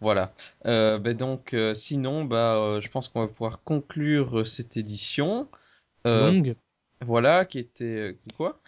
[0.00, 0.32] Voilà.
[0.64, 4.76] Euh, ben donc, euh, sinon, bah, euh, je pense qu'on va pouvoir conclure euh, cette
[4.76, 5.48] édition.
[6.04, 6.54] Longue.
[7.04, 8.60] voilà, qui était quoi?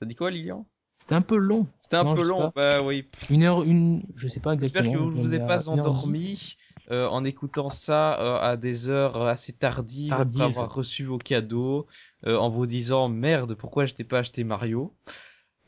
[0.00, 0.66] T'as dit quoi, Lilian?
[1.00, 1.66] C'était un peu long.
[1.80, 2.52] C'était un Non, peu long.
[2.54, 3.06] Bah oui.
[3.30, 4.84] Une heure, une, je sais pas exactement.
[4.84, 5.68] J'espère que vous ne vous êtes pas 1h10.
[5.70, 6.56] endormi
[6.90, 11.86] euh, en écoutant ça euh, à des heures assez tardives, après avoir reçu vos cadeaux,
[12.26, 14.92] euh, en vous disant merde, pourquoi je t'ai pas acheté Mario?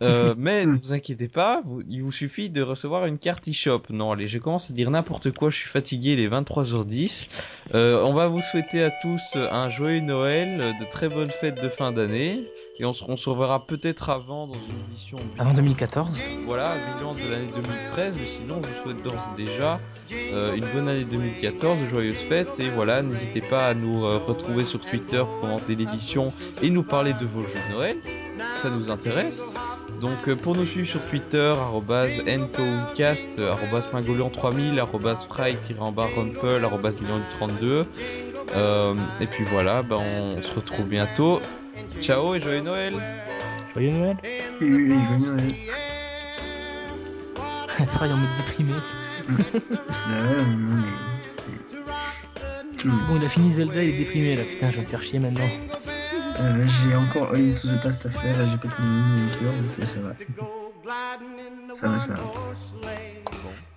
[0.03, 3.85] Euh, mais ne vous inquiétez pas, vous- il vous suffit de recevoir une carte eShop.
[3.91, 7.29] Non, allez, je commence à dire n'importe quoi, je suis fatigué, il est 23h10.
[7.75, 11.69] Euh, on va vous souhaiter à tous un joyeux Noël, de très bonnes fêtes de
[11.69, 12.45] fin d'année,
[12.79, 16.29] et on se, on se reverra peut-être avant dans une édition Avant 2014.
[16.47, 19.81] voilà, bilan de l'année 2013, mais sinon je vous souhaite d'ores et déjà
[20.13, 24.19] euh, une bonne année 2014, de joyeuses fêtes, et voilà, n'hésitez pas à nous euh,
[24.19, 26.33] retrouver sur Twitter pour commenter l'édition
[26.63, 27.97] et nous parler de vos jeux de Noël,
[28.57, 29.55] ça nous intéresse.
[30.01, 37.85] Donc euh, pour nous suivre sur Twitter, arrobase ncast, arrobase pingolion3000, arrobase fry-rumple, arrobase lion32.
[38.55, 41.41] Euh, et puis voilà, bah, on se retrouve bientôt.
[42.01, 42.95] Ciao et joyeux Noël
[43.73, 44.17] Joyeux Noël.
[44.25, 45.55] Et joyeux Noël.
[47.89, 48.73] Fry en mode déprimé.
[49.29, 49.35] Bah
[50.29, 50.83] ouais, non, mais...
[52.79, 54.45] C'est bon, il a fini Zelda, il est déprimé là.
[54.45, 55.49] Putain, je vais me faire chier maintenant.
[56.41, 59.87] Euh, j'ai encore All Into the Past à faire, j'ai pas terminé cœur, donc là,
[59.87, 60.15] ça va.
[61.77, 62.23] Ça va, ça va.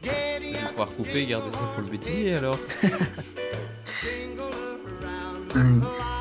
[0.02, 2.58] Je vais pouvoir couper et garder ça pour le bêtisier alors.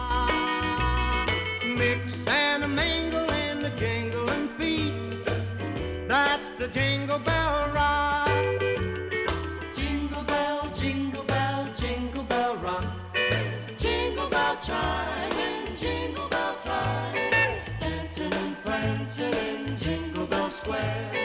[1.77, 4.95] Mix and a mingle in the jingling feet.
[6.07, 8.29] That's the jingle bell rock.
[9.75, 12.85] Jingle bell, jingle bell, jingle bell rock.
[13.79, 17.31] Jingle bell chime and jingle bell time.
[17.81, 21.24] Dancing and prancing in Jingle Bell Square.